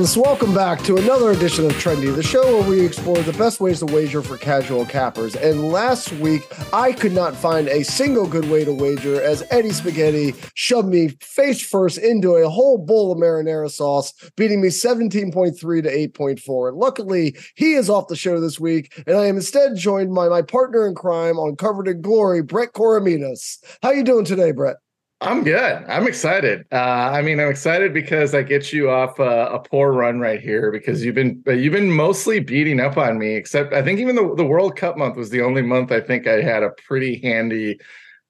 Yes! 0.00 0.16
Welcome 0.16 0.54
back 0.54 0.82
to 0.84 0.96
another 0.96 1.30
edition 1.32 1.66
of 1.66 1.72
Trendy, 1.72 2.14
the 2.14 2.22
show 2.22 2.42
where 2.42 2.66
we 2.66 2.80
explore 2.80 3.18
the 3.18 3.34
best 3.34 3.60
ways 3.60 3.80
to 3.80 3.86
wager 3.86 4.22
for 4.22 4.38
casual 4.38 4.86
cappers. 4.86 5.36
And 5.36 5.70
last 5.70 6.10
week, 6.12 6.40
I 6.72 6.92
could 6.92 7.12
not 7.12 7.36
find 7.36 7.68
a 7.68 7.84
single 7.84 8.26
good 8.26 8.48
way 8.48 8.64
to 8.64 8.72
wager 8.72 9.20
as 9.20 9.46
Eddie 9.50 9.72
Spaghetti 9.72 10.32
shoved 10.54 10.88
me 10.88 11.08
face 11.20 11.60
first 11.60 11.98
into 11.98 12.32
a 12.32 12.48
whole 12.48 12.78
bowl 12.78 13.12
of 13.12 13.18
marinara 13.18 13.70
sauce, 13.70 14.14
beating 14.38 14.62
me 14.62 14.68
17.3 14.68 15.58
to 15.58 16.08
8.4. 16.08 16.68
And 16.70 16.78
luckily, 16.78 17.36
he 17.54 17.74
is 17.74 17.90
off 17.90 18.08
the 18.08 18.16
show 18.16 18.40
this 18.40 18.58
week, 18.58 19.02
and 19.06 19.18
I 19.18 19.26
am 19.26 19.36
instead 19.36 19.76
joined 19.76 20.14
by 20.14 20.30
my 20.30 20.40
partner 20.40 20.88
in 20.88 20.94
crime 20.94 21.38
on 21.38 21.56
Covered 21.56 21.88
in 21.88 22.00
Glory, 22.00 22.40
Brett 22.40 22.72
Koremenos. 22.72 23.58
How 23.82 23.90
are 23.90 23.94
you 23.94 24.04
doing 24.04 24.24
today, 24.24 24.52
Brett? 24.52 24.76
I'm 25.22 25.44
good. 25.44 25.84
I'm 25.86 26.06
excited. 26.06 26.64
Uh, 26.72 26.76
I 26.76 27.20
mean, 27.20 27.40
I'm 27.40 27.48
excited 27.48 27.92
because 27.92 28.34
I 28.34 28.42
get 28.42 28.72
you 28.72 28.88
off 28.88 29.18
a, 29.18 29.48
a, 29.52 29.58
poor 29.58 29.92
run 29.92 30.18
right 30.18 30.40
here 30.40 30.72
because 30.72 31.04
you've 31.04 31.14
been 31.14 31.42
you've 31.46 31.74
been 31.74 31.92
mostly 31.92 32.40
beating 32.40 32.80
up 32.80 32.96
on 32.96 33.18
me. 33.18 33.34
Except 33.34 33.74
I 33.74 33.82
think 33.82 34.00
even 34.00 34.16
the, 34.16 34.34
the 34.34 34.46
World 34.46 34.76
Cup 34.76 34.96
month 34.96 35.16
was 35.16 35.28
the 35.28 35.42
only 35.42 35.60
month 35.60 35.92
I 35.92 36.00
think 36.00 36.26
I 36.26 36.40
had 36.40 36.62
a 36.62 36.70
pretty 36.70 37.20
handy 37.20 37.78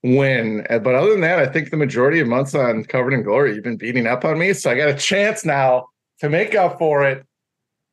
win. 0.03 0.67
Uh, 0.69 0.81
but 0.81 0.97
other 0.97 1.11
than 1.11 1.21
that, 1.21 1.39
I 1.39 1.47
think 1.47 1.71
the 1.71 1.77
majority 1.77 2.19
of 2.19 2.27
months 2.27 2.57
on 2.57 2.83
Covered 2.85 3.13
in 3.13 3.23
Glory, 3.23 3.55
you've 3.55 3.63
been 3.63 3.77
beating 3.77 4.09
up 4.09 4.25
on 4.25 4.37
me. 4.37 4.53
So 4.53 4.69
I 4.69 4.77
got 4.77 4.89
a 4.89 4.95
chance 4.95 5.45
now 5.45 5.87
to 6.19 6.29
make 6.29 6.57
up 6.57 6.79
for 6.79 7.05
it. 7.05 7.25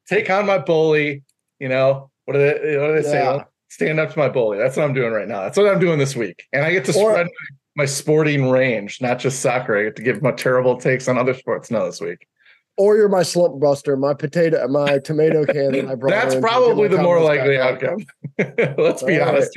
Take 0.08 0.31
on 0.31 0.47
my 0.47 0.58
bully. 0.58 1.23
You 1.59 1.69
know 1.69 2.09
what 2.25 2.33
do 2.33 2.39
they, 2.39 2.77
what 2.77 2.88
do 2.88 3.02
they 3.02 3.09
yeah. 3.09 3.38
say? 3.38 3.45
Stand 3.69 3.99
up 3.99 4.11
to 4.14 4.17
my 4.17 4.30
bully. 4.30 4.58
That's 4.58 4.75
what 4.75 4.86
I'm 4.86 4.93
doing 4.93 5.11
right 5.11 5.27
now. 5.27 5.41
That's 5.41 5.58
what 5.58 5.67
I'm 5.67 5.80
doing 5.80 5.99
this 5.99 6.16
week, 6.16 6.47
and 6.52 6.66
I 6.66 6.71
get 6.71 6.86
to 6.86 6.97
or, 6.97 7.11
spread 7.11 7.27
my 7.78 7.86
sporting 7.86 8.50
range, 8.50 9.02
not 9.02 9.20
just 9.20 9.39
soccer. 9.39 9.78
I 9.78 9.83
get 9.83 9.95
to 9.97 10.02
give 10.02 10.22
my 10.22 10.31
terrible 10.31 10.78
takes 10.78 11.08
on 11.08 11.17
other 11.17 11.36
sports 11.36 11.72
now 11.72 11.86
this 11.86 12.02
week 12.02 12.28
or 12.78 12.95
you're 12.95 13.09
my 13.09 13.23
slump 13.23 13.59
buster, 13.59 13.97
my 13.97 14.14
potato, 14.14 14.67
my 14.67 15.00
tomato 15.00 15.45
can 15.45 15.72
that 15.72 15.88
I 15.88 15.95
brought. 15.95 16.11
That's 16.11 16.36
probably 16.36 16.88
the 16.88 17.02
more 17.02 17.22
likely 17.22 17.58
outcome. 17.58 18.06
Let's 18.78 19.02
be 19.02 19.20
All 19.20 19.30
honest. 19.30 19.52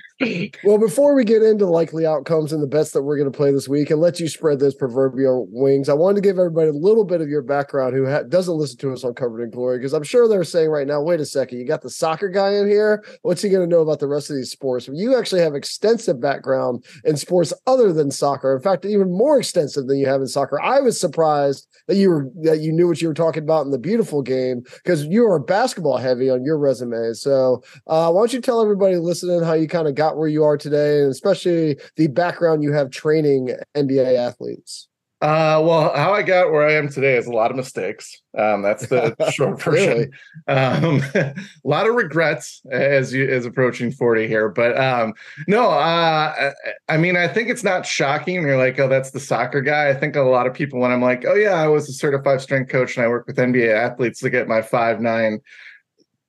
Well, 0.64 0.78
before 0.78 1.14
we 1.14 1.24
get 1.24 1.42
into 1.42 1.66
likely 1.66 2.06
outcomes 2.06 2.52
and 2.52 2.62
the 2.62 2.66
bets 2.66 2.92
that 2.92 3.02
we're 3.02 3.18
going 3.18 3.30
to 3.30 3.36
play 3.36 3.52
this 3.52 3.68
week, 3.68 3.90
and 3.90 4.00
let 4.00 4.20
you 4.20 4.28
spread 4.28 4.58
those 4.58 4.74
proverbial 4.74 5.46
wings, 5.50 5.88
I 5.90 5.94
wanted 5.94 6.16
to 6.16 6.20
give 6.22 6.38
everybody 6.38 6.68
a 6.68 6.72
little 6.72 7.04
bit 7.04 7.20
of 7.20 7.28
your 7.28 7.42
background 7.42 7.94
who 7.94 8.08
ha- 8.08 8.22
doesn't 8.22 8.54
listen 8.54 8.78
to 8.78 8.92
us 8.92 9.04
on 9.04 9.14
Covered 9.14 9.42
in 9.42 9.50
Glory, 9.50 9.78
because 9.78 9.92
I'm 9.92 10.02
sure 10.02 10.26
they're 10.26 10.44
saying 10.44 10.70
right 10.70 10.86
now, 10.86 11.02
wait 11.02 11.20
a 11.20 11.26
second, 11.26 11.58
you 11.58 11.66
got 11.66 11.82
the 11.82 11.90
soccer 11.90 12.28
guy 12.28 12.54
in 12.54 12.68
here. 12.68 13.04
What's 13.22 13.42
he 13.42 13.50
going 13.50 13.68
to 13.68 13.74
know 13.74 13.82
about 13.82 13.98
the 13.98 14.08
rest 14.08 14.30
of 14.30 14.36
these 14.36 14.50
sports? 14.50 14.88
You 14.90 15.18
actually 15.18 15.42
have 15.42 15.54
extensive 15.54 16.20
background 16.20 16.84
in 17.04 17.16
sports 17.18 17.52
other 17.66 17.92
than 17.92 18.10
soccer. 18.10 18.56
In 18.56 18.62
fact, 18.62 18.86
even 18.86 19.12
more 19.12 19.38
extensive 19.38 19.86
than 19.86 19.98
you 19.98 20.06
have 20.06 20.22
in 20.22 20.26
soccer. 20.26 20.60
I 20.60 20.80
was 20.80 20.98
surprised 20.98 21.66
that 21.86 21.96
you 21.96 22.08
were 22.08 22.30
that 22.42 22.60
you 22.60 22.72
knew 22.72 22.88
what 22.88 23.02
you 23.02 23.09
were 23.10 23.14
talking 23.14 23.42
about 23.42 23.64
in 23.64 23.72
the 23.72 23.78
beautiful 23.78 24.22
game 24.22 24.62
because 24.82 25.04
you 25.04 25.26
are 25.26 25.38
basketball 25.38 25.96
heavy 25.96 26.30
on 26.30 26.44
your 26.44 26.58
resume. 26.58 27.12
So, 27.14 27.62
uh, 27.86 28.10
why 28.10 28.20
don't 28.20 28.32
you 28.32 28.40
tell 28.40 28.62
everybody 28.62 28.96
listening 28.96 29.42
how 29.42 29.54
you 29.54 29.66
kind 29.66 29.88
of 29.88 29.94
got 29.94 30.16
where 30.16 30.28
you 30.28 30.44
are 30.44 30.56
today, 30.56 31.00
and 31.00 31.10
especially 31.10 31.78
the 31.96 32.06
background 32.06 32.62
you 32.62 32.72
have 32.72 32.90
training 32.90 33.50
NBA 33.74 34.16
athletes? 34.16 34.89
Uh, 35.20 35.60
well, 35.62 35.94
how 35.94 36.14
I 36.14 36.22
got 36.22 36.50
where 36.50 36.66
I 36.66 36.72
am 36.72 36.88
today 36.88 37.18
is 37.18 37.26
a 37.26 37.32
lot 37.32 37.50
of 37.50 37.56
mistakes. 37.56 38.22
Um, 38.38 38.62
that's 38.62 38.86
the 38.86 39.14
short 39.32 39.60
version. 39.60 40.12
Um, 40.48 41.02
a 41.14 41.34
lot 41.62 41.86
of 41.86 41.94
regrets 41.94 42.62
as 42.70 43.12
you 43.12 43.28
as 43.28 43.44
approaching 43.44 43.92
40 43.92 44.26
here, 44.26 44.48
but 44.48 44.78
um, 44.78 45.12
no, 45.46 45.68
uh, 45.68 46.52
I 46.88 46.96
mean, 46.96 47.18
I 47.18 47.28
think 47.28 47.50
it's 47.50 47.62
not 47.62 47.84
shocking. 47.84 48.36
You're 48.36 48.56
like, 48.56 48.78
oh, 48.78 48.88
that's 48.88 49.10
the 49.10 49.20
soccer 49.20 49.60
guy. 49.60 49.90
I 49.90 49.94
think 49.94 50.16
a 50.16 50.22
lot 50.22 50.46
of 50.46 50.54
people 50.54 50.80
when 50.80 50.90
I'm 50.90 51.02
like, 51.02 51.26
oh 51.26 51.34
yeah, 51.34 51.54
I 51.54 51.68
was 51.68 51.86
a 51.90 51.92
certified 51.92 52.40
strength 52.40 52.70
coach 52.70 52.96
and 52.96 53.04
I 53.04 53.08
work 53.08 53.26
with 53.26 53.36
NBA 53.36 53.74
athletes 53.74 54.20
to 54.20 54.30
get 54.30 54.48
my 54.48 54.62
five 54.62 55.02
nine 55.02 55.40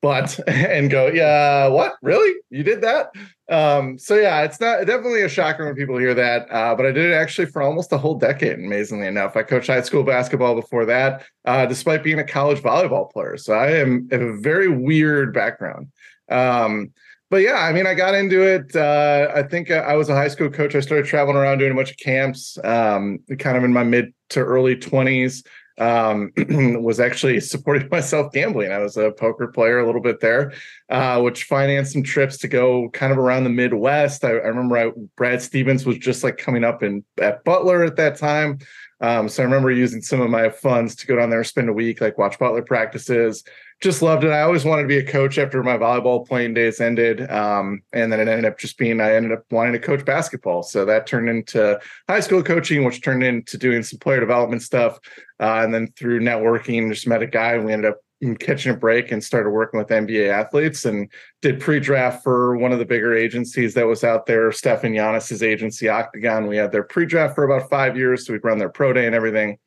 but 0.01 0.39
and 0.47 0.89
go, 0.89 1.07
yeah, 1.07 1.67
what? 1.67 1.94
Really? 2.01 2.39
You 2.50 2.63
did 2.63 2.81
that? 2.81 3.12
Um, 3.50 3.97
so 3.97 4.16
yeah, 4.16 4.41
it's 4.44 4.59
not 4.59 4.85
definitely 4.85 5.22
a 5.23 5.29
shocker 5.29 5.66
when 5.66 5.75
people 5.75 5.97
hear 5.97 6.13
that. 6.13 6.51
Uh, 6.51 6.75
but 6.75 6.85
I 6.85 6.91
did 6.91 7.12
it 7.12 7.13
actually 7.13 7.47
for 7.47 7.62
almost 7.62 7.91
a 7.91 7.97
whole 7.97 8.16
decade, 8.16 8.53
amazingly 8.53 9.07
enough. 9.07 9.35
I 9.35 9.44
coached 9.44 9.67
high 9.67 9.81
school 9.81 10.03
basketball 10.03 10.56
before 10.56 10.85
that, 10.85 11.23
uh, 11.45 11.66
despite 11.66 12.03
being 12.03 12.19
a 12.19 12.23
college 12.23 12.62
volleyball 12.62 13.12
player. 13.12 13.38
So 13.38 13.53
I 13.53 13.72
am 13.72 14.07
have 14.12 14.22
a 14.22 14.38
very 14.38 14.67
weird 14.67 15.34
background. 15.34 15.91
Um, 16.29 16.91
but 17.29 17.38
yeah, 17.38 17.59
I 17.59 17.72
mean, 17.72 17.88
I 17.88 17.94
got 17.94 18.13
into 18.13 18.41
it. 18.41 18.75
Uh, 18.75 19.31
I 19.33 19.44
think 19.44 19.72
I 19.72 19.95
was 19.95 20.09
a 20.09 20.16
high 20.16 20.28
school 20.28 20.50
coach. 20.50 20.75
I 20.75 20.81
started 20.81 21.06
traveling 21.06 21.38
around 21.38 21.59
doing 21.59 21.72
a 21.72 21.75
bunch 21.75 21.91
of 21.91 21.97
camps, 21.97 22.57
um, 22.66 23.19
kind 23.39 23.56
of 23.57 23.63
in 23.63 23.72
my 23.72 23.83
mid 23.83 24.13
to 24.31 24.41
early 24.41 24.75
20s 24.75 25.41
um, 25.77 26.31
was 26.81 26.99
actually 26.99 27.39
supporting 27.39 27.87
myself 27.91 28.31
gambling. 28.31 28.71
I 28.71 28.79
was 28.79 28.97
a 28.97 29.11
poker 29.11 29.47
player 29.47 29.79
a 29.79 29.85
little 29.85 30.01
bit 30.01 30.19
there, 30.19 30.53
uh, 30.89 31.21
which 31.21 31.45
financed 31.45 31.93
some 31.93 32.03
trips 32.03 32.37
to 32.39 32.47
go 32.47 32.89
kind 32.89 33.11
of 33.11 33.17
around 33.17 33.43
the 33.43 33.49
Midwest. 33.49 34.23
I, 34.23 34.29
I 34.29 34.47
remember 34.47 34.77
I, 34.77 34.91
Brad 35.17 35.41
Stevens 35.41 35.85
was 35.85 35.97
just 35.97 36.23
like 36.23 36.37
coming 36.37 36.63
up 36.63 36.83
in 36.83 37.03
at 37.19 37.43
Butler 37.43 37.83
at 37.83 37.95
that 37.97 38.17
time. 38.17 38.59
Um, 39.01 39.28
so 39.28 39.41
I 39.41 39.45
remember 39.45 39.72
using 39.72 40.01
some 40.01 40.22
of 40.22 40.29
my 40.29 40.50
funds 40.50 40.95
to 40.95 41.07
go 41.07 41.16
down 41.16 41.29
there, 41.29 41.44
spend 41.44 41.69
a 41.69 41.73
week, 41.73 42.01
like 42.01 42.17
watch 42.17 42.38
Butler 42.38 42.62
practices. 42.62 43.44
Just 43.81 44.03
loved 44.03 44.23
it. 44.23 44.29
I 44.29 44.41
always 44.41 44.63
wanted 44.63 44.84
to 44.84 44.88
be 44.88 45.00
a 45.00 45.03
coach 45.03 45.39
after 45.39 45.63
my 45.63 45.75
volleyball 45.75 46.28
playing 46.28 46.53
days 46.53 46.79
ended. 46.79 47.29
Um, 47.31 47.81
and 47.94 48.12
then 48.12 48.19
it 48.19 48.28
ended 48.28 48.45
up 48.45 48.59
just 48.59 48.78
being, 48.78 49.01
I 49.01 49.16
ended 49.16 49.31
up 49.31 49.44
wanting 49.50 49.73
to 49.73 49.79
coach 49.79 50.06
basketball. 50.06 50.62
So 50.62 50.85
that 50.85 51.07
turned 51.07 51.29
into 51.29 51.79
high 52.07 52.19
school 52.19 52.44
coaching, 52.44 52.84
which 52.84 53.01
turned 53.01 53.23
into 53.23 53.57
doing 53.57 53.81
some 53.81 53.97
player 53.97 54.19
development 54.19 54.62
stuff. 54.62 55.00
Uh, 55.39 55.62
and 55.63 55.73
then 55.73 55.88
through 55.97 56.19
networking, 56.19 56.89
just 56.89 57.07
met 57.07 57.23
a 57.23 57.28
guy 57.28 57.57
we 57.57 57.73
ended 57.73 57.91
up 57.91 58.01
catching 58.39 58.71
a 58.71 58.77
break 58.77 59.11
and 59.11 59.23
started 59.23 59.49
working 59.49 59.79
with 59.79 59.87
NBA 59.87 60.29
athletes 60.29 60.85
and 60.85 61.11
did 61.41 61.59
pre-draft 61.59 62.23
for 62.23 62.55
one 62.57 62.71
of 62.71 62.79
the 62.79 62.85
bigger 62.85 63.15
agencies 63.15 63.73
that 63.73 63.87
was 63.87 64.03
out 64.03 64.25
there, 64.25 64.51
Stefan 64.51 64.93
Yanis's 64.93 65.41
agency 65.41 65.89
Octagon. 65.89 66.47
We 66.47 66.57
had 66.57 66.71
their 66.71 66.83
pre-draft 66.83 67.35
for 67.35 67.43
about 67.43 67.69
five 67.69 67.97
years, 67.97 68.25
so 68.25 68.33
we'd 68.33 68.43
run 68.43 68.59
their 68.59 68.69
pro 68.69 68.93
day 68.93 69.05
and 69.05 69.15
everything. 69.15 69.57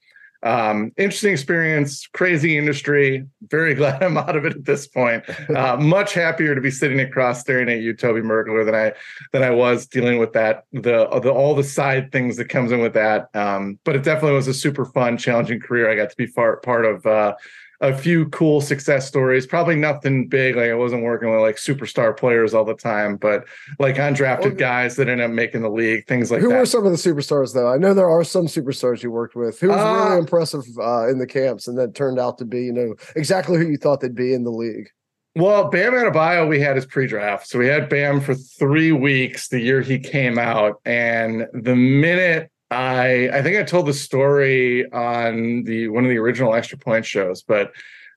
Um, 0.44 0.92
interesting 0.98 1.32
experience, 1.32 2.06
crazy 2.08 2.58
industry. 2.58 3.26
Very 3.48 3.74
glad 3.80 4.02
I'm 4.02 4.18
out 4.18 4.36
of 4.36 4.44
it 4.44 4.54
at 4.54 4.64
this 4.64 4.86
point. 4.86 5.24
Uh, 5.54 5.76
much 5.76 6.14
happier 6.14 6.54
to 6.54 6.60
be 6.60 6.70
sitting 6.70 6.98
across 7.00 7.40
staring 7.40 7.68
at 7.68 7.78
you, 7.78 7.94
Toby 7.94 8.20
Mergler, 8.20 8.64
than 8.64 8.74
I 8.74 8.92
than 9.32 9.42
I 9.42 9.50
was 9.50 9.86
dealing 9.86 10.18
with 10.18 10.32
that 10.32 10.64
the, 10.72 11.06
the 11.22 11.30
all 11.30 11.54
the 11.54 11.62
side 11.62 12.10
things 12.10 12.36
that 12.38 12.48
comes 12.48 12.72
in 12.72 12.80
with 12.80 12.94
that. 12.94 13.28
Um, 13.34 13.78
but 13.84 13.94
it 13.94 14.02
definitely 14.02 14.34
was 14.36 14.48
a 14.48 14.54
super 14.54 14.84
fun, 14.84 15.16
challenging 15.16 15.60
career. 15.60 15.88
I 15.88 15.94
got 15.94 16.10
to 16.10 16.16
be 16.16 16.26
far, 16.26 16.56
part 16.56 16.86
of 16.86 17.06
uh, 17.06 17.34
a 17.80 17.96
few 17.96 18.26
cool 18.30 18.60
success 18.60 19.06
stories. 19.06 19.46
Probably 19.46 19.76
nothing 19.76 20.28
big. 20.28 20.56
Like 20.56 20.70
I 20.70 20.74
wasn't 20.74 21.02
working 21.02 21.30
with 21.30 21.40
like 21.40 21.56
superstar 21.56 22.16
players 22.16 22.54
all 22.54 22.64
the 22.64 22.74
time, 22.74 23.16
but 23.16 23.44
like 23.78 23.96
undrafted 23.96 24.58
guys 24.58 24.96
that 24.96 25.08
end 25.08 25.20
up 25.20 25.30
making 25.30 25.62
the 25.62 25.70
league, 25.70 26.06
things 26.06 26.30
like 26.30 26.40
who 26.40 26.48
that. 26.48 26.54
Who 26.54 26.60
were 26.60 26.66
some 26.66 26.86
of 26.86 26.92
the 26.92 26.98
superstars 26.98 27.54
though? 27.54 27.72
I 27.72 27.76
know 27.76 27.94
there 27.94 28.10
are 28.10 28.24
some 28.24 28.46
superstars 28.46 29.02
you 29.02 29.10
worked 29.10 29.36
with. 29.36 29.60
Who 29.60 29.68
was 29.68 29.78
uh, 29.78 30.04
really 30.04 30.18
impressive 30.18 30.64
uh, 30.78 31.08
in 31.08 31.18
the 31.18 31.26
camps 31.26 31.68
and 31.68 31.78
that 31.78 31.94
turned 31.94 32.18
out 32.18 32.38
to 32.38 32.44
be, 32.44 32.64
you 32.64 32.72
know, 32.72 32.94
exactly 33.16 33.58
who 33.58 33.66
you 33.66 33.76
thought 33.76 34.00
they'd 34.00 34.14
be 34.14 34.34
in 34.34 34.44
the 34.44 34.50
league. 34.50 34.88
Well, 35.36 35.68
Bam 35.68 35.94
Adebayo, 35.94 36.48
we 36.48 36.60
had 36.60 36.76
his 36.76 36.86
pre-draft. 36.86 37.48
So 37.48 37.58
we 37.58 37.66
had 37.66 37.88
Bam 37.88 38.20
for 38.20 38.34
three 38.34 38.92
weeks 38.92 39.48
the 39.48 39.58
year 39.58 39.80
he 39.80 39.98
came 39.98 40.38
out. 40.38 40.80
And 40.84 41.48
the 41.52 41.74
minute 41.74 42.52
I 42.74 43.28
I 43.32 43.42
think 43.42 43.56
I 43.56 43.62
told 43.62 43.86
the 43.86 43.94
story 43.94 44.90
on 44.92 45.64
the 45.64 45.88
one 45.88 46.04
of 46.04 46.10
the 46.10 46.18
original 46.18 46.54
extra 46.54 46.76
point 46.78 47.06
shows, 47.06 47.42
but 47.42 47.72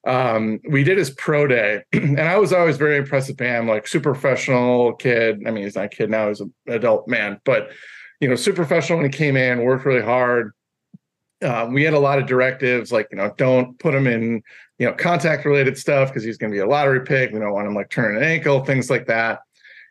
um, 0.05 0.59
we 0.69 0.83
did 0.83 0.97
his 0.97 1.09
pro 1.09 1.47
day, 1.47 1.83
and 1.93 2.19
I 2.19 2.37
was 2.37 2.53
always 2.53 2.77
very 2.77 2.97
impressed 2.97 3.27
with 3.27 3.37
Bam, 3.37 3.67
like 3.67 3.87
super 3.87 4.13
professional 4.13 4.93
kid. 4.93 5.43
I 5.45 5.51
mean, 5.51 5.63
he's 5.63 5.75
not 5.75 5.85
a 5.85 5.89
kid 5.89 6.09
now; 6.09 6.29
he's 6.29 6.41
an 6.41 6.53
adult 6.67 7.07
man, 7.07 7.39
but 7.45 7.69
you 8.19 8.27
know, 8.27 8.35
super 8.35 8.57
professional 8.57 8.99
when 8.99 9.11
he 9.11 9.15
came 9.15 9.37
in, 9.37 9.63
worked 9.63 9.85
really 9.85 10.01
hard. 10.01 10.53
Uh, 11.41 11.69
we 11.71 11.83
had 11.83 11.93
a 11.93 11.99
lot 11.99 12.17
of 12.17 12.25
directives, 12.25 12.91
like 12.91 13.07
you 13.11 13.17
know, 13.17 13.31
don't 13.37 13.77
put 13.79 13.93
him 13.93 14.07
in 14.07 14.41
you 14.79 14.87
know 14.87 14.93
contact 14.93 15.45
related 15.45 15.77
stuff 15.77 16.09
because 16.09 16.23
he's 16.23 16.37
going 16.37 16.51
to 16.51 16.55
be 16.55 16.61
a 16.61 16.67
lottery 16.67 17.03
pick. 17.03 17.31
We 17.31 17.39
don't 17.39 17.53
want 17.53 17.67
him 17.67 17.75
like 17.75 17.89
turning 17.89 18.17
an 18.17 18.23
ankle, 18.23 18.63
things 18.65 18.89
like 18.89 19.07
that. 19.07 19.41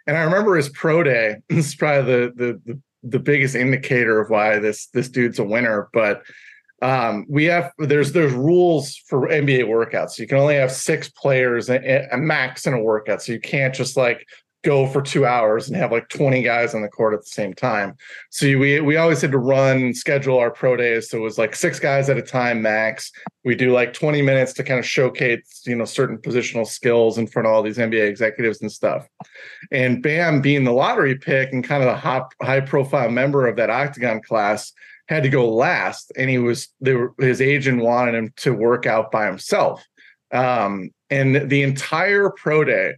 And 0.06 0.16
I 0.16 0.22
remember 0.22 0.56
his 0.56 0.68
pro 0.68 1.02
day. 1.02 1.36
This 1.48 1.68
is 1.68 1.74
probably 1.74 2.12
the 2.12 2.32
the, 2.34 2.60
the 2.64 2.80
the 3.08 3.19
biggest 3.19 3.55
indicator 3.55 4.20
of 4.20 4.31
why 4.31 4.58
this 4.58 4.87
this 4.88 5.08
dude's 5.08 5.38
a 5.38 5.44
winner. 5.44 5.88
But 5.93 6.23
um, 6.82 7.26
we 7.29 7.44
have 7.44 7.73
there's 7.79 8.12
there's 8.12 8.32
rules 8.32 8.97
for 9.06 9.29
NBA 9.29 9.64
workouts. 9.64 10.19
You 10.19 10.26
can 10.26 10.38
only 10.38 10.56
have 10.56 10.73
six 10.73 11.08
players 11.08 11.70
a, 11.70 12.08
a 12.12 12.17
max 12.17 12.67
in 12.67 12.75
a 12.75 12.82
workout, 12.82 13.23
so 13.23 13.32
you 13.32 13.41
can't 13.41 13.75
just 13.75 13.97
like 13.97 14.26
go 14.66 14.84
for 14.88 15.00
two 15.00 15.24
hours 15.24 15.68
and 15.68 15.76
have 15.76 15.92
like 15.92 16.08
20 16.08 16.42
guys 16.42 16.74
on 16.74 16.82
the 16.82 16.88
court 16.88 17.14
at 17.14 17.20
the 17.20 17.28
same 17.28 17.54
time. 17.54 17.94
So 18.30 18.46
we 18.58 18.80
we 18.80 18.96
always 18.96 19.20
had 19.20 19.30
to 19.30 19.38
run 19.38 19.94
schedule 19.94 20.38
our 20.38 20.50
pro 20.50 20.76
days. 20.76 21.08
So 21.08 21.18
it 21.18 21.20
was 21.20 21.38
like 21.38 21.54
six 21.54 21.78
guys 21.78 22.10
at 22.10 22.18
a 22.18 22.22
time 22.22 22.60
max. 22.60 23.12
We 23.44 23.54
do 23.54 23.72
like 23.72 23.92
20 23.92 24.22
minutes 24.22 24.52
to 24.54 24.64
kind 24.64 24.80
of 24.80 24.84
showcase, 24.84 25.62
you 25.66 25.76
know, 25.76 25.84
certain 25.84 26.18
positional 26.18 26.66
skills 26.66 27.16
in 27.16 27.28
front 27.28 27.46
of 27.46 27.54
all 27.54 27.62
these 27.62 27.78
NBA 27.78 28.08
executives 28.08 28.60
and 28.60 28.70
stuff. 28.70 29.08
And 29.70 30.02
Bam 30.02 30.42
being 30.42 30.64
the 30.64 30.72
lottery 30.72 31.16
pick 31.16 31.52
and 31.52 31.62
kind 31.62 31.84
of 31.84 31.88
the 31.88 31.96
hot, 31.96 32.34
high 32.42 32.60
profile 32.60 33.10
member 33.10 33.46
of 33.46 33.54
that 33.56 33.70
octagon 33.70 34.20
class 34.20 34.72
had 35.06 35.22
to 35.22 35.28
go 35.28 35.48
last. 35.48 36.10
And 36.16 36.28
he 36.28 36.38
was 36.38 36.68
there 36.80 37.12
his 37.20 37.40
agent 37.40 37.82
wanted 37.82 38.16
him 38.16 38.32
to 38.38 38.52
work 38.52 38.84
out 38.84 39.12
by 39.12 39.26
himself. 39.26 39.86
Um, 40.32 40.90
and 41.08 41.48
the 41.48 41.62
entire 41.62 42.30
pro 42.30 42.64
day 42.64 42.94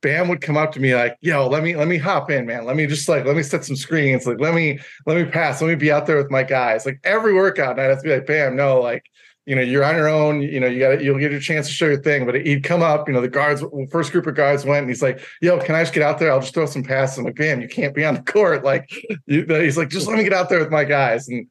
Bam 0.00 0.28
would 0.28 0.40
come 0.40 0.56
up 0.56 0.72
to 0.72 0.80
me 0.80 0.94
like, 0.94 1.16
"Yo, 1.20 1.48
let 1.48 1.62
me 1.62 1.76
let 1.76 1.88
me 1.88 1.98
hop 1.98 2.30
in, 2.30 2.46
man. 2.46 2.64
Let 2.64 2.76
me 2.76 2.86
just 2.86 3.08
like 3.08 3.24
let 3.24 3.36
me 3.36 3.42
set 3.42 3.64
some 3.64 3.76
screens. 3.76 4.26
Like, 4.26 4.40
let 4.40 4.54
me 4.54 4.78
let 5.06 5.16
me 5.16 5.30
pass. 5.30 5.60
Let 5.60 5.68
me 5.68 5.74
be 5.74 5.90
out 5.90 6.06
there 6.06 6.16
with 6.16 6.30
my 6.30 6.42
guys. 6.42 6.86
Like 6.86 7.00
every 7.04 7.34
workout, 7.34 7.76
night, 7.76 7.86
I'd 7.86 7.90
have 7.90 8.02
to 8.02 8.08
be 8.08 8.14
like, 8.14 8.26
Bam, 8.26 8.56
no, 8.56 8.80
like 8.80 9.04
you 9.48 9.56
know, 9.56 9.62
you're 9.62 9.82
on 9.82 9.96
your 9.96 10.08
own. 10.08 10.42
You 10.42 10.60
know, 10.60 10.66
you 10.66 10.78
got 10.78 11.02
you'll 11.02 11.18
get 11.18 11.30
your 11.30 11.40
chance 11.40 11.66
to 11.68 11.72
show 11.72 11.86
your 11.86 12.02
thing. 12.02 12.26
But 12.26 12.34
he'd 12.34 12.62
come 12.64 12.82
up. 12.82 13.08
You 13.08 13.14
know, 13.14 13.22
the 13.22 13.28
guards, 13.28 13.64
first 13.90 14.12
group 14.12 14.26
of 14.26 14.34
guards 14.34 14.66
went, 14.66 14.80
and 14.80 14.90
he's 14.90 15.02
like, 15.02 15.20
"Yo, 15.40 15.58
can 15.58 15.74
I 15.74 15.80
just 15.82 15.94
get 15.94 16.02
out 16.02 16.18
there? 16.18 16.30
I'll 16.30 16.40
just 16.40 16.52
throw 16.52 16.66
some 16.66 16.84
passes." 16.84 17.16
I'm 17.16 17.24
like, 17.24 17.36
"Bam, 17.36 17.62
you 17.62 17.68
can't 17.68 17.94
be 17.94 18.04
on 18.04 18.14
the 18.14 18.22
court." 18.22 18.62
Like, 18.62 18.90
he's 19.26 19.78
like, 19.78 19.88
"Just 19.88 20.06
let 20.06 20.18
me 20.18 20.24
get 20.24 20.34
out 20.34 20.50
there 20.50 20.58
with 20.58 20.70
my 20.70 20.84
guys." 20.84 21.28
And 21.28 21.46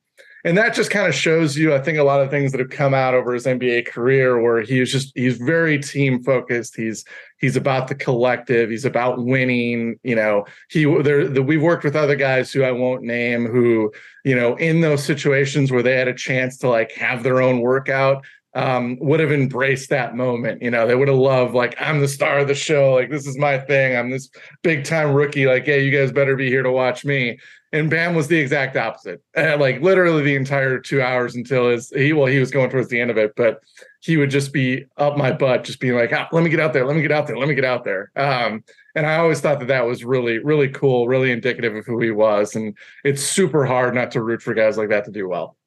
and 0.45 0.55
that 0.57 0.75
just 0.75 0.91
kind 0.91 1.07
of 1.07 1.15
shows 1.15 1.57
you, 1.57 1.73
I 1.73 1.79
think, 1.79 1.97
a 1.97 2.03
lot 2.03 2.21
of 2.21 2.29
things 2.29 2.51
that 2.51 2.59
have 2.59 2.69
come 2.69 2.93
out 2.93 3.15
over 3.15 3.33
his 3.33 3.47
NBA 3.47 3.87
career, 3.87 4.39
where 4.39 4.61
he's 4.61 4.91
just 4.91 5.11
he's 5.15 5.37
very 5.37 5.79
team 5.79 6.23
focused. 6.23 6.75
He's 6.75 7.03
he's 7.37 7.55
about 7.55 7.87
the 7.87 7.95
collective. 7.95 8.69
He's 8.69 8.85
about 8.85 9.23
winning. 9.23 9.99
You 10.03 10.15
know, 10.15 10.45
he 10.69 10.85
there. 11.01 11.27
The, 11.27 11.41
we've 11.41 11.61
worked 11.61 11.83
with 11.83 11.95
other 11.95 12.15
guys 12.15 12.51
who 12.51 12.63
I 12.63 12.71
won't 12.71 13.03
name, 13.03 13.45
who 13.45 13.91
you 14.23 14.35
know, 14.35 14.55
in 14.55 14.81
those 14.81 15.03
situations 15.03 15.71
where 15.71 15.83
they 15.83 15.95
had 15.95 16.07
a 16.07 16.13
chance 16.13 16.57
to 16.59 16.69
like 16.69 16.91
have 16.93 17.23
their 17.23 17.41
own 17.41 17.61
workout, 17.61 18.25
um, 18.53 18.97
would 18.99 19.19
have 19.19 19.31
embraced 19.31 19.89
that 19.89 20.15
moment. 20.15 20.61
You 20.61 20.71
know, 20.71 20.87
they 20.87 20.95
would 20.95 21.07
have 21.07 21.17
loved 21.17 21.53
like 21.53 21.75
I'm 21.79 22.01
the 22.01 22.07
star 22.07 22.39
of 22.39 22.47
the 22.47 22.55
show. 22.55 22.93
Like 22.93 23.09
this 23.09 23.27
is 23.27 23.37
my 23.37 23.59
thing. 23.59 23.95
I'm 23.95 24.09
this 24.09 24.29
big 24.63 24.83
time 24.83 25.13
rookie. 25.13 25.45
Like, 25.45 25.65
hey, 25.65 25.83
you 25.83 25.91
guys 25.91 26.11
better 26.11 26.35
be 26.35 26.49
here 26.49 26.63
to 26.63 26.71
watch 26.71 27.05
me 27.05 27.39
and 27.73 27.89
Bam 27.89 28.15
was 28.15 28.27
the 28.27 28.37
exact 28.37 28.77
opposite. 28.77 29.21
Uh, 29.35 29.57
like 29.59 29.81
literally 29.81 30.23
the 30.23 30.35
entire 30.35 30.79
two 30.79 31.01
hours 31.01 31.35
until 31.35 31.69
his 31.69 31.89
he 31.89 32.13
well 32.13 32.27
he 32.27 32.39
was 32.39 32.51
going 32.51 32.69
towards 32.69 32.89
the 32.89 32.99
end 32.99 33.11
of 33.11 33.17
it, 33.17 33.33
but 33.35 33.61
he 33.99 34.17
would 34.17 34.29
just 34.29 34.53
be 34.53 34.85
up 34.97 35.17
my 35.17 35.31
butt, 35.31 35.63
just 35.63 35.79
being 35.79 35.95
like, 35.95 36.13
ah, 36.13 36.27
"Let 36.31 36.43
me 36.43 36.49
get 36.49 36.59
out 36.59 36.73
there, 36.73 36.85
let 36.85 36.95
me 36.95 37.01
get 37.01 37.11
out 37.11 37.27
there, 37.27 37.37
let 37.37 37.47
me 37.47 37.55
get 37.55 37.65
out 37.65 37.83
there." 37.83 38.11
Um, 38.15 38.63
and 38.95 39.05
I 39.05 39.17
always 39.17 39.41
thought 39.41 39.59
that 39.59 39.67
that 39.67 39.85
was 39.85 40.03
really 40.03 40.39
really 40.39 40.69
cool, 40.69 41.07
really 41.07 41.31
indicative 41.31 41.75
of 41.75 41.85
who 41.85 41.99
he 41.99 42.11
was. 42.11 42.55
And 42.55 42.77
it's 43.03 43.21
super 43.21 43.65
hard 43.65 43.93
not 43.93 44.11
to 44.11 44.21
root 44.21 44.41
for 44.41 44.53
guys 44.53 44.77
like 44.77 44.89
that 44.89 45.05
to 45.05 45.11
do 45.11 45.27
well. 45.27 45.57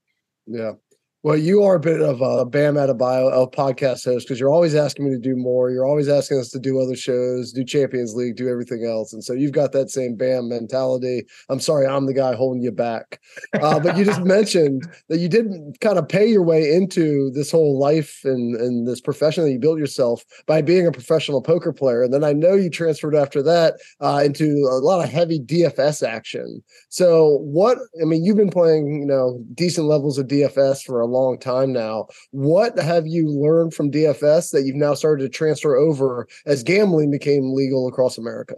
Yeah, 0.46 0.72
well, 1.22 1.36
you 1.36 1.62
are 1.62 1.74
a 1.74 1.80
bit 1.80 2.00
of 2.00 2.22
a 2.22 2.46
Bam 2.46 2.76
Adebayo, 2.76 2.90
a 2.90 2.94
bio 2.94 3.28
of 3.28 3.50
podcast 3.50 4.06
host, 4.06 4.26
because 4.26 4.40
you're 4.40 4.52
always 4.52 4.74
asking 4.74 5.04
me 5.04 5.10
to 5.10 5.18
do 5.18 5.36
more. 5.36 5.70
You're 5.70 5.86
always 5.86 6.08
asking 6.08 6.38
us 6.38 6.48
to 6.50 6.58
do 6.58 6.80
other 6.80 6.96
shows, 6.96 7.52
do 7.52 7.62
Champions 7.62 8.14
League, 8.14 8.36
do 8.36 8.48
everything 8.48 8.86
else. 8.86 9.12
And 9.12 9.22
so 9.22 9.34
you've 9.34 9.52
got 9.52 9.72
that 9.72 9.90
same 9.90 10.16
Bam 10.16 10.48
mentality. 10.48 11.26
I'm 11.50 11.60
sorry, 11.60 11.86
I'm 11.86 12.06
the 12.06 12.14
guy 12.14 12.34
holding 12.34 12.62
you 12.62 12.72
back. 12.72 13.20
Uh, 13.52 13.78
but 13.78 13.98
you 13.98 14.04
just 14.06 14.22
mentioned 14.24 14.88
that 15.10 15.18
you 15.18 15.28
didn't 15.28 15.78
kind 15.80 15.98
of 15.98 16.08
pay 16.08 16.26
your 16.26 16.42
way 16.42 16.74
into 16.74 17.30
this 17.32 17.50
whole 17.50 17.78
life 17.78 18.20
and, 18.24 18.56
and 18.56 18.88
this 18.88 19.02
profession 19.02 19.44
that 19.44 19.52
you 19.52 19.58
built 19.58 19.78
yourself 19.78 20.24
by 20.46 20.62
being 20.62 20.86
a 20.86 20.92
professional 20.92 21.42
poker 21.42 21.72
player. 21.72 22.02
And 22.02 22.14
then 22.14 22.24
I 22.24 22.32
know 22.32 22.54
you 22.54 22.70
transferred 22.70 23.14
after 23.14 23.42
that 23.42 23.74
uh, 24.00 24.22
into 24.24 24.66
a 24.70 24.80
lot 24.80 25.04
of 25.04 25.10
heavy 25.10 25.38
DFS 25.38 26.06
action. 26.06 26.62
So, 26.88 27.40
what, 27.42 27.76
I 28.00 28.06
mean, 28.06 28.24
you've 28.24 28.38
been 28.38 28.48
playing, 28.48 29.00
you 29.00 29.06
know, 29.06 29.38
decent 29.52 29.86
levels 29.86 30.16
of 30.16 30.26
DFS 30.26 30.82
for 30.82 31.00
a 31.00 31.09
long 31.10 31.38
time 31.38 31.72
now. 31.72 32.06
What 32.30 32.78
have 32.78 33.06
you 33.06 33.28
learned 33.28 33.74
from 33.74 33.90
DFS 33.90 34.50
that 34.50 34.64
you've 34.64 34.76
now 34.76 34.94
started 34.94 35.22
to 35.24 35.28
transfer 35.28 35.76
over 35.76 36.26
as 36.46 36.62
gambling 36.62 37.10
became 37.10 37.54
legal 37.54 37.88
across 37.88 38.18
America? 38.18 38.54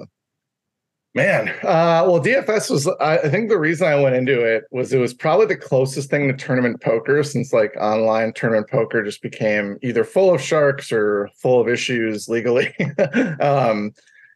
Man, 1.14 1.48
uh, 1.62 2.06
well, 2.08 2.22
DFS 2.22 2.70
was, 2.70 2.88
I 2.98 3.28
think 3.28 3.50
the 3.50 3.58
reason 3.58 3.86
I 3.86 4.00
went 4.00 4.16
into 4.16 4.42
it 4.42 4.64
was 4.70 4.94
it 4.94 4.98
was 4.98 5.12
probably 5.12 5.44
the 5.44 5.58
closest 5.58 6.08
thing 6.08 6.26
to 6.28 6.34
tournament 6.34 6.80
poker 6.80 7.22
since 7.22 7.52
like 7.52 7.76
online 7.78 8.32
tournament 8.32 8.70
poker 8.70 9.04
just 9.04 9.20
became 9.20 9.76
either 9.82 10.04
full 10.04 10.34
of 10.34 10.40
sharks 10.40 10.90
or 10.90 11.28
full 11.36 11.60
of 11.60 11.68
issues 11.68 12.30
legally. 12.30 12.74
um, 13.40 13.92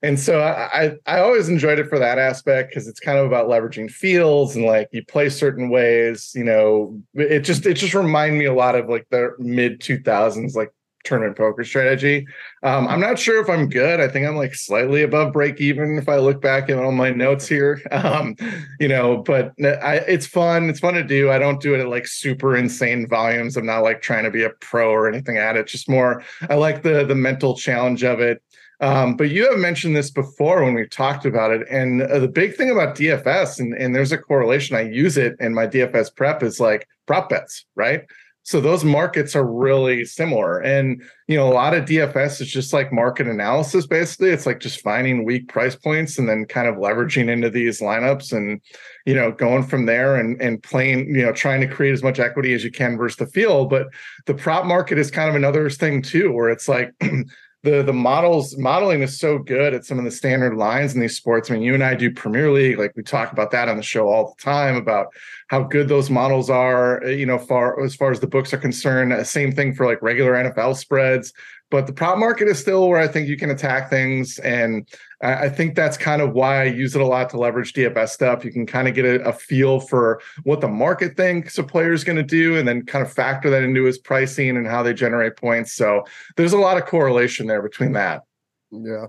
and 0.07 0.21
so 0.21 0.41
I, 0.41 0.93
I 1.07 1.19
always 1.19 1.49
enjoyed 1.49 1.81
it 1.81 1.89
for 1.89 1.99
that 1.99 2.17
aspect 2.19 2.71
because 2.71 2.87
it's 2.87 3.01
kind 3.01 3.19
of 3.19 3.27
about 3.27 3.49
leveraging 3.49 3.91
fields 3.91 4.55
and 4.55 4.65
like 4.65 4.89
you 4.93 5.05
play 5.05 5.29
certain 5.29 5.69
ways 5.69 6.33
you 6.35 6.45
know 6.45 7.01
it 7.15 7.41
just 7.41 7.67
it 7.67 7.75
just 7.75 7.95
reminded 7.95 8.39
me 8.39 8.45
a 8.45 8.55
lot 8.55 8.77
of 8.77 8.89
like 8.89 9.07
the 9.11 9.33
mid 9.39 9.81
2000s 9.81 10.55
like 10.55 10.73
tournament 11.03 11.37
poker 11.37 11.63
strategy. 11.63 12.27
Um, 12.65 12.89
i'm 12.89 13.01
not 13.01 13.19
sure 13.19 13.41
if 13.41 13.49
i'm 13.49 13.69
good. 13.69 14.01
I 14.01 14.09
think 14.09 14.27
i'm 14.27 14.37
like 14.37 14.55
slightly 14.55 15.03
above 15.03 15.33
break 15.33 15.61
even 15.61 15.99
if 15.99 16.09
i 16.09 16.17
look 16.19 16.41
back 16.41 16.69
at 16.69 16.79
all 16.79 16.93
my 16.93 17.11
notes 17.11 17.47
here. 17.47 17.83
Um, 17.97 18.37
you 18.79 18.89
know 18.89 19.19
but 19.19 19.53
I, 19.61 19.97
it's 20.07 20.27
fun. 20.27 20.69
It's 20.69 20.81
fun 20.81 20.95
to 20.95 21.03
do. 21.03 21.31
I 21.31 21.39
don't 21.39 21.61
do 21.61 21.75
it 21.75 21.81
at 21.81 21.89
like 21.89 22.07
super 22.07 22.57
insane 22.57 23.09
volumes. 23.09 23.57
I'm 23.57 23.67
not 23.67 23.83
like 23.83 24.03
trying 24.03 24.25
to 24.25 24.31
be 24.31 24.43
a 24.43 24.51
pro 24.51 24.91
or 24.91 25.09
anything 25.09 25.39
at 25.39 25.57
it. 25.57 25.67
Just 25.67 25.89
more 25.89 26.23
i 26.51 26.55
like 26.55 26.83
the 26.83 27.05
the 27.05 27.15
mental 27.15 27.57
challenge 27.57 28.05
of 28.05 28.21
it 28.21 28.43
um, 28.81 29.17
but 29.17 29.31
you 29.31 29.49
have 29.51 29.59
mentioned 29.59 29.97
this 29.97 30.11
before 30.11 30.65
when 30.65 30.75
we 30.75 30.87
talked 30.87 31.25
about 31.25 31.51
it. 31.51 31.67
And 31.71 32.03
uh, 32.03 32.19
the 32.19 32.29
big 32.29 32.57
thing 32.57 32.71
about 32.71 32.97
DFS, 32.97 33.59
and, 33.59 33.75
and 33.75 33.95
there's 33.95 34.13
a 34.13 34.19
correlation, 34.19 34.77
I 34.77 34.83
use 34.83 35.17
it 35.17 35.37
in 35.41 35.55
my 35.55 35.67
DFS 35.67 36.15
prep, 36.15 36.43
is 36.43 36.61
like 36.61 36.87
prop 37.07 37.29
bets, 37.29 37.65
right? 37.75 38.03
So 38.47 38.61
those 38.61 38.85
markets 38.85 39.35
are 39.35 39.45
really 39.45 40.05
similar. 40.05 40.61
And, 40.61 41.03
you 41.27 41.37
know, 41.37 41.49
a 41.49 41.53
lot 41.53 41.75
of 41.75 41.85
DFS 41.85 42.41
is 42.41 42.49
just 42.49 42.73
like 42.73 42.93
market 42.93 43.27
analysis, 43.27 43.89
basically. 43.89 44.31
It's 44.31 44.47
like 44.47 44.61
just 44.61 44.83
finding 44.83 45.25
weak 45.25 45.49
price 45.49 45.75
points 45.75 46.17
and 46.17 46.29
then 46.29 46.45
kind 46.45 46.69
of 46.69 46.77
leveraging 46.77 47.29
into 47.29 47.51
these 47.51 47.81
lineups 47.81 48.33
and, 48.33 48.61
you 49.05 49.17
know, 49.17 49.33
going 49.33 49.65
from 49.65 49.87
there 49.87 50.15
and, 50.15 50.41
and 50.41 50.63
playing, 50.63 51.13
you 51.13 51.25
know, 51.25 51.33
trying 51.33 51.61
to 51.61 51.67
create 51.67 51.93
as 51.93 52.05
much 52.05 52.21
equity 52.21 52.55
as 52.55 52.63
you 52.63 52.71
can 52.71 52.97
versus 52.97 53.17
the 53.17 53.27
field. 53.27 53.69
But 53.69 53.89
the 54.27 54.35
prop 54.35 54.65
market 54.65 54.97
is 54.97 55.11
kind 55.11 55.29
of 55.29 55.35
another 55.35 55.69
thing 55.69 56.01
too, 56.01 56.31
where 56.31 56.49
it's 56.49 56.69
like, 56.69 56.93
the 57.67 57.83
the 57.83 57.93
models 57.93 58.57
modeling 58.57 59.03
is 59.03 59.19
so 59.19 59.39
good 59.39 59.75
at 59.75 59.85
some 59.85 59.99
of 59.99 60.05
the 60.05 60.11
standard 60.11 60.57
lines 60.57 60.95
in 60.95 61.01
these 61.01 61.17
sports. 61.17 61.51
I 61.51 61.55
mean, 61.55 61.63
you 61.63 61.75
and 61.75 61.83
I 61.83 61.95
do 61.95 62.11
Premier 62.11 62.51
League, 62.53 62.79
like 62.79 62.93
we 62.95 63.03
talk 63.03 63.33
about 63.33 63.51
that 63.51 63.69
on 63.69 63.77
the 63.77 63.83
show 63.83 64.09
all 64.09 64.35
the 64.37 64.43
time 64.43 64.77
about 64.77 65.09
how 65.49 65.63
good 65.63 65.89
those 65.89 66.11
models 66.11 66.51
are. 66.51 67.03
You 67.05 67.27
know, 67.27 67.39
far 67.39 67.83
as 67.83 67.95
far 67.95 68.11
as 68.11 68.21
the 68.21 68.27
books 68.27 68.53
are 68.53 68.59
concerned. 68.59 69.13
Uh, 69.13 69.25
same 69.25 69.53
thing 69.53 69.75
for 69.75 69.87
like 69.87 70.03
regular 70.03 70.33
NFL 70.33 70.77
spreads. 70.77 71.33
But 71.71 71.87
the 71.87 71.93
prop 71.93 72.19
market 72.19 72.47
is 72.47 72.61
still 72.61 72.89
where 72.89 73.01
I 73.01 73.09
think 73.09 73.27
you 73.27 73.37
can 73.37 73.51
attack 73.51 73.91
things. 73.91 74.39
And 74.39 74.89
I 75.21 75.49
think 75.49 75.75
that's 75.75 75.97
kind 75.97 76.23
of 76.23 76.33
why 76.33 76.61
I 76.61 76.65
use 76.65 76.95
it 76.95 77.01
a 77.01 77.07
lot 77.07 77.31
to 77.31 77.39
leverage 77.39 77.73
DFS 77.73 78.11
stuff. 78.11 78.45
You 78.45 78.53
can 78.53 78.67
kind 78.67 78.87
of 78.87 78.95
get 78.95 79.05
a, 79.05 79.29
a 79.29 79.33
feel 79.33 79.81
for 79.81 80.21
what 80.45 80.61
the 80.61 80.69
market 80.69 81.17
thinks 81.17 81.59
a 81.59 81.65
player 81.65 81.93
is 81.93 82.05
going 82.05 82.17
to 82.17 82.23
do 82.23 82.57
and 82.57 82.69
then 82.69 82.87
kind 82.87 83.05
of 83.05 83.13
factor 83.13 83.51
that 83.51 83.65
into 83.65 83.83
his 83.83 83.99
pricing 83.99 84.57
and 84.57 84.67
how 84.67 84.83
they 84.85 84.95
generate 84.95 85.37
points. 85.37 85.73
So 85.73 86.05
there's 86.37 86.53
a 86.53 86.59
lot 86.59 86.77
of 86.77 86.87
correlation 86.87 87.47
there 87.49 87.63
between 87.63 87.93
that. 87.93 88.23
Yeah. 88.71 89.07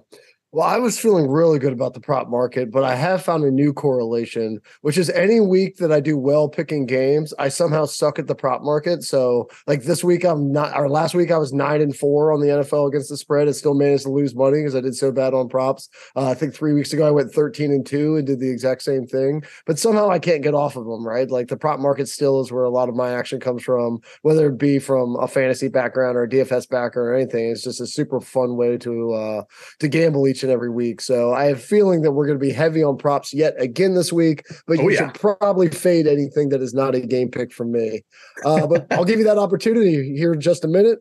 Well, 0.57 0.65
I 0.65 0.79
was 0.79 0.97
feeling 0.97 1.29
really 1.29 1.59
good 1.59 1.71
about 1.71 1.93
the 1.93 1.99
prop 1.99 2.29
market, 2.29 2.71
but 2.71 2.83
I 2.83 2.95
have 2.95 3.23
found 3.23 3.43
a 3.43 3.51
new 3.51 3.71
correlation, 3.73 4.59
which 4.81 4.97
is 4.97 5.07
any 5.11 5.39
week 5.39 5.77
that 5.77 5.91
I 5.91 5.99
do 5.99 6.17
well 6.17 6.49
picking 6.49 6.87
games, 6.87 7.31
I 7.37 7.49
somehow 7.49 7.85
suck 7.85 8.17
at 8.17 8.25
the 8.25 8.33
prop 8.33 8.63
market. 8.63 9.03
So, 9.03 9.51
like 9.67 9.83
this 9.83 10.03
week, 10.03 10.25
I'm 10.25 10.51
not, 10.51 10.75
or 10.75 10.89
last 10.89 11.13
week, 11.13 11.29
I 11.29 11.37
was 11.37 11.53
nine 11.53 11.79
and 11.79 11.95
four 11.95 12.33
on 12.33 12.39
the 12.39 12.47
NFL 12.47 12.87
against 12.87 13.09
the 13.09 13.17
spread 13.17 13.45
and 13.45 13.55
still 13.55 13.75
managed 13.75 14.05
to 14.05 14.09
lose 14.09 14.33
money 14.33 14.61
because 14.61 14.73
I 14.73 14.81
did 14.81 14.95
so 14.95 15.11
bad 15.11 15.35
on 15.35 15.47
props. 15.47 15.89
Uh, 16.15 16.31
I 16.31 16.33
think 16.33 16.55
three 16.55 16.73
weeks 16.73 16.91
ago, 16.91 17.07
I 17.07 17.11
went 17.11 17.31
13 17.31 17.69
and 17.71 17.85
two 17.85 18.15
and 18.15 18.25
did 18.25 18.39
the 18.39 18.49
exact 18.49 18.81
same 18.81 19.05
thing, 19.05 19.43
but 19.67 19.77
somehow 19.77 20.09
I 20.09 20.17
can't 20.17 20.41
get 20.41 20.55
off 20.55 20.75
of 20.75 20.85
them, 20.85 21.05
right? 21.05 21.29
Like 21.29 21.49
the 21.49 21.57
prop 21.57 21.79
market 21.79 22.07
still 22.07 22.41
is 22.41 22.51
where 22.51 22.63
a 22.63 22.71
lot 22.71 22.89
of 22.89 22.95
my 22.95 23.11
action 23.11 23.39
comes 23.39 23.61
from, 23.61 23.99
whether 24.23 24.47
it 24.47 24.57
be 24.57 24.79
from 24.79 25.17
a 25.17 25.27
fantasy 25.27 25.67
background 25.67 26.17
or 26.17 26.23
a 26.23 26.27
DFS 26.27 26.67
background 26.67 27.09
or 27.09 27.13
anything. 27.13 27.51
It's 27.51 27.61
just 27.61 27.79
a 27.79 27.85
super 27.85 28.19
fun 28.19 28.57
way 28.57 28.79
to, 28.79 29.13
uh, 29.13 29.43
to 29.81 29.87
gamble 29.87 30.27
each 30.27 30.46
and 30.47 30.53
every 30.53 30.69
week. 30.69 31.01
So 31.01 31.33
I 31.33 31.45
have 31.45 31.57
a 31.57 31.61
feeling 31.61 32.01
that 32.01 32.11
we're 32.13 32.25
going 32.25 32.39
to 32.39 32.45
be 32.45 32.51
heavy 32.51 32.83
on 32.83 32.97
props 32.97 33.33
yet 33.33 33.53
again 33.59 33.93
this 33.93 34.13
week, 34.13 34.45
but 34.65 34.79
oh, 34.79 34.83
you 34.83 34.91
yeah. 34.91 34.97
should 34.97 35.13
probably 35.13 35.69
fade 35.69 36.07
anything 36.07 36.49
that 36.49 36.61
is 36.61 36.73
not 36.73 36.95
a 36.95 37.01
game 37.01 37.29
pick 37.29 37.51
from 37.51 37.71
me. 37.71 38.03
Uh, 38.45 38.65
but 38.65 38.87
I'll 38.91 39.05
give 39.05 39.19
you 39.19 39.25
that 39.25 39.37
opportunity 39.37 40.15
here 40.15 40.33
in 40.33 40.41
just 40.41 40.63
a 40.63 40.67
minute. 40.67 40.99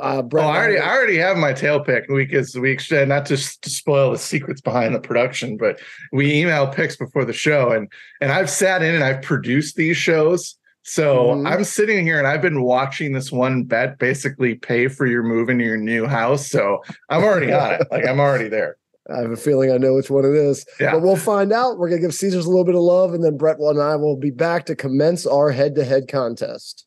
Uh, 0.00 0.22
Brett, 0.22 0.44
oh, 0.44 0.48
I 0.48 0.56
already, 0.56 0.78
I 0.78 0.90
already 0.90 1.16
have 1.18 1.36
my 1.36 1.52
tail 1.52 1.80
pick. 1.82 2.08
We 2.08 2.26
because 2.26 2.54
we 2.56 2.76
not 3.06 3.26
just 3.26 3.62
to 3.62 3.70
spoil 3.70 4.10
the 4.10 4.18
secrets 4.18 4.60
behind 4.60 4.94
the 4.94 5.00
production, 5.00 5.56
but 5.56 5.80
we 6.12 6.34
email 6.34 6.66
picks 6.66 6.96
before 6.96 7.24
the 7.24 7.32
show, 7.32 7.70
and 7.70 7.90
and 8.20 8.32
I've 8.32 8.50
sat 8.50 8.82
in 8.82 8.94
and 8.94 9.04
I've 9.04 9.22
produced 9.22 9.76
these 9.76 9.96
shows 9.96 10.58
So 10.88 11.34
mm-hmm. 11.34 11.46
I'm 11.46 11.64
sitting 11.64 12.04
here 12.04 12.18
and 12.18 12.26
I've 12.26 12.40
been 12.40 12.62
watching 12.62 13.12
this 13.12 13.30
one 13.30 13.64
bet 13.64 13.98
basically 13.98 14.54
pay 14.54 14.88
for 14.88 15.04
your 15.04 15.22
move 15.22 15.50
into 15.50 15.64
your 15.64 15.76
new 15.76 16.06
house. 16.06 16.48
So 16.50 16.82
I'm 17.10 17.22
already 17.22 17.52
on 17.52 17.74
it. 17.74 17.88
Like 17.90 18.06
I'm 18.06 18.20
already 18.20 18.48
there. 18.48 18.78
I 19.14 19.20
have 19.20 19.30
a 19.30 19.36
feeling 19.36 19.70
I 19.72 19.78
know 19.78 19.94
which 19.94 20.10
one 20.10 20.24
it 20.24 20.34
is. 20.34 20.66
Yeah. 20.78 20.92
But 20.92 21.02
we'll 21.02 21.16
find 21.16 21.52
out. 21.52 21.78
We're 21.78 21.88
going 21.88 22.00
to 22.00 22.06
give 22.06 22.14
Caesars 22.14 22.44
a 22.44 22.48
little 22.48 22.64
bit 22.64 22.74
of 22.74 22.82
love, 22.82 23.14
and 23.14 23.24
then 23.24 23.36
Brett 23.36 23.58
and 23.58 23.80
I 23.80 23.96
will 23.96 24.16
be 24.16 24.30
back 24.30 24.66
to 24.66 24.76
commence 24.76 25.26
our 25.26 25.50
head 25.50 25.74
to 25.76 25.84
head 25.84 26.08
contest. 26.08 26.86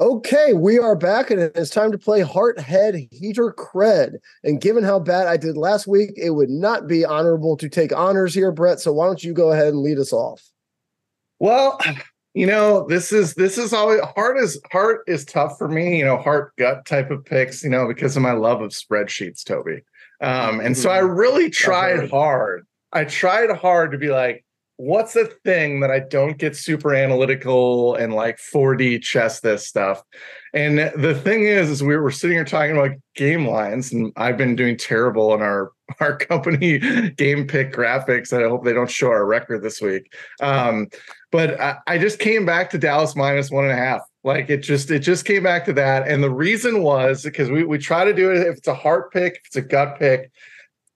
Okay, 0.00 0.54
we 0.54 0.78
are 0.78 0.96
back, 0.96 1.30
and 1.30 1.40
it's 1.40 1.70
time 1.70 1.92
to 1.92 1.98
play 1.98 2.22
Heart 2.22 2.58
Head 2.58 2.94
Heater 3.10 3.52
Cred. 3.52 4.14
And 4.42 4.60
given 4.60 4.82
how 4.82 4.98
bad 4.98 5.28
I 5.28 5.36
did 5.36 5.56
last 5.56 5.86
week, 5.86 6.12
it 6.16 6.30
would 6.30 6.48
not 6.48 6.88
be 6.88 7.04
honorable 7.04 7.56
to 7.58 7.68
take 7.68 7.94
honors 7.94 8.34
here, 8.34 8.50
Brett. 8.50 8.80
So 8.80 8.92
why 8.92 9.06
don't 9.06 9.22
you 9.22 9.34
go 9.34 9.52
ahead 9.52 9.68
and 9.68 9.82
lead 9.82 9.98
us 9.98 10.12
off? 10.12 10.42
Well, 11.38 11.78
you 12.34 12.46
know, 12.46 12.86
this 12.88 13.12
is 13.12 13.34
this 13.34 13.58
is 13.58 13.72
always 13.74 14.00
heart 14.00 14.38
is 14.38 14.60
heart 14.72 15.02
is 15.06 15.26
tough 15.26 15.58
for 15.58 15.68
me. 15.68 15.98
You 15.98 16.06
know, 16.06 16.16
heart 16.16 16.54
gut 16.56 16.86
type 16.86 17.10
of 17.10 17.24
picks. 17.24 17.62
You 17.62 17.70
know, 17.70 17.86
because 17.86 18.16
of 18.16 18.22
my 18.22 18.32
love 18.32 18.62
of 18.62 18.70
spreadsheets, 18.70 19.44
Toby. 19.44 19.82
Um, 20.22 20.60
and 20.60 20.76
so 20.76 20.90
I 20.90 21.00
mm-hmm. 21.00 21.14
really 21.14 21.50
tried 21.50 22.10
hard. 22.10 22.66
I 22.92 23.04
tried 23.04 23.50
hard 23.50 23.92
to 23.92 23.98
be 23.98 24.08
like, 24.08 24.44
what's 24.82 25.14
a 25.14 25.26
thing 25.44 25.78
that 25.78 25.92
I 25.92 26.00
don't 26.00 26.36
get 26.36 26.56
super 26.56 26.92
analytical 26.92 27.94
and 27.94 28.12
like 28.12 28.38
4D 28.38 29.00
chess 29.00 29.38
this 29.38 29.68
stuff? 29.68 30.02
And 30.54 30.78
the 30.78 31.14
thing 31.14 31.44
is, 31.44 31.70
is 31.70 31.84
we 31.84 31.96
were 31.96 32.10
sitting 32.10 32.36
here 32.36 32.44
talking 32.44 32.76
about 32.76 32.96
game 33.14 33.46
lines, 33.46 33.92
and 33.92 34.12
I've 34.16 34.36
been 34.36 34.56
doing 34.56 34.76
terrible 34.76 35.34
in 35.34 35.40
our 35.40 35.70
our 36.00 36.16
company 36.16 36.80
game 37.10 37.46
pick 37.46 37.72
graphics. 37.72 38.32
And 38.32 38.44
I 38.44 38.48
hope 38.48 38.64
they 38.64 38.72
don't 38.72 38.90
show 38.90 39.08
our 39.08 39.24
record 39.24 39.62
this 39.62 39.80
week. 39.80 40.12
Um, 40.40 40.88
but 41.30 41.60
I, 41.60 41.76
I 41.86 41.98
just 41.98 42.18
came 42.18 42.44
back 42.44 42.70
to 42.70 42.78
Dallas 42.78 43.14
minus 43.14 43.50
one 43.50 43.64
and 43.64 43.72
a 43.72 43.76
half. 43.76 44.00
Like 44.24 44.50
it 44.50 44.58
just 44.58 44.90
it 44.90 45.00
just 45.00 45.24
came 45.24 45.44
back 45.44 45.64
to 45.66 45.72
that. 45.74 46.08
And 46.08 46.24
the 46.24 46.30
reason 46.30 46.82
was 46.82 47.22
because 47.22 47.50
we 47.50 47.64
we 47.64 47.78
try 47.78 48.04
to 48.04 48.12
do 48.12 48.32
it 48.32 48.38
if 48.38 48.58
it's 48.58 48.68
a 48.68 48.74
heart 48.74 49.12
pick, 49.12 49.34
if 49.34 49.46
it's 49.46 49.56
a 49.56 49.62
gut 49.62 49.98
pick, 50.00 50.32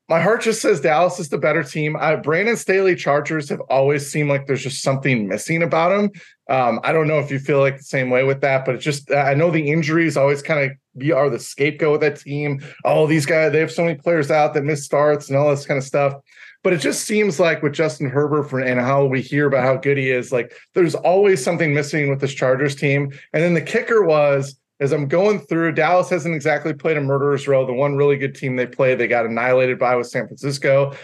my 0.08 0.20
heart 0.20 0.42
just 0.42 0.62
says 0.62 0.80
Dallas 0.80 1.18
is 1.18 1.28
the 1.28 1.38
better 1.38 1.64
team. 1.64 1.96
I, 1.96 2.14
Brandon 2.16 2.56
Staley 2.56 2.94
Chargers 2.94 3.48
have 3.48 3.60
always 3.62 4.08
seemed 4.08 4.30
like 4.30 4.46
there's 4.46 4.62
just 4.62 4.82
something 4.82 5.26
missing 5.26 5.62
about 5.62 5.88
them. 5.88 6.10
Um, 6.48 6.78
I 6.84 6.92
don't 6.92 7.08
know 7.08 7.18
if 7.18 7.30
you 7.30 7.40
feel 7.40 7.58
like 7.58 7.78
the 7.78 7.82
same 7.82 8.08
way 8.08 8.22
with 8.22 8.40
that, 8.42 8.64
but 8.64 8.76
it's 8.76 8.84
just 8.84 9.10
I 9.10 9.34
know 9.34 9.50
the 9.50 9.70
injuries 9.72 10.16
always 10.16 10.42
kind 10.42 10.70
of 10.70 10.76
be 10.96 11.10
are 11.10 11.28
the 11.28 11.40
scapegoat 11.40 11.92
with 11.92 12.00
that 12.02 12.20
team. 12.20 12.62
Oh, 12.84 13.06
these 13.08 13.26
guys 13.26 13.50
they 13.50 13.58
have 13.58 13.72
so 13.72 13.84
many 13.84 13.96
players 13.96 14.30
out 14.30 14.54
that 14.54 14.62
miss 14.64 14.84
starts 14.84 15.28
and 15.28 15.36
all 15.36 15.50
this 15.50 15.66
kind 15.66 15.78
of 15.78 15.84
stuff. 15.84 16.14
But 16.62 16.72
it 16.72 16.78
just 16.78 17.04
seems 17.04 17.38
like 17.38 17.62
with 17.62 17.74
Justin 17.74 18.08
Herbert 18.08 18.44
for, 18.44 18.60
and 18.60 18.80
how 18.80 19.04
we 19.04 19.20
hear 19.20 19.46
about 19.46 19.64
how 19.64 19.76
good 19.76 19.98
he 19.98 20.10
is, 20.10 20.32
like 20.32 20.52
there's 20.74 20.94
always 20.94 21.42
something 21.42 21.74
missing 21.74 22.10
with 22.10 22.20
this 22.20 22.34
Chargers 22.34 22.76
team. 22.76 23.12
And 23.32 23.42
then 23.42 23.54
the 23.54 23.60
kicker 23.60 24.04
was 24.04 24.56
as 24.80 24.92
I'm 24.92 25.08
going 25.08 25.40
through, 25.40 25.72
Dallas 25.72 26.10
hasn't 26.10 26.34
exactly 26.34 26.74
played 26.74 26.96
a 26.96 27.00
murderer's 27.00 27.48
row. 27.48 27.66
The 27.66 27.72
one 27.72 27.96
really 27.96 28.16
good 28.16 28.34
team 28.34 28.56
they 28.56 28.66
played, 28.66 28.98
they 28.98 29.08
got 29.08 29.26
annihilated 29.26 29.78
by 29.78 29.96
was 29.96 30.10
San 30.10 30.26
Francisco. 30.26 30.94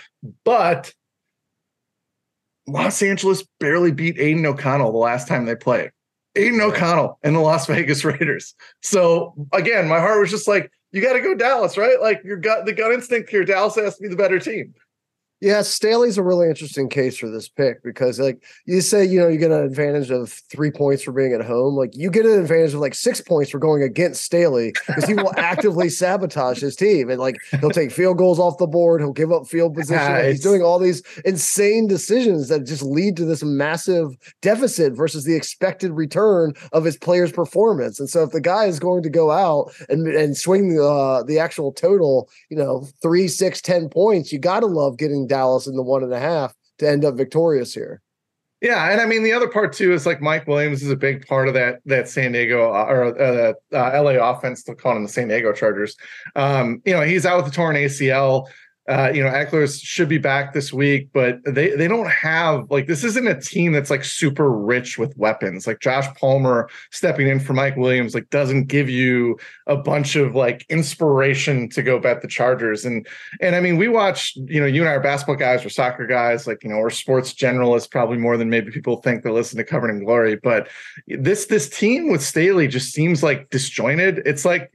But 0.45 0.93
Los 2.67 3.03
Angeles 3.03 3.45
barely 3.61 3.91
beat 3.91 4.19
Aidan 4.19 4.45
O'Connell 4.47 4.93
the 4.93 4.99
last 4.99 5.27
time 5.27 5.47
they 5.47 5.57
played. 5.57 5.91
Aidan 6.37 6.61
O'Connell 6.61 7.19
and 7.23 7.35
the 7.35 7.41
Las 7.41 7.67
Vegas 7.67 8.05
Raiders. 8.05 8.55
So 8.83 9.35
again, 9.53 9.89
my 9.89 10.01
heart 10.01 10.21
was 10.21 10.31
just 10.31 10.49
like, 10.49 10.71
you 10.93 11.01
got 11.01 11.15
to 11.15 11.21
go 11.21 11.35
Dallas, 11.35 11.79
right? 11.79 12.01
Like 12.01 12.23
your 12.25 12.37
gut, 12.37 12.67
the 12.67 12.73
gut 12.73 12.93
instinct 12.93 13.31
here, 13.31 13.45
Dallas 13.45 13.75
has 13.77 13.97
to 13.97 14.03
be 14.03 14.09
the 14.09 14.17
better 14.17 14.39
team. 14.39 14.75
Yeah, 15.43 15.63
Staley's 15.63 16.19
a 16.19 16.23
really 16.23 16.49
interesting 16.49 16.89
case 16.89 17.19
for 17.19 17.29
this 17.29 17.49
pick 17.49 17.83
because, 17.83 18.21
like 18.21 18.41
you 18.65 18.81
say, 18.81 19.05
you 19.05 19.19
know, 19.19 19.27
you 19.27 19.39
get 19.39 19.51
an 19.51 19.65
advantage 19.65 20.09
of 20.09 20.31
three 20.31 20.71
points 20.71 21.03
for 21.03 21.11
being 21.11 21.33
at 21.33 21.45
home. 21.45 21.75
Like 21.75 21.97
you 21.97 22.13
get 22.13 22.25
an 22.25 22.39
advantage 22.39 22.75
of 22.75 22.81
like 22.81 22.95
six 22.95 23.21
points 23.21 23.51
for 23.51 23.59
going 23.59 23.83
against 23.83 24.23
Staley 24.23 24.73
because 24.87 25.05
he 25.05 25.15
will 25.15 25.33
actively 25.37 25.89
sabotage 25.89 26.61
his 26.61 26.77
team 26.77 27.11
and 27.11 27.19
like 27.19 27.39
he'll 27.59 27.71
take 27.71 27.91
field 27.91 28.19
goals 28.19 28.39
off 28.39 28.57
the 28.59 28.69
board. 28.69 29.01
He'll 29.01 29.13
give 29.13 29.33
up 29.33 29.49
field 29.49 29.75
position. 29.75 30.01
Yeah, 30.01 30.29
he's 30.29 30.45
doing 30.45 30.63
all 30.63 30.79
these 30.79 31.03
insane 31.25 31.89
decisions 31.89 32.47
that 32.47 32.65
just 32.65 32.85
lead 32.85 33.17
to 33.17 33.25
this 33.25 33.43
massive 33.43 34.17
deficit 34.43 34.93
versus 34.93 35.25
the 35.25 35.35
expected 35.35 35.91
return 35.91 36.55
of 36.71 36.85
his 36.85 36.97
player's 36.97 37.33
performance. 37.33 37.99
And 37.99 38.09
so, 38.09 38.23
if 38.23 38.31
the 38.31 38.41
guy 38.41 38.67
is 38.67 38.79
going 38.79 39.03
to 39.03 39.11
go 39.11 39.33
out 39.33 39.73
and 39.89 40.07
and 40.07 40.37
swing 40.37 40.69
the 40.69 40.85
uh, 40.85 41.25
the 41.25 41.41
actual 41.41 41.73
total, 41.73 42.31
you 42.49 42.57
know, 42.57 42.87
three, 43.03 43.27
six, 43.27 43.61
ten 43.61 43.89
points, 43.89 44.31
you 44.31 44.39
got 44.39 44.61
to 44.61 44.67
love 44.67 44.99
getting 44.99 45.27
Dallas 45.33 45.67
in 45.67 45.77
the 45.77 45.83
one 45.83 46.03
and 46.03 46.13
a 46.13 46.21
half 46.21 46.55
to 46.79 46.89
end 46.89 47.07
up 47.07 47.15
victorious 47.15 47.73
here. 47.73 48.03
Yeah, 48.61 48.93
and 48.93 49.01
I 49.01 49.07
mean 49.07 49.23
the 49.23 49.33
other 49.33 49.49
part 49.49 49.73
too 49.73 49.93
is 49.93 50.07
like 50.07 50.21
Mike 50.21 50.47
Williams 50.47 50.83
is 50.83 50.91
a 50.91 50.97
big 50.97 51.27
part 51.27 51.49
of 51.49 51.55
that 51.55 51.81
that 51.87 52.09
San 52.09 52.33
Diego 52.33 52.73
uh, 52.73 52.87
or 52.89 53.21
uh, 53.21 53.53
uh, 53.73 54.03
LA 54.03 54.13
offense, 54.13 54.61
still 54.61 54.75
calling 54.77 54.99
him 54.99 55.03
the 55.05 55.09
San 55.09 55.29
Diego 55.29 55.53
Chargers. 55.53 55.97
Um, 56.37 56.83
you 56.85 56.93
know, 56.93 57.01
he's 57.01 57.27
out 57.27 57.39
with 57.39 57.47
the 57.47 57.51
torn 57.51 57.75
ACL. 57.75 58.47
Uh, 58.89 59.13
you 59.15 59.23
know, 59.23 59.31
Ekeler 59.31 59.81
should 59.81 60.09
be 60.09 60.19
back 60.19 60.53
this 60.53 60.73
week, 60.73 61.11
but 61.13 61.39
they 61.45 61.71
they 61.71 61.87
don't 61.87 62.11
have 62.11 62.69
like 62.69 62.89
this 62.89 63.05
isn't 63.05 63.29
a 63.29 63.41
team 63.41 63.71
that's 63.71 63.91
like 63.91 64.03
super 64.03 64.51
rich 64.51 64.99
with 64.99 65.17
weapons. 65.17 65.69
Like 65.69 65.79
Josh 65.79 66.13
Palmer 66.15 66.69
stepping 66.91 67.29
in 67.29 67.39
for 67.39 67.53
Mike 67.53 67.77
Williams, 67.77 68.13
like 68.13 68.29
doesn't 68.31 68.65
give 68.65 68.91
you 68.91 69.39
a 69.69 69.77
bunch 69.77 70.17
of 70.17 70.35
like 70.35 70.67
inspiration 70.69 71.69
to 71.71 71.83
go 71.83 72.01
bet 72.01 72.23
the 72.23 72.29
Chargers. 72.29 72.85
And 72.85 73.07
and 73.41 73.55
I 73.55 73.61
mean, 73.61 73.77
we 73.77 73.87
watch, 73.87 74.35
you 74.37 74.61
know, 74.61 74.67
you 74.67 74.83
and 74.83 74.89
I 74.89 74.95
are 74.95 75.01
basketball 75.01 75.37
guys, 75.37 75.63
we're 75.63 75.71
soccer 75.71 76.07
guys, 76.07 76.49
like 76.49 76.65
you 76.65 76.71
know, 76.71 76.79
we're 76.79 76.91
sports 76.91 77.33
generalists 77.33 77.89
probably 77.89 78.19
more 78.19 78.37
than 78.37 78.51
maybe 78.51 78.73
people 78.73 78.97
think 78.97 79.23
that 79.23 79.33
listen 79.33 79.59
to 79.59 79.65
Covered 79.65 79.91
in 79.91 80.05
Glory. 80.05 80.35
But 80.35 80.69
this 81.07 81.47
this 81.47 81.69
team 81.69 82.11
with 82.11 82.23
Staley 82.23 82.67
just 82.67 82.93
seems 82.93 83.23
like 83.23 83.49
disjointed. 83.51 84.23
It's 84.27 84.45
like 84.45 84.73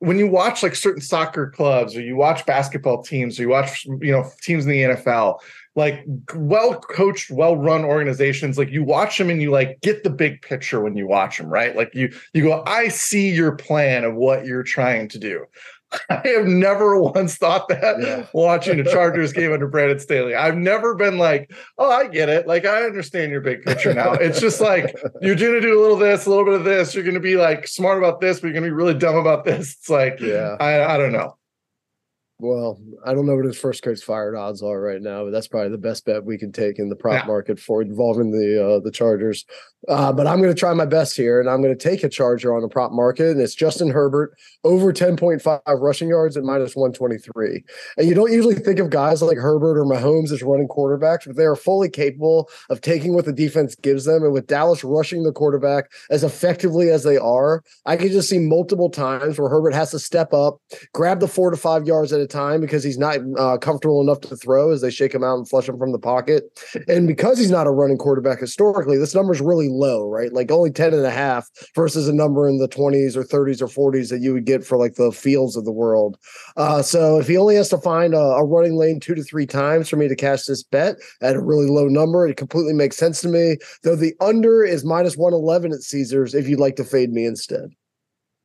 when 0.00 0.18
you 0.18 0.26
watch 0.28 0.62
like 0.62 0.74
certain 0.74 1.00
soccer 1.00 1.50
clubs 1.50 1.96
or 1.96 2.02
you 2.02 2.16
watch 2.16 2.44
basketball 2.44 3.02
teams 3.02 3.38
or 3.38 3.42
you 3.42 3.48
watch 3.48 3.84
you 3.86 4.12
know 4.12 4.28
teams 4.42 4.64
in 4.64 4.70
the 4.70 4.82
NFL 4.82 5.38
like 5.74 6.04
well 6.34 6.78
coached 6.80 7.30
well 7.30 7.56
run 7.56 7.84
organizations 7.84 8.58
like 8.58 8.70
you 8.70 8.84
watch 8.84 9.16
them 9.16 9.30
and 9.30 9.40
you 9.40 9.50
like 9.50 9.80
get 9.80 10.04
the 10.04 10.10
big 10.10 10.42
picture 10.42 10.80
when 10.82 10.96
you 10.96 11.06
watch 11.06 11.38
them 11.38 11.48
right? 11.48 11.74
Like 11.76 11.94
you 11.94 12.12
you 12.34 12.42
go 12.42 12.62
I 12.66 12.88
see 12.88 13.30
your 13.30 13.52
plan 13.52 14.04
of 14.04 14.14
what 14.14 14.44
you're 14.44 14.62
trying 14.62 15.08
to 15.08 15.18
do 15.18 15.46
I 16.10 16.22
have 16.28 16.46
never 16.46 17.00
once 17.00 17.36
thought 17.36 17.68
that 17.68 18.00
yeah. 18.00 18.26
watching 18.32 18.80
a 18.80 18.84
Chargers 18.92 19.32
game 19.32 19.52
under 19.52 19.68
Brandon 19.68 19.98
Staley. 19.98 20.34
I've 20.34 20.56
never 20.56 20.94
been 20.94 21.18
like, 21.18 21.52
oh, 21.78 21.90
I 21.90 22.08
get 22.08 22.28
it. 22.28 22.46
Like, 22.46 22.64
I 22.64 22.82
understand 22.82 23.30
your 23.30 23.40
big 23.40 23.62
picture 23.62 23.94
now. 23.94 24.12
it's 24.12 24.40
just 24.40 24.60
like 24.60 24.96
you're 25.20 25.36
going 25.36 25.52
to 25.52 25.60
do 25.60 25.78
a 25.78 25.80
little 25.80 25.96
this, 25.96 26.26
a 26.26 26.30
little 26.30 26.44
bit 26.44 26.54
of 26.54 26.64
this. 26.64 26.94
You're 26.94 27.04
going 27.04 27.14
to 27.14 27.20
be 27.20 27.36
like 27.36 27.68
smart 27.68 27.98
about 27.98 28.20
this, 28.20 28.40
but 28.40 28.48
you're 28.48 28.54
going 28.54 28.64
to 28.64 28.70
be 28.70 28.74
really 28.74 28.94
dumb 28.94 29.16
about 29.16 29.44
this. 29.44 29.74
It's 29.74 29.90
like, 29.90 30.20
yeah, 30.20 30.56
I, 30.60 30.94
I 30.94 30.96
don't 30.96 31.12
know. 31.12 31.36
Well, 32.38 32.78
I 33.06 33.14
don't 33.14 33.24
know 33.24 33.34
what 33.34 33.46
his 33.46 33.58
first 33.58 33.82
coach 33.82 34.02
fired 34.02 34.36
odds 34.36 34.62
are 34.62 34.78
right 34.78 35.00
now, 35.00 35.24
but 35.24 35.30
that's 35.30 35.48
probably 35.48 35.70
the 35.70 35.78
best 35.78 36.04
bet 36.04 36.24
we 36.24 36.36
can 36.36 36.52
take 36.52 36.78
in 36.78 36.90
the 36.90 36.96
prop 36.96 37.22
yeah. 37.22 37.26
market 37.26 37.58
for 37.58 37.80
involving 37.80 38.30
the 38.30 38.62
uh, 38.62 38.80
the 38.80 38.90
Chargers. 38.90 39.46
Uh, 39.88 40.12
but 40.12 40.26
I'm 40.26 40.40
going 40.42 40.52
to 40.52 40.58
try 40.58 40.74
my 40.74 40.84
best 40.84 41.16
here, 41.16 41.40
and 41.40 41.48
I'm 41.48 41.62
going 41.62 41.76
to 41.76 41.82
take 41.82 42.02
a 42.02 42.08
Charger 42.08 42.54
on 42.54 42.60
the 42.60 42.68
prop 42.68 42.92
market, 42.92 43.28
and 43.28 43.40
it's 43.40 43.54
Justin 43.54 43.88
Herbert 43.88 44.36
over 44.64 44.92
10.5 44.92 45.60
rushing 45.80 46.08
yards 46.08 46.36
at 46.36 46.42
minus 46.42 46.74
123. 46.74 47.62
And 47.96 48.08
you 48.08 48.14
don't 48.14 48.32
usually 48.32 48.56
think 48.56 48.80
of 48.80 48.90
guys 48.90 49.22
like 49.22 49.38
Herbert 49.38 49.78
or 49.78 49.84
Mahomes 49.84 50.32
as 50.32 50.42
running 50.42 50.66
quarterbacks, 50.66 51.26
but 51.26 51.36
they 51.36 51.44
are 51.44 51.54
fully 51.54 51.88
capable 51.88 52.50
of 52.68 52.80
taking 52.80 53.14
what 53.14 53.26
the 53.26 53.32
defense 53.32 53.76
gives 53.76 54.06
them. 54.06 54.24
And 54.24 54.32
with 54.32 54.48
Dallas 54.48 54.82
rushing 54.82 55.22
the 55.22 55.32
quarterback 55.32 55.90
as 56.10 56.24
effectively 56.24 56.90
as 56.90 57.04
they 57.04 57.16
are, 57.16 57.62
I 57.84 57.96
can 57.96 58.08
just 58.08 58.28
see 58.28 58.38
multiple 58.38 58.90
times 58.90 59.38
where 59.38 59.48
Herbert 59.48 59.74
has 59.74 59.92
to 59.92 60.00
step 60.00 60.34
up, 60.34 60.60
grab 60.92 61.20
the 61.20 61.28
four 61.28 61.50
to 61.52 61.56
five 61.56 61.86
yards 61.86 62.12
at 62.12 62.20
a 62.20 62.25
time 62.26 62.60
because 62.60 62.82
he's 62.82 62.98
not 62.98 63.18
uh, 63.38 63.58
comfortable 63.58 64.00
enough 64.00 64.20
to 64.22 64.36
throw 64.36 64.70
as 64.70 64.80
they 64.80 64.90
shake 64.90 65.14
him 65.14 65.24
out 65.24 65.36
and 65.36 65.48
flush 65.48 65.68
him 65.68 65.78
from 65.78 65.92
the 65.92 65.98
pocket. 65.98 66.44
And 66.88 67.06
because 67.06 67.38
he's 67.38 67.50
not 67.50 67.66
a 67.66 67.70
running 67.70 67.98
quarterback 67.98 68.40
historically, 68.40 68.98
this 68.98 69.14
number 69.14 69.32
is 69.32 69.40
really 69.40 69.68
low, 69.68 70.08
right? 70.08 70.32
Like 70.32 70.50
only 70.50 70.70
10 70.70 70.94
and 70.94 71.04
a 71.04 71.10
half 71.10 71.48
versus 71.74 72.08
a 72.08 72.14
number 72.14 72.48
in 72.48 72.58
the 72.58 72.68
20s 72.68 73.16
or 73.16 73.24
30s 73.24 73.60
or 73.60 73.92
40s 73.92 74.10
that 74.10 74.20
you 74.20 74.32
would 74.32 74.44
get 74.44 74.64
for 74.64 74.76
like 74.76 74.94
the 74.94 75.12
fields 75.12 75.56
of 75.56 75.64
the 75.64 75.72
world. 75.72 76.16
Uh, 76.56 76.82
so 76.82 77.18
if 77.18 77.26
he 77.26 77.36
only 77.36 77.56
has 77.56 77.68
to 77.70 77.78
find 77.78 78.14
a, 78.14 78.18
a, 78.18 78.44
running 78.44 78.76
lane 78.76 79.00
two 79.00 79.14
to 79.14 79.22
three 79.22 79.46
times 79.46 79.88
for 79.88 79.96
me 79.96 80.08
to 80.08 80.16
cash 80.16 80.44
this 80.44 80.62
bet 80.62 80.96
at 81.20 81.36
a 81.36 81.42
really 81.42 81.66
low 81.66 81.88
number, 81.88 82.26
it 82.26 82.36
completely 82.36 82.72
makes 82.72 82.96
sense 82.96 83.20
to 83.20 83.28
me. 83.28 83.56
Though 83.82 83.96
the 83.96 84.14
under 84.20 84.64
is 84.64 84.84
minus 84.84 85.16
111 85.16 85.72
at 85.72 85.82
Caesars 85.82 86.34
if 86.34 86.48
you'd 86.48 86.60
like 86.60 86.76
to 86.76 86.84
fade 86.84 87.12
me 87.12 87.26
instead. 87.26 87.70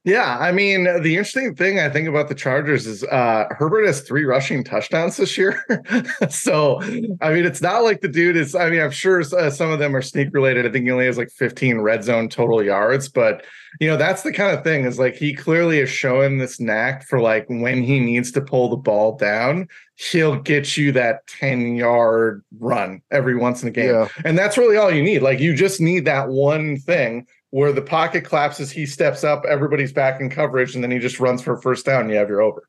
Yeah, 0.04 0.40
I 0.40 0.52
mean, 0.52 0.86
the 0.86 1.16
interesting 1.16 1.54
thing 1.54 1.80
I 1.80 1.88
think 1.88 2.08
about 2.08 2.28
the 2.28 2.34
Chargers 2.34 2.88
is 2.88 3.04
uh, 3.04 3.46
Herbert 3.52 3.86
has 3.86 4.02
three 4.02 4.26
rushing 4.26 4.64
touchdowns 4.64 5.18
this 5.18 5.38
year. 5.38 5.64
so, 6.30 6.82
I 7.22 7.32
mean, 7.32 7.46
it's 7.46 7.62
not 7.62 7.84
like 7.84 8.02
the 8.02 8.08
dude 8.08 8.36
is. 8.36 8.56
I 8.56 8.72
mean, 8.72 8.82
I'm 8.82 8.90
sure 8.90 9.22
uh, 9.22 9.52
some 9.52 9.70
of 9.70 9.78
them 9.78 9.96
are 9.96 10.02
sneak 10.02 10.30
related. 10.34 10.66
I 10.66 10.72
think 10.72 10.86
he 10.86 10.92
only 10.92 11.06
has 11.06 11.20
like 11.20 11.30
15 11.30 11.82
red 11.82 12.04
zone 12.04 12.30
total 12.30 12.64
yards, 12.64 13.10
but 13.10 13.46
you 13.80 13.88
know, 13.88 13.96
that's 13.96 14.24
the 14.24 14.34
kind 14.34 14.58
of 14.58 14.64
thing 14.64 14.86
is 14.86 14.98
like 14.98 15.16
he 15.16 15.36
clearly 15.36 15.80
is 15.80 15.90
showing 15.90 16.40
this 16.40 16.60
knack 16.60 17.08
for 17.08 17.22
like 17.22 17.46
when 17.48 17.84
he 17.84 18.00
needs 18.00 18.32
to 18.32 18.42
pull 18.42 18.70
the 18.70 18.78
ball 18.78 19.18
down, 19.18 19.68
he'll 19.96 20.36
get 20.36 20.76
you 20.78 20.92
that 20.94 21.28
10 21.28 21.76
yard 21.76 22.44
run 22.60 23.02
every 23.12 23.36
once 23.36 23.62
in 23.62 23.70
a 23.70 23.72
game. 23.72 23.94
Yeah. 23.94 24.08
And 24.26 24.36
that's 24.36 24.58
really 24.58 24.78
all 24.78 24.92
you 24.92 25.04
need. 25.04 25.22
Like, 25.22 25.40
you 25.40 25.56
just 25.56 25.80
need 25.80 26.06
that 26.06 26.30
one 26.30 26.78
thing 26.78 27.28
where 27.52 27.72
the 27.72 27.82
pocket 27.82 28.26
collapses, 28.26 28.72
he 28.72 28.86
steps 28.86 29.24
up, 29.24 29.44
everybody's 29.48 29.94
back 29.94 30.20
in 30.20 30.30
coverage, 30.30 30.74
and 30.74 30.84
then 30.84 30.92
he 30.92 31.00
just 31.00 31.20
runs 31.20 31.42
for 31.42 31.62
first 31.62 31.86
down. 31.86 32.10
You 32.10 32.16
have 32.16 32.30
your 32.30 32.42
over. 32.42 32.68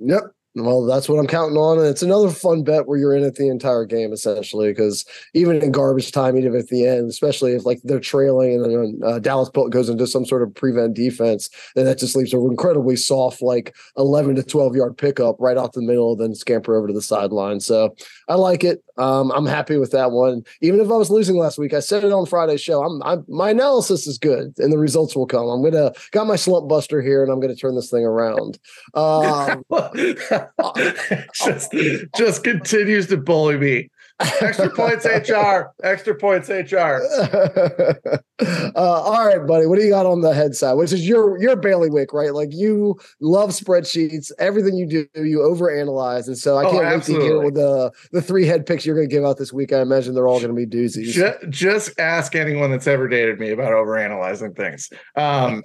Yep. 0.00 0.22
Well, 0.54 0.84
that's 0.84 1.08
what 1.08 1.18
I'm 1.18 1.26
counting 1.26 1.56
on. 1.56 1.78
And 1.78 1.86
it's 1.86 2.02
another 2.02 2.28
fun 2.28 2.62
bet 2.62 2.86
where 2.86 2.98
you're 2.98 3.16
in 3.16 3.24
it 3.24 3.36
the 3.36 3.48
entire 3.48 3.86
game, 3.86 4.12
essentially, 4.12 4.70
because 4.70 5.06
even 5.32 5.62
in 5.62 5.72
garbage 5.72 6.12
time, 6.12 6.36
even 6.36 6.54
at 6.54 6.68
the 6.68 6.86
end, 6.86 7.08
especially 7.08 7.52
if 7.52 7.64
like 7.64 7.80
they're 7.84 8.00
trailing 8.00 8.62
and 8.62 8.64
then 8.64 9.00
uh, 9.02 9.18
Dallas 9.18 9.48
goes 9.48 9.88
into 9.88 10.06
some 10.06 10.26
sort 10.26 10.42
of 10.42 10.54
prevent 10.54 10.92
defense, 10.92 11.48
then 11.74 11.86
that 11.86 11.98
just 11.98 12.14
leaves 12.14 12.34
an 12.34 12.40
incredibly 12.40 12.96
soft, 12.96 13.40
like 13.40 13.74
11 13.96 14.34
to 14.34 14.42
12 14.42 14.76
yard 14.76 14.98
pickup 14.98 15.36
right 15.38 15.56
off 15.56 15.72
the 15.72 15.80
middle, 15.80 16.16
then 16.16 16.34
scamper 16.34 16.76
over 16.76 16.88
to 16.88 16.92
the 16.92 17.00
sideline. 17.00 17.60
So 17.60 17.94
I 18.28 18.34
like 18.34 18.64
it. 18.64 18.82
Um, 18.98 19.30
I'm 19.32 19.46
happy 19.46 19.76
with 19.76 19.90
that 19.92 20.10
one. 20.12 20.44
Even 20.60 20.80
if 20.80 20.88
I 20.88 20.96
was 20.96 21.10
losing 21.10 21.36
last 21.36 21.58
week, 21.58 21.74
I 21.74 21.80
said 21.80 22.04
it 22.04 22.12
on 22.12 22.26
Friday's 22.26 22.60
show. 22.60 22.82
I'm, 22.82 23.02
I'm 23.02 23.24
my 23.28 23.50
analysis 23.50 24.06
is 24.06 24.18
good, 24.18 24.54
and 24.58 24.72
the 24.72 24.78
results 24.78 25.16
will 25.16 25.26
come. 25.26 25.48
I'm 25.48 25.62
gonna 25.62 25.92
got 26.10 26.26
my 26.26 26.36
slump 26.36 26.68
buster 26.68 27.00
here, 27.02 27.22
and 27.22 27.32
I'm 27.32 27.40
gonna 27.40 27.56
turn 27.56 27.74
this 27.74 27.90
thing 27.90 28.04
around. 28.04 28.58
Um, 28.94 29.64
just, 31.34 31.74
just 32.16 32.44
continues 32.44 33.06
to 33.08 33.16
bully 33.16 33.58
me. 33.58 33.90
Extra 34.40 34.70
points 34.70 35.04
HR. 35.04 35.72
Extra 35.82 36.14
points 36.14 36.48
HR. 36.48 36.76
uh, 38.40 38.72
all 38.76 39.26
right, 39.26 39.46
buddy. 39.46 39.66
What 39.66 39.78
do 39.78 39.84
you 39.84 39.90
got 39.90 40.06
on 40.06 40.20
the 40.20 40.34
head 40.34 40.54
side? 40.54 40.74
Which 40.74 40.92
is 40.92 41.06
your 41.06 41.40
your 41.40 41.56
bailiwick, 41.56 42.12
right? 42.12 42.34
Like 42.34 42.50
you 42.52 42.98
love 43.20 43.50
spreadsheets. 43.50 44.32
Everything 44.38 44.76
you 44.76 44.86
do, 44.86 45.06
you 45.14 45.38
overanalyze, 45.38 46.26
and 46.26 46.36
so 46.38 46.56
I 46.56 46.64
Oh, 46.64 46.70
can't 46.70 46.84
wait 46.84 47.02
to 47.04 47.20
hear 47.20 47.50
the 47.50 47.92
the 48.12 48.22
three 48.22 48.46
head 48.46 48.66
picks 48.66 48.86
you're 48.86 48.96
going 48.96 49.08
to 49.08 49.14
give 49.14 49.24
out 49.24 49.38
this 49.38 49.52
week. 49.52 49.72
I 49.72 49.80
imagine 49.80 50.14
they're 50.14 50.28
all 50.28 50.40
going 50.40 50.54
to 50.54 50.66
be 50.66 50.66
doozies. 50.66 51.12
Just, 51.12 51.48
just 51.50 52.00
ask 52.00 52.34
anyone 52.34 52.70
that's 52.70 52.86
ever 52.86 53.08
dated 53.08 53.38
me 53.40 53.50
about 53.50 53.72
overanalyzing 53.72 54.56
things. 54.56 54.90
Um, 55.16 55.62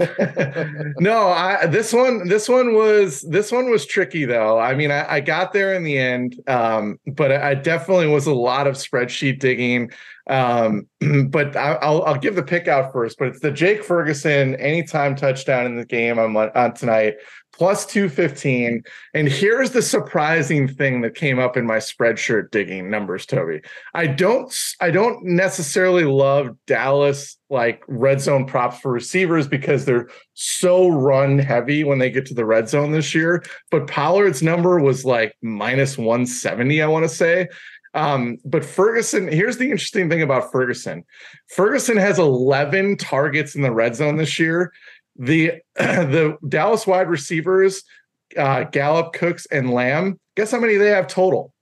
no, 0.99 1.27
I 1.29 1.65
this 1.67 1.93
one 1.93 2.27
this 2.27 2.49
one 2.49 2.73
was 2.73 3.21
this 3.21 3.51
one 3.51 3.69
was 3.69 3.85
tricky 3.85 4.25
though. 4.25 4.59
I 4.59 4.75
mean, 4.75 4.91
I, 4.91 5.15
I 5.15 5.19
got 5.19 5.53
there 5.53 5.73
in 5.73 5.83
the 5.83 5.97
end, 5.97 6.41
um, 6.47 6.99
but 7.07 7.31
I 7.31 7.55
definitely 7.55 8.07
was 8.07 8.25
a 8.27 8.33
lot 8.47 8.67
of 8.67 8.75
spreadsheet 8.75 9.39
digging. 9.39 9.91
Um, 10.29 10.87
but 11.29 11.55
I, 11.55 11.73
I'll 11.73 12.03
I'll 12.03 12.19
give 12.19 12.35
the 12.35 12.43
pick 12.43 12.67
out 12.67 12.91
first. 12.91 13.17
But 13.17 13.29
it's 13.29 13.39
the 13.39 13.51
Jake 13.51 13.83
Ferguson 13.83 14.55
anytime 14.55 15.15
touchdown 15.15 15.65
in 15.65 15.75
the 15.75 15.85
game 15.85 16.19
on 16.19 16.35
on 16.35 16.73
tonight 16.73 17.15
plus 17.57 17.85
215 17.87 18.83
and 19.13 19.27
here's 19.27 19.71
the 19.71 19.81
surprising 19.81 20.67
thing 20.67 21.01
that 21.01 21.15
came 21.15 21.39
up 21.39 21.57
in 21.57 21.65
my 21.65 21.77
spreadsheet 21.77 22.51
digging 22.51 22.89
numbers 22.89 23.25
toby 23.25 23.61
i 23.93 24.05
don't 24.05 24.55
i 24.79 24.91
don't 24.91 25.23
necessarily 25.23 26.03
love 26.03 26.55
dallas 26.67 27.37
like 27.49 27.81
red 27.87 28.21
zone 28.21 28.45
props 28.45 28.79
for 28.79 28.91
receivers 28.91 29.47
because 29.47 29.85
they're 29.85 30.09
so 30.33 30.87
run 30.89 31.39
heavy 31.39 31.83
when 31.83 31.97
they 31.97 32.11
get 32.11 32.25
to 32.25 32.33
the 32.33 32.45
red 32.45 32.69
zone 32.69 32.91
this 32.91 33.15
year 33.15 33.43
but 33.71 33.87
pollard's 33.87 34.43
number 34.43 34.79
was 34.79 35.03
like 35.03 35.35
minus 35.41 35.97
170 35.97 36.81
i 36.81 36.87
want 36.87 37.03
to 37.03 37.09
say 37.09 37.47
um, 37.93 38.37
but 38.45 38.65
Ferguson, 38.65 39.27
here's 39.27 39.57
the 39.57 39.65
interesting 39.71 40.09
thing 40.09 40.21
about 40.21 40.51
Ferguson. 40.51 41.03
Ferguson 41.49 41.97
has 41.97 42.19
11 42.19 42.97
targets 42.97 43.55
in 43.55 43.61
the 43.61 43.71
red 43.71 43.95
zone 43.95 44.17
this 44.17 44.39
year. 44.39 44.71
The 45.15 45.53
the 45.75 46.37
Dallas 46.47 46.85
wide 46.85 47.09
receivers, 47.09 47.83
uh, 48.37 48.65
Gallup, 48.65 49.13
Cooks, 49.13 49.45
and 49.47 49.71
Lamb. 49.71 50.19
Guess 50.35 50.51
how 50.51 50.59
many 50.59 50.75
they 50.75 50.89
have 50.89 51.07
total? 51.07 51.53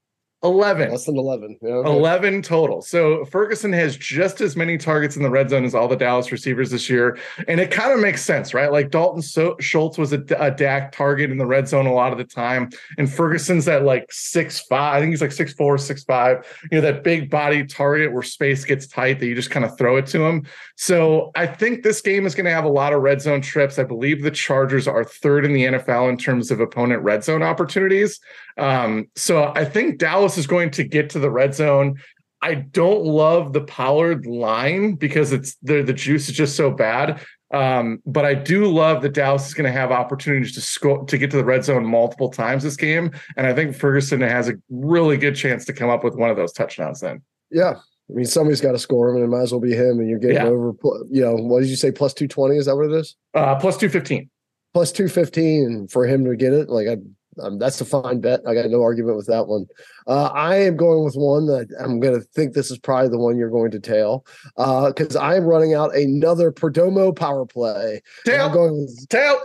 11. 0.46 0.90
Less 0.90 1.04
than 1.04 1.18
eleven. 1.18 1.58
Yeah, 1.60 1.74
okay. 1.74 1.90
11 1.90 2.42
total. 2.42 2.82
So 2.82 3.24
Ferguson 3.26 3.72
has 3.72 3.96
just 3.96 4.40
as 4.40 4.56
many 4.56 4.78
targets 4.78 5.16
in 5.16 5.22
the 5.22 5.30
red 5.30 5.50
zone 5.50 5.64
as 5.64 5.74
all 5.74 5.88
the 5.88 5.96
Dallas 5.96 6.32
receivers 6.32 6.70
this 6.70 6.88
year. 6.88 7.18
And 7.48 7.60
it 7.60 7.70
kind 7.70 7.92
of 7.92 8.00
makes 8.00 8.24
sense, 8.24 8.54
right? 8.54 8.70
Like 8.70 8.90
Dalton 8.90 9.22
so- 9.22 9.56
Schultz 9.60 9.98
was 9.98 10.12
a, 10.12 10.24
a 10.38 10.50
Dak 10.50 10.92
target 10.92 11.30
in 11.30 11.38
the 11.38 11.46
red 11.46 11.68
zone 11.68 11.86
a 11.86 11.92
lot 11.92 12.12
of 12.12 12.18
the 12.18 12.24
time. 12.24 12.70
And 12.98 13.12
Ferguson's 13.12 13.68
at 13.68 13.84
like 13.84 14.06
six 14.10 14.60
five. 14.60 14.96
I 14.96 15.00
think 15.00 15.10
he's 15.10 15.20
like 15.20 15.32
six 15.32 15.52
four, 15.52 15.78
six 15.78 16.04
five. 16.04 16.46
You 16.70 16.80
know, 16.80 16.82
that 16.82 17.04
big 17.04 17.30
body 17.30 17.64
target 17.64 18.12
where 18.12 18.22
space 18.22 18.64
gets 18.64 18.86
tight 18.86 19.18
that 19.20 19.26
you 19.26 19.34
just 19.34 19.50
kind 19.50 19.64
of 19.64 19.76
throw 19.76 19.96
it 19.96 20.06
to 20.08 20.24
him. 20.24 20.46
So 20.76 21.30
I 21.34 21.46
think 21.46 21.82
this 21.82 22.00
game 22.00 22.26
is 22.26 22.34
going 22.34 22.44
to 22.46 22.52
have 22.52 22.64
a 22.64 22.68
lot 22.68 22.92
of 22.92 23.02
red 23.02 23.20
zone 23.20 23.40
trips. 23.40 23.78
I 23.78 23.84
believe 23.84 24.22
the 24.22 24.30
Chargers 24.30 24.86
are 24.86 25.04
third 25.04 25.44
in 25.44 25.52
the 25.52 25.64
NFL 25.64 26.08
in 26.08 26.16
terms 26.16 26.50
of 26.50 26.60
opponent 26.60 27.02
red 27.02 27.24
zone 27.24 27.42
opportunities. 27.42 28.20
Um, 28.58 29.08
so 29.14 29.52
I 29.54 29.64
think 29.64 29.98
Dallas 29.98 30.35
is 30.38 30.46
going 30.46 30.70
to 30.72 30.84
get 30.84 31.10
to 31.10 31.18
the 31.18 31.30
red 31.30 31.54
zone. 31.54 31.96
I 32.42 32.54
don't 32.54 33.04
love 33.04 33.52
the 33.52 33.62
Pollard 33.62 34.26
line 34.26 34.94
because 34.94 35.32
it's 35.32 35.56
the 35.62 35.82
the 35.82 35.92
juice 35.92 36.28
is 36.28 36.36
just 36.36 36.56
so 36.56 36.70
bad. 36.70 37.20
Um, 37.54 38.02
but 38.04 38.24
I 38.24 38.34
do 38.34 38.66
love 38.66 39.02
that 39.02 39.14
Dallas 39.14 39.46
is 39.46 39.54
going 39.54 39.72
to 39.72 39.78
have 39.78 39.92
opportunities 39.92 40.52
to 40.54 40.60
score 40.60 41.04
to 41.06 41.16
get 41.18 41.30
to 41.30 41.36
the 41.36 41.44
red 41.44 41.64
zone 41.64 41.86
multiple 41.86 42.28
times 42.28 42.62
this 42.64 42.76
game, 42.76 43.12
and 43.36 43.46
I 43.46 43.54
think 43.54 43.74
Ferguson 43.76 44.20
has 44.20 44.48
a 44.48 44.54
really 44.68 45.16
good 45.16 45.36
chance 45.36 45.64
to 45.66 45.72
come 45.72 45.88
up 45.88 46.02
with 46.02 46.16
one 46.16 46.28
of 46.28 46.36
those 46.36 46.52
touchdowns. 46.52 47.00
Then, 47.00 47.22
Yeah. 47.50 47.74
I 48.08 48.12
mean, 48.12 48.24
somebody's 48.26 48.60
got 48.60 48.72
to 48.72 48.78
score 48.78 49.08
him, 49.08 49.16
and 49.16 49.24
it 49.24 49.28
might 49.28 49.42
as 49.42 49.50
well 49.52 49.60
be 49.60 49.74
him. 49.74 49.98
And 49.98 50.08
you're 50.08 50.18
getting 50.20 50.36
Yeah. 50.36 50.46
over, 50.46 50.72
you 51.10 51.22
know, 51.22 51.34
what 51.34 51.60
did 51.60 51.68
you 51.68 51.76
say? 51.76 51.90
Plus 51.90 52.14
two 52.14 52.28
twenty? 52.28 52.56
Is 52.56 52.66
that 52.66 52.76
what 52.76 52.86
it 52.86 52.92
is? 52.92 53.16
uh, 53.34 53.56
plus 53.56 53.76
two 53.76 53.88
fifteen. 53.88 54.28
Plus 54.74 54.92
two 54.92 55.08
fifteen 55.08 55.88
for 55.88 56.06
him 56.06 56.24
to 56.24 56.36
get 56.36 56.52
it. 56.52 56.68
Like 56.68 56.86
I, 56.88 56.98
um, 57.40 57.58
that's 57.58 57.80
a 57.80 57.84
fine 57.84 58.20
bet. 58.20 58.40
I 58.46 58.54
got 58.54 58.70
no 58.70 58.82
argument 58.82 59.16
with 59.16 59.26
that 59.26 59.46
one. 59.46 59.66
Uh, 60.06 60.26
I 60.26 60.56
am 60.56 60.76
going 60.76 61.04
with 61.04 61.14
one 61.14 61.46
that 61.46 61.68
I'm 61.80 62.00
going 62.00 62.14
to 62.14 62.20
think 62.20 62.54
this 62.54 62.70
is 62.70 62.78
probably 62.78 63.08
the 63.10 63.18
one 63.18 63.36
you're 63.36 63.50
going 63.50 63.70
to 63.72 63.80
tail 63.80 64.24
because 64.56 65.16
I 65.16 65.36
am 65.36 65.44
running 65.44 65.74
out 65.74 65.94
another 65.94 66.52
Perdomo 66.52 67.14
power 67.14 67.46
play. 67.46 68.00
And 68.26 68.34
I'm 68.34 68.50
Tail, 68.50 68.54
going 68.54 68.80
with 68.82 69.08
tail, 69.08 69.38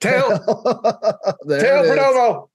tail, 0.00 0.28
tail. 1.48 1.84
Perdomo. 1.84 2.48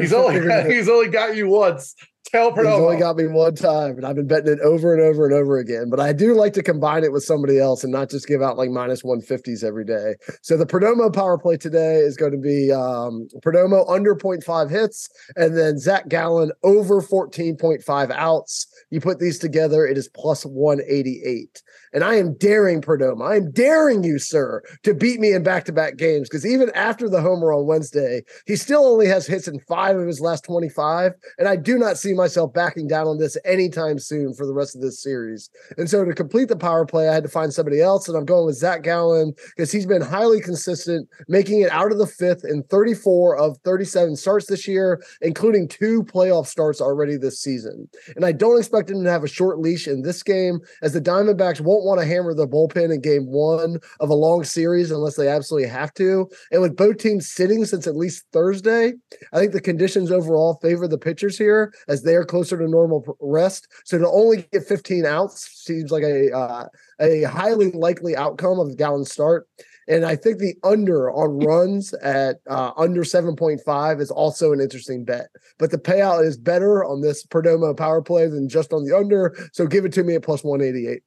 He's 0.00 0.12
only 0.12 0.40
he's 0.74 0.88
only 0.88 1.08
got 1.08 1.36
you 1.36 1.48
once. 1.48 1.94
Tail 2.34 2.52
He's 2.52 2.66
only 2.66 2.96
got 2.96 3.16
me 3.16 3.28
one 3.28 3.54
time, 3.54 3.96
and 3.96 4.04
I've 4.04 4.16
been 4.16 4.26
betting 4.26 4.52
it 4.52 4.60
over 4.60 4.92
and 4.92 5.00
over 5.00 5.24
and 5.24 5.32
over 5.32 5.58
again. 5.58 5.88
But 5.88 6.00
I 6.00 6.12
do 6.12 6.34
like 6.34 6.52
to 6.54 6.64
combine 6.64 7.04
it 7.04 7.12
with 7.12 7.22
somebody 7.22 7.60
else 7.60 7.84
and 7.84 7.92
not 7.92 8.10
just 8.10 8.26
give 8.26 8.42
out 8.42 8.56
like 8.56 8.70
minus 8.70 9.02
150s 9.02 9.62
every 9.62 9.84
day. 9.84 10.14
So 10.42 10.56
the 10.56 10.66
Perdomo 10.66 11.14
power 11.14 11.38
play 11.38 11.56
today 11.56 11.98
is 11.98 12.16
going 12.16 12.32
to 12.32 12.38
be 12.38 12.72
um, 12.72 13.28
Perdomo 13.44 13.88
under 13.88 14.16
0.5 14.16 14.68
hits, 14.68 15.08
and 15.36 15.56
then 15.56 15.78
Zach 15.78 16.08
Gallen 16.08 16.50
over 16.64 17.00
14.5 17.00 18.10
outs. 18.10 18.66
You 18.90 19.00
put 19.00 19.20
these 19.20 19.38
together, 19.38 19.86
it 19.86 19.96
is 19.96 20.08
plus 20.08 20.44
188. 20.44 21.62
And 21.94 22.02
I 22.02 22.16
am 22.16 22.34
daring 22.34 22.82
Perdomo. 22.82 23.24
I 23.26 23.36
am 23.36 23.52
daring 23.52 24.02
you, 24.02 24.18
sir, 24.18 24.62
to 24.82 24.92
beat 24.92 25.20
me 25.20 25.32
in 25.32 25.44
back 25.44 25.64
to 25.66 25.72
back 25.72 25.96
games 25.96 26.28
because 26.28 26.44
even 26.44 26.70
after 26.74 27.08
the 27.08 27.20
homer 27.20 27.52
on 27.52 27.66
Wednesday, 27.66 28.22
he 28.46 28.56
still 28.56 28.84
only 28.84 29.06
has 29.06 29.28
hits 29.28 29.46
in 29.46 29.60
five 29.60 29.96
of 29.96 30.08
his 30.08 30.20
last 30.20 30.44
25. 30.44 31.12
And 31.38 31.46
I 31.46 31.54
do 31.54 31.78
not 31.78 31.96
see 31.96 32.12
myself 32.12 32.52
backing 32.52 32.88
down 32.88 33.06
on 33.06 33.18
this 33.18 33.38
anytime 33.44 34.00
soon 34.00 34.34
for 34.34 34.44
the 34.44 34.52
rest 34.52 34.74
of 34.74 34.82
this 34.82 35.00
series. 35.00 35.48
And 35.78 35.88
so 35.88 36.04
to 36.04 36.12
complete 36.12 36.48
the 36.48 36.56
power 36.56 36.84
play, 36.84 37.08
I 37.08 37.14
had 37.14 37.22
to 37.22 37.28
find 37.28 37.54
somebody 37.54 37.80
else. 37.80 38.08
And 38.08 38.18
I'm 38.18 38.24
going 38.24 38.46
with 38.46 38.56
Zach 38.56 38.82
Gallen 38.82 39.32
because 39.54 39.70
he's 39.70 39.86
been 39.86 40.02
highly 40.02 40.40
consistent, 40.40 41.08
making 41.28 41.60
it 41.60 41.70
out 41.70 41.92
of 41.92 41.98
the 41.98 42.08
fifth 42.08 42.44
in 42.44 42.64
34 42.64 43.36
of 43.36 43.56
37 43.58 44.16
starts 44.16 44.46
this 44.46 44.66
year, 44.66 45.00
including 45.20 45.68
two 45.68 46.02
playoff 46.02 46.46
starts 46.46 46.80
already 46.80 47.16
this 47.16 47.40
season. 47.40 47.88
And 48.16 48.24
I 48.24 48.32
don't 48.32 48.58
expect 48.58 48.90
him 48.90 49.04
to 49.04 49.10
have 49.10 49.22
a 49.22 49.28
short 49.28 49.60
leash 49.60 49.86
in 49.86 50.02
this 50.02 50.24
game, 50.24 50.58
as 50.82 50.92
the 50.92 51.00
Diamondbacks 51.00 51.60
won't 51.60 51.83
want 51.84 52.00
to 52.00 52.06
hammer 52.06 52.34
the 52.34 52.48
bullpen 52.48 52.92
in 52.92 53.00
game 53.00 53.26
one 53.26 53.78
of 54.00 54.10
a 54.10 54.14
long 54.14 54.44
series 54.44 54.90
unless 54.90 55.16
they 55.16 55.28
absolutely 55.28 55.68
have 55.68 55.92
to. 55.94 56.28
And 56.50 56.62
with 56.62 56.76
both 56.76 56.98
teams 56.98 57.30
sitting 57.30 57.64
since 57.64 57.86
at 57.86 57.96
least 57.96 58.24
Thursday, 58.32 58.94
I 59.32 59.38
think 59.38 59.52
the 59.52 59.60
conditions 59.60 60.10
overall 60.10 60.58
favor 60.62 60.88
the 60.88 60.98
pitchers 60.98 61.38
here 61.38 61.72
as 61.88 62.02
they 62.02 62.14
are 62.14 62.24
closer 62.24 62.58
to 62.58 62.68
normal 62.68 63.16
rest. 63.20 63.68
So 63.84 63.98
to 63.98 64.08
only 64.08 64.48
get 64.52 64.66
15 64.66 65.06
outs 65.06 65.48
seems 65.64 65.90
like 65.90 66.04
a 66.04 66.32
uh, 66.32 66.66
a 67.00 67.22
highly 67.22 67.70
likely 67.72 68.16
outcome 68.16 68.58
of 68.60 68.76
Gallen's 68.76 69.12
start. 69.12 69.46
And 69.86 70.04
I 70.04 70.16
think 70.16 70.38
the 70.38 70.54
under 70.64 71.10
on 71.10 71.44
runs 71.44 71.92
at 71.94 72.36
uh, 72.48 72.72
under 72.76 73.02
7.5 73.02 74.00
is 74.00 74.10
also 74.10 74.52
an 74.52 74.60
interesting 74.60 75.04
bet. 75.04 75.28
But 75.58 75.70
the 75.70 75.78
payout 75.78 76.24
is 76.24 76.38
better 76.38 76.84
on 76.84 77.02
this 77.02 77.24
Perdomo 77.26 77.76
power 77.76 78.00
play 78.00 78.26
than 78.26 78.48
just 78.48 78.72
on 78.72 78.84
the 78.84 78.96
under. 78.96 79.36
So 79.52 79.66
give 79.66 79.84
it 79.84 79.92
to 79.94 80.02
me 80.02 80.14
at 80.14 80.22
plus 80.22 80.42
188. 80.42 81.02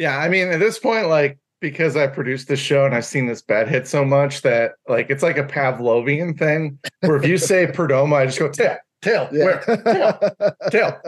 Yeah, 0.00 0.16
I 0.18 0.30
mean, 0.30 0.48
at 0.48 0.60
this 0.60 0.78
point, 0.78 1.08
like 1.08 1.38
because 1.60 1.94
I 1.94 2.06
produced 2.06 2.48
this 2.48 2.58
show 2.58 2.86
and 2.86 2.94
I've 2.94 3.04
seen 3.04 3.26
this 3.26 3.42
bet 3.42 3.68
hit 3.68 3.86
so 3.86 4.02
much 4.02 4.40
that 4.40 4.72
like 4.88 5.10
it's 5.10 5.22
like 5.22 5.36
a 5.36 5.44
Pavlovian 5.44 6.38
thing 6.38 6.78
where 7.00 7.16
if 7.16 7.26
you 7.26 7.36
say 7.50 7.66
Perdomo, 7.66 8.16
I 8.16 8.24
just 8.24 8.38
go 8.38 8.48
tail, 8.50 8.78
tail, 9.02 9.26
where, 9.30 9.60
tail, 9.60 10.34
tail. 10.70 11.00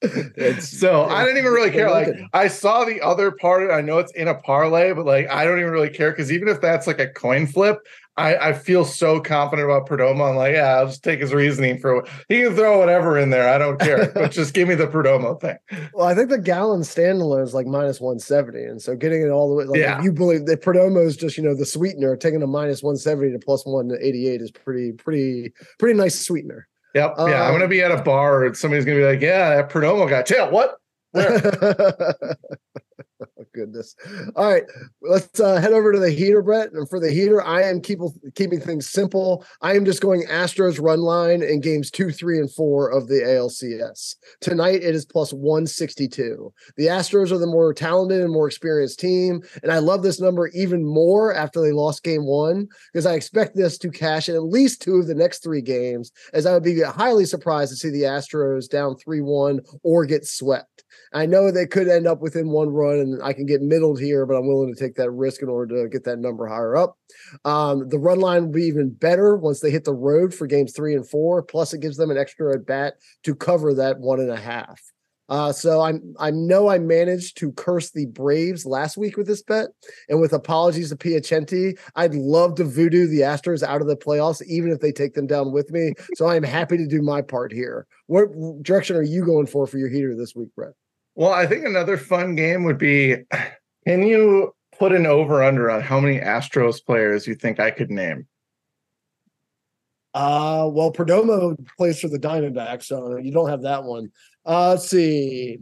It's- 0.00 0.70
So 0.70 1.04
I 1.04 1.24
didn't 1.24 1.38
even 1.38 1.52
really 1.52 1.70
care. 1.70 1.90
Like. 1.90 2.08
I 2.32 2.48
saw 2.48 2.84
the 2.84 3.02
other 3.02 3.32
part. 3.32 3.70
I 3.70 3.82
know 3.82 3.98
it's 3.98 4.12
in 4.12 4.28
a 4.28 4.34
parlay, 4.34 4.94
but 4.94 5.04
like 5.04 5.28
I 5.30 5.44
don't 5.44 5.60
even 5.60 5.70
really 5.70 5.90
care 5.90 6.10
because 6.10 6.32
even 6.32 6.48
if 6.48 6.60
that's 6.62 6.86
like 6.86 7.00
a 7.00 7.08
coin 7.08 7.46
flip, 7.46 7.76
I, 8.16 8.36
I 8.36 8.52
feel 8.52 8.84
so 8.84 9.20
confident 9.20 9.70
about 9.70 9.88
Perdomo. 9.88 10.28
I'm 10.30 10.36
like, 10.36 10.52
yeah, 10.54 10.76
I'll 10.76 10.86
just 10.86 11.02
take 11.02 11.20
his 11.20 11.32
reasoning 11.32 11.78
for 11.78 12.04
he 12.28 12.42
can 12.42 12.54
throw 12.54 12.78
whatever 12.78 13.18
in 13.18 13.30
there. 13.30 13.48
I 13.48 13.56
don't 13.56 13.80
care, 13.80 14.10
but 14.14 14.30
just 14.32 14.52
give 14.52 14.68
me 14.68 14.74
the 14.74 14.86
Perdomo 14.86 15.40
thing. 15.40 15.56
Well, 15.94 16.06
I 16.06 16.14
think 16.14 16.28
the 16.28 16.38
Gallen 16.38 16.82
standalone 16.82 17.42
is 17.42 17.54
like 17.54 17.66
minus 17.66 18.00
170. 18.02 18.64
And 18.64 18.82
so 18.82 18.94
getting 18.94 19.22
it 19.22 19.30
all 19.30 19.48
the 19.48 19.54
way, 19.54 19.64
like 19.64 19.80
Yeah. 19.80 20.02
you 20.02 20.12
believe 20.12 20.44
that 20.46 20.60
Perdomo 20.62 21.02
is 21.06 21.16
just, 21.16 21.38
you 21.38 21.42
know, 21.42 21.54
the 21.54 21.64
sweetener, 21.64 22.14
taking 22.16 22.42
a 22.42 22.46
minus 22.46 22.82
170 22.82 23.32
to 23.32 23.38
plus 23.38 23.64
188 23.64 24.42
is 24.42 24.50
pretty, 24.50 24.92
pretty, 24.92 25.52
pretty 25.78 25.98
nice 25.98 26.20
sweetener. 26.20 26.68
Yep. 26.94 27.14
yeah, 27.16 27.24
I'm 27.24 27.54
Um, 27.54 27.54
gonna 27.54 27.68
be 27.68 27.80
at 27.80 27.90
a 27.92 28.02
bar 28.02 28.44
and 28.44 28.54
somebody's 28.54 28.84
gonna 28.84 28.98
be 28.98 29.04
like, 29.06 29.22
yeah, 29.22 29.56
that 29.56 29.70
Perdomo 29.70 30.06
guy. 30.06 30.20
Tail, 30.20 30.50
what? 30.50 30.76
Goodness. 33.54 33.94
All 34.36 34.50
right, 34.50 34.64
let's 35.00 35.40
uh, 35.40 35.60
head 35.60 35.72
over 35.72 35.92
to 35.92 35.98
the 35.98 36.10
heater, 36.10 36.42
Brett. 36.42 36.72
And 36.72 36.88
for 36.88 37.00
the 37.00 37.10
heater, 37.10 37.42
I 37.42 37.62
am 37.62 37.80
keep, 37.80 38.00
keeping 38.34 38.60
things 38.60 38.88
simple. 38.88 39.44
I 39.60 39.74
am 39.74 39.84
just 39.84 40.00
going 40.00 40.24
Astros 40.26 40.80
run 40.80 41.00
line 41.00 41.42
in 41.42 41.60
games 41.60 41.90
two, 41.90 42.10
three, 42.10 42.38
and 42.38 42.52
four 42.52 42.88
of 42.88 43.08
the 43.08 43.20
ALCS. 43.22 44.16
Tonight 44.40 44.82
it 44.82 44.94
is 44.94 45.04
plus 45.04 45.32
162. 45.32 46.52
The 46.76 46.86
Astros 46.86 47.32
are 47.32 47.38
the 47.38 47.46
more 47.46 47.72
talented 47.74 48.20
and 48.20 48.32
more 48.32 48.46
experienced 48.46 49.00
team. 49.00 49.42
And 49.62 49.72
I 49.72 49.78
love 49.78 50.02
this 50.02 50.20
number 50.20 50.48
even 50.48 50.84
more 50.84 51.34
after 51.34 51.60
they 51.60 51.72
lost 51.72 52.02
game 52.02 52.26
one, 52.26 52.68
because 52.92 53.06
I 53.06 53.14
expect 53.14 53.56
this 53.56 53.78
to 53.78 53.90
cash 53.90 54.28
in 54.28 54.34
at 54.34 54.44
least 54.44 54.82
two 54.82 54.96
of 54.96 55.06
the 55.06 55.14
next 55.14 55.42
three 55.42 55.62
games, 55.62 56.12
as 56.32 56.46
I 56.46 56.54
would 56.54 56.62
be 56.62 56.80
highly 56.82 57.24
surprised 57.24 57.70
to 57.70 57.76
see 57.76 57.90
the 57.90 58.02
Astros 58.02 58.68
down 58.68 58.96
3 58.96 59.20
1 59.20 59.60
or 59.82 60.04
get 60.06 60.26
swept. 60.26 60.71
I 61.14 61.26
know 61.26 61.50
they 61.50 61.66
could 61.66 61.88
end 61.88 62.06
up 62.06 62.20
within 62.20 62.48
one 62.48 62.68
run, 62.68 62.98
and 62.98 63.22
I 63.22 63.32
can 63.32 63.46
get 63.46 63.62
middled 63.62 64.00
here, 64.00 64.26
but 64.26 64.36
I'm 64.36 64.46
willing 64.46 64.74
to 64.74 64.80
take 64.80 64.94
that 64.96 65.10
risk 65.10 65.42
in 65.42 65.48
order 65.48 65.82
to 65.82 65.88
get 65.88 66.04
that 66.04 66.18
number 66.18 66.46
higher 66.46 66.76
up. 66.76 66.96
Um, 67.44 67.88
the 67.88 67.98
run 67.98 68.20
line 68.20 68.44
will 68.44 68.52
be 68.52 68.64
even 68.64 68.90
better 68.90 69.36
once 69.36 69.60
they 69.60 69.70
hit 69.70 69.84
the 69.84 69.94
road 69.94 70.34
for 70.34 70.46
games 70.46 70.72
three 70.72 70.94
and 70.94 71.08
four. 71.08 71.42
Plus, 71.42 71.72
it 71.72 71.80
gives 71.80 71.96
them 71.96 72.10
an 72.10 72.18
extra 72.18 72.54
at 72.54 72.66
bat 72.66 72.94
to 73.24 73.34
cover 73.34 73.74
that 73.74 73.98
one 73.98 74.20
and 74.20 74.30
a 74.30 74.36
half. 74.36 74.80
Uh, 75.28 75.50
so 75.50 75.80
I'm 75.80 76.14
I 76.18 76.30
know 76.30 76.68
I 76.68 76.78
managed 76.78 77.38
to 77.38 77.52
curse 77.52 77.90
the 77.90 78.06
Braves 78.06 78.66
last 78.66 78.98
week 78.98 79.16
with 79.16 79.26
this 79.26 79.42
bet, 79.42 79.68
and 80.10 80.20
with 80.20 80.32
apologies 80.34 80.90
to 80.90 80.96
Piacenti, 80.96 81.78
I'd 81.94 82.14
love 82.14 82.56
to 82.56 82.64
voodoo 82.64 83.06
the 83.06 83.20
Astros 83.20 83.62
out 83.62 83.80
of 83.80 83.86
the 83.86 83.96
playoffs, 83.96 84.42
even 84.46 84.70
if 84.70 84.80
they 84.80 84.92
take 84.92 85.14
them 85.14 85.26
down 85.26 85.52
with 85.52 85.70
me. 85.70 85.94
So 86.16 86.26
I 86.26 86.36
am 86.36 86.42
happy 86.42 86.76
to 86.76 86.86
do 86.86 87.00
my 87.00 87.22
part 87.22 87.50
here. 87.50 87.86
What 88.08 88.28
direction 88.62 88.96
are 88.96 89.02
you 89.02 89.24
going 89.24 89.46
for 89.46 89.66
for 89.66 89.78
your 89.78 89.88
heater 89.88 90.14
this 90.14 90.34
week, 90.34 90.48
Brett? 90.54 90.74
Well, 91.14 91.32
I 91.32 91.46
think 91.46 91.64
another 91.64 91.96
fun 91.96 92.34
game 92.34 92.64
would 92.64 92.78
be: 92.78 93.16
Can 93.86 94.02
you 94.02 94.54
put 94.78 94.92
an 94.92 95.06
over 95.06 95.42
under 95.42 95.70
on 95.70 95.80
how 95.80 96.00
many 96.00 96.18
Astros 96.18 96.84
players 96.84 97.26
you 97.26 97.34
think 97.34 97.60
I 97.60 97.70
could 97.70 97.90
name? 97.90 98.26
Uh, 100.14 100.68
well, 100.70 100.92
Perdomo 100.92 101.56
plays 101.76 102.00
for 102.00 102.08
the 102.08 102.18
Diamondbacks, 102.18 102.84
so 102.84 103.16
you 103.16 103.32
don't 103.32 103.48
have 103.48 103.62
that 103.62 103.84
one. 103.84 104.10
Uh, 104.44 104.70
let's 104.70 104.88
see. 104.88 105.58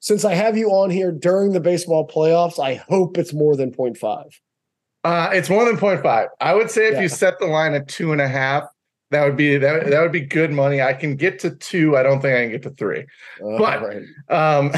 Since 0.00 0.24
I 0.24 0.34
have 0.34 0.56
you 0.56 0.70
on 0.70 0.90
here 0.90 1.10
during 1.10 1.52
the 1.52 1.60
baseball 1.60 2.06
playoffs, 2.06 2.62
I 2.62 2.74
hope 2.74 3.18
it's 3.18 3.32
more 3.32 3.56
than 3.56 3.72
0.5. 3.72 4.26
Uh, 5.02 5.30
it's 5.32 5.50
more 5.50 5.64
than 5.64 5.76
0.5. 5.76 6.28
I 6.40 6.54
would 6.54 6.70
say 6.70 6.86
if 6.86 6.94
yeah. 6.94 7.00
you 7.00 7.08
set 7.08 7.38
the 7.40 7.46
line 7.46 7.74
at 7.74 7.88
two 7.88 8.12
and 8.12 8.20
a 8.20 8.28
half, 8.28 8.64
that 9.10 9.24
would 9.24 9.36
be 9.36 9.56
that, 9.56 9.86
that 9.90 10.02
would 10.02 10.12
be 10.12 10.20
good 10.20 10.50
money. 10.50 10.82
I 10.82 10.92
can 10.92 11.16
get 11.16 11.38
to 11.40 11.50
two. 11.50 11.96
I 11.96 12.02
don't 12.02 12.20
think 12.20 12.36
I 12.36 12.42
can 12.42 12.50
get 12.50 12.62
to 12.64 12.70
three. 12.70 13.06
but 13.40 13.82
right. 13.82 14.02
um, 14.28 14.70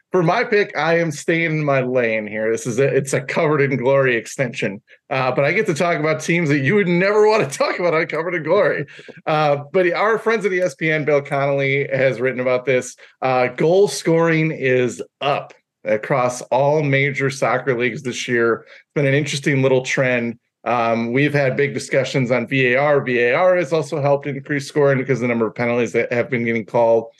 for 0.10 0.22
my 0.22 0.42
pick, 0.42 0.76
I 0.76 0.98
am 0.98 1.12
staying 1.12 1.58
in 1.58 1.64
my 1.64 1.82
lane 1.82 2.26
here. 2.26 2.50
This 2.50 2.66
is 2.66 2.80
a, 2.80 2.84
it's 2.84 3.12
a 3.12 3.20
covered 3.20 3.60
in 3.60 3.76
glory 3.76 4.16
extension. 4.16 4.82
Uh, 5.10 5.30
but 5.30 5.44
I 5.44 5.52
get 5.52 5.66
to 5.66 5.74
talk 5.74 5.98
about 5.98 6.20
teams 6.20 6.48
that 6.48 6.58
you 6.58 6.74
would 6.74 6.88
never 6.88 7.28
want 7.28 7.48
to 7.48 7.58
talk 7.58 7.78
about 7.78 7.94
on 7.94 8.06
covered 8.06 8.34
in 8.34 8.42
glory. 8.42 8.86
Uh, 9.26 9.64
but 9.72 9.90
our 9.92 10.18
friends 10.18 10.46
at 10.46 10.52
ESPN, 10.52 11.04
Bill 11.04 11.20
Connolly, 11.20 11.86
has 11.92 12.18
written 12.18 12.40
about 12.40 12.64
this. 12.64 12.96
Uh, 13.20 13.48
goal 13.48 13.86
scoring 13.86 14.52
is 14.52 15.02
up 15.20 15.52
across 15.84 16.40
all 16.42 16.82
major 16.82 17.28
soccer 17.28 17.78
leagues 17.78 18.02
this 18.02 18.26
year. 18.26 18.64
It's 18.66 18.94
been 18.94 19.06
an 19.06 19.14
interesting 19.14 19.60
little 19.60 19.82
trend. 19.82 20.38
Um, 20.68 21.12
we've 21.12 21.32
had 21.32 21.56
big 21.56 21.72
discussions 21.72 22.30
on 22.30 22.46
VAR. 22.46 23.00
VAR 23.00 23.56
has 23.56 23.72
also 23.72 24.02
helped 24.02 24.26
increase 24.26 24.68
scoring 24.68 24.98
because 24.98 25.20
the 25.20 25.26
number 25.26 25.46
of 25.46 25.54
penalties 25.54 25.92
that 25.92 26.12
have 26.12 26.28
been 26.28 26.44
getting 26.44 26.66
called. 26.66 27.10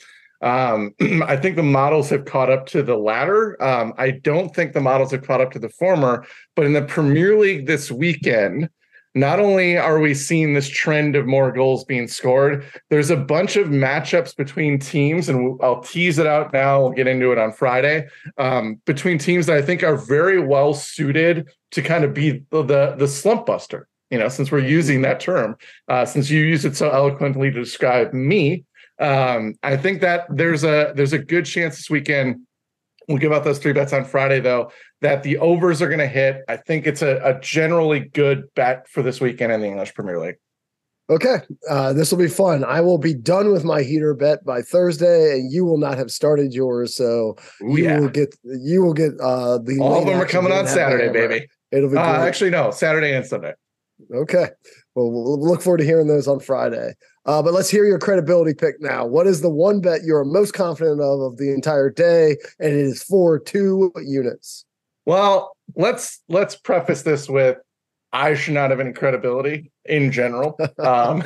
Um, 0.41 0.93
I 1.25 1.35
think 1.35 1.55
the 1.55 1.63
models 1.63 2.11
have 2.11 2.25
caught 2.25 2.51
up 2.51 2.67
to 2.67 2.83
the 2.83 2.95
latter. 2.95 3.61
Um, 3.61 3.93
I 3.97 4.11
don't 4.11 4.55
think 4.55 4.73
the 4.73 4.81
models 4.81 5.11
have 5.13 5.25
caught 5.25 5.41
up 5.41 5.51
to 5.53 5.59
the 5.59 5.69
former. 5.69 6.27
But 6.55 6.67
in 6.67 6.73
the 6.73 6.83
Premier 6.83 7.39
League 7.39 7.65
this 7.65 7.89
weekend, 7.91 8.69
not 9.15 9.39
only 9.39 9.75
are 9.75 9.99
we 9.99 10.13
seeing 10.13 10.53
this 10.53 10.69
trend 10.69 11.15
of 11.15 11.25
more 11.25 11.51
goals 11.51 11.83
being 11.83 12.07
scored, 12.07 12.63
there's 12.91 13.09
a 13.09 13.17
bunch 13.17 13.55
of 13.55 13.69
matchups 13.69 14.35
between 14.37 14.77
teams, 14.77 15.27
and 15.27 15.59
I'll 15.63 15.81
tease 15.81 16.19
it 16.19 16.27
out 16.27 16.53
now. 16.53 16.81
We'll 16.81 16.91
get 16.91 17.07
into 17.07 17.31
it 17.31 17.39
on 17.39 17.51
Friday. 17.51 18.07
Um, 18.37 18.79
between 18.85 19.17
teams 19.17 19.47
that 19.47 19.57
I 19.57 19.63
think 19.63 19.81
are 19.81 19.97
very 19.97 20.39
well 20.39 20.75
suited 20.75 21.49
to 21.71 21.81
kind 21.81 22.03
of 22.03 22.13
be 22.13 22.43
the 22.51 22.95
the 22.97 23.07
slump 23.07 23.45
buster. 23.45 23.87
You 24.09 24.17
know, 24.17 24.27
since 24.27 24.51
we're 24.51 24.59
using 24.59 25.03
that 25.03 25.19
term, 25.19 25.55
uh, 25.87 26.05
since 26.05 26.29
you 26.29 26.43
use 26.43 26.65
it 26.65 26.75
so 26.75 26.89
eloquently 26.89 27.51
to 27.51 27.59
describe 27.59 28.11
me, 28.11 28.65
um, 28.99 29.53
I 29.61 29.77
think 29.77 30.01
that 30.01 30.25
there's 30.29 30.63
a 30.63 30.93
there's 30.95 31.13
a 31.13 31.19
good 31.19 31.45
chance 31.45 31.77
this 31.77 31.89
weekend. 31.89 32.41
We'll 33.07 33.17
give 33.17 33.31
out 33.31 33.43
those 33.43 33.59
three 33.59 33.73
bets 33.73 33.93
on 33.93 34.05
Friday, 34.05 34.39
though 34.39 34.71
that 35.01 35.23
the 35.23 35.37
overs 35.37 35.81
are 35.81 35.87
going 35.87 35.99
to 35.99 36.07
hit. 36.07 36.43
I 36.47 36.57
think 36.57 36.85
it's 36.85 37.01
a, 37.01 37.19
a, 37.23 37.39
generally 37.39 38.01
good 38.01 38.53
bet 38.53 38.87
for 38.89 39.01
this 39.01 39.21
weekend 39.21 39.51
in 39.51 39.61
the 39.61 39.67
English 39.67 39.93
Premier 39.93 40.19
League. 40.19 40.35
Okay, 41.09 41.37
uh, 41.67 41.91
this 41.93 42.11
will 42.11 42.19
be 42.19 42.27
fun. 42.27 42.63
I 42.63 42.81
will 42.81 42.99
be 42.99 43.15
done 43.15 43.51
with 43.51 43.63
my 43.63 43.81
heater 43.81 44.13
bet 44.13 44.45
by 44.45 44.61
Thursday, 44.61 45.39
and 45.39 45.51
you 45.51 45.65
will 45.65 45.79
not 45.79 45.97
have 45.97 46.11
started 46.11 46.53
yours. 46.53 46.95
So 46.95 47.35
Ooh, 47.63 47.77
you 47.77 47.85
yeah. 47.85 47.99
will 47.99 48.09
get 48.09 48.35
you 48.43 48.83
will 48.83 48.93
get 48.93 49.13
uh, 49.19 49.57
the 49.57 49.79
all 49.79 50.01
of 50.01 50.05
them 50.05 50.21
are 50.21 50.27
coming 50.27 50.51
on 50.51 50.67
Saturday, 50.67 51.11
baby. 51.11 51.47
It'll 51.71 51.89
be 51.89 51.97
uh, 51.97 52.01
actually 52.01 52.49
no 52.49 52.71
Saturday 52.71 53.13
and 53.13 53.25
Sunday. 53.25 53.53
Okay, 54.13 54.47
well 54.95 55.11
we'll 55.11 55.39
look 55.39 55.61
forward 55.61 55.79
to 55.79 55.85
hearing 55.85 56.07
those 56.07 56.27
on 56.27 56.39
Friday. 56.39 56.93
Uh, 57.25 57.43
but 57.43 57.53
let's 57.53 57.69
hear 57.69 57.85
your 57.85 57.99
credibility 57.99 58.53
pick 58.53 58.75
now. 58.79 59.05
What 59.05 59.27
is 59.27 59.41
the 59.41 59.49
one 59.49 59.81
bet 59.81 60.03
you're 60.03 60.23
most 60.23 60.53
confident 60.53 61.01
of 61.01 61.19
of 61.19 61.37
the 61.37 61.53
entire 61.53 61.89
day? 61.89 62.37
And 62.59 62.71
it 62.71 62.79
is 62.79 63.03
for 63.03 63.39
two 63.39 63.91
units. 64.03 64.65
Well, 65.05 65.55
let's 65.75 66.21
let's 66.29 66.55
preface 66.55 67.03
this 67.03 67.29
with 67.29 67.57
I 68.11 68.33
should 68.33 68.55
not 68.55 68.71
have 68.71 68.79
any 68.79 68.93
credibility 68.93 69.71
in 69.85 70.11
general. 70.11 70.57
Um, 70.79 71.23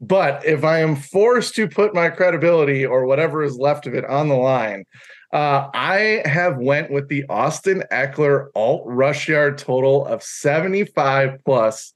but 0.00 0.44
if 0.44 0.64
I 0.64 0.78
am 0.78 0.96
forced 0.96 1.54
to 1.56 1.68
put 1.68 1.94
my 1.94 2.08
credibility 2.08 2.86
or 2.86 3.04
whatever 3.04 3.42
is 3.42 3.58
left 3.58 3.86
of 3.86 3.94
it 3.94 4.04
on 4.04 4.28
the 4.28 4.36
line, 4.36 4.84
uh, 5.32 5.68
I 5.74 6.22
have 6.24 6.58
went 6.58 6.90
with 6.90 7.08
the 7.08 7.24
Austin 7.28 7.82
Ekeler 7.92 8.48
alt 8.54 8.82
rush 8.86 9.28
yard 9.28 9.58
total 9.58 10.06
of 10.06 10.22
75 10.22 11.40
plus 11.44 11.94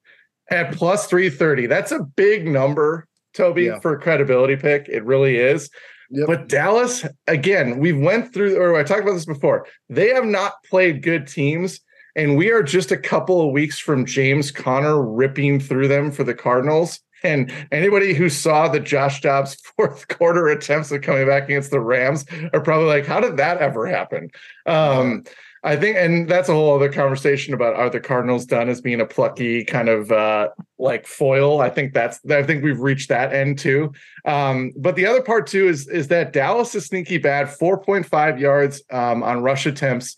at 0.51 0.73
plus 0.75 1.07
330. 1.07 1.67
That's 1.67 1.93
a 1.93 2.01
big 2.01 2.47
number, 2.47 3.07
Toby, 3.35 3.65
yeah. 3.65 3.81
for 3.81 3.95
a 3.95 4.01
credibility 4.01 4.57
pick. 4.57 4.89
It 4.89 5.05
really 5.05 5.37
is. 5.37 5.71
Yep. 6.11 6.27
But 6.27 6.49
Dallas, 6.49 7.07
again, 7.29 7.79
we 7.79 7.93
went 7.93 8.35
through, 8.35 8.57
or 8.57 8.77
I 8.77 8.83
talked 8.83 9.03
about 9.03 9.15
this 9.15 9.27
before. 9.27 9.67
They 9.89 10.09
have 10.09 10.25
not 10.25 10.55
played 10.69 11.03
good 11.03 11.29
teams, 11.29 11.81
and 12.17 12.37
we 12.37 12.51
are 12.51 12.65
just 12.65 12.91
a 12.91 12.97
couple 12.97 13.41
of 13.41 13.53
weeks 13.53 13.79
from 13.79 14.05
James 14.05 14.51
Conner 14.51 15.01
ripping 15.01 15.61
through 15.61 15.87
them 15.87 16.11
for 16.11 16.25
the 16.25 16.35
Cardinals. 16.35 16.99
And 17.23 17.53
anybody 17.71 18.15
who 18.15 18.29
saw 18.29 18.69
the 18.69 18.81
Josh 18.81 19.21
Dobbs 19.21 19.55
fourth 19.77 20.09
quarter 20.09 20.49
attempts 20.49 20.93
at 20.93 21.03
coming 21.03 21.27
back 21.27 21.45
against 21.45 21.71
the 21.71 21.81
Rams 21.81 22.25
are 22.53 22.61
probably 22.61 22.87
like, 22.87 23.07
"How 23.07 23.21
did 23.21 23.37
that 23.37 23.59
ever 23.59 23.87
happen?" 23.87 24.31
Um, 24.67 25.25
I 25.63 25.77
think, 25.77 25.97
and 25.99 26.27
that's 26.27 26.49
a 26.49 26.55
whole 26.55 26.75
other 26.75 26.91
conversation 26.91 27.53
about 27.53 27.77
are 27.77 27.91
the 27.91 28.01
Cardinals 28.01 28.47
done 28.47 28.71
as 28.71 28.81
being 28.81 29.01
a 29.01 29.07
plucky 29.07 29.63
kind 29.63 29.91
of 29.91 30.11
uh, 30.11 30.49
like 30.79 31.07
foil? 31.07 31.61
I 31.61 31.69
think 31.69 31.93
that's, 31.93 32.19
I 32.31 32.43
think 32.43 32.65
we've 32.65 32.81
reached 32.81 33.11
that 33.11 33.35
end 33.35 33.59
too. 33.59 33.93
Um, 34.25 34.73
but 34.77 34.97
the 34.97 35.05
other 35.05 35.21
part 35.21 35.47
too 35.47 35.69
is 35.69 35.87
is 35.89 36.09
that 36.09 36.33
Dallas 36.33 36.75
is 36.75 36.87
sneaky 36.87 37.19
bad, 37.19 37.49
4.5 37.49 38.41
yards 38.41 38.83
um, 38.91 39.23
on 39.23 39.43
rush 39.43 39.67
attempts 39.67 40.17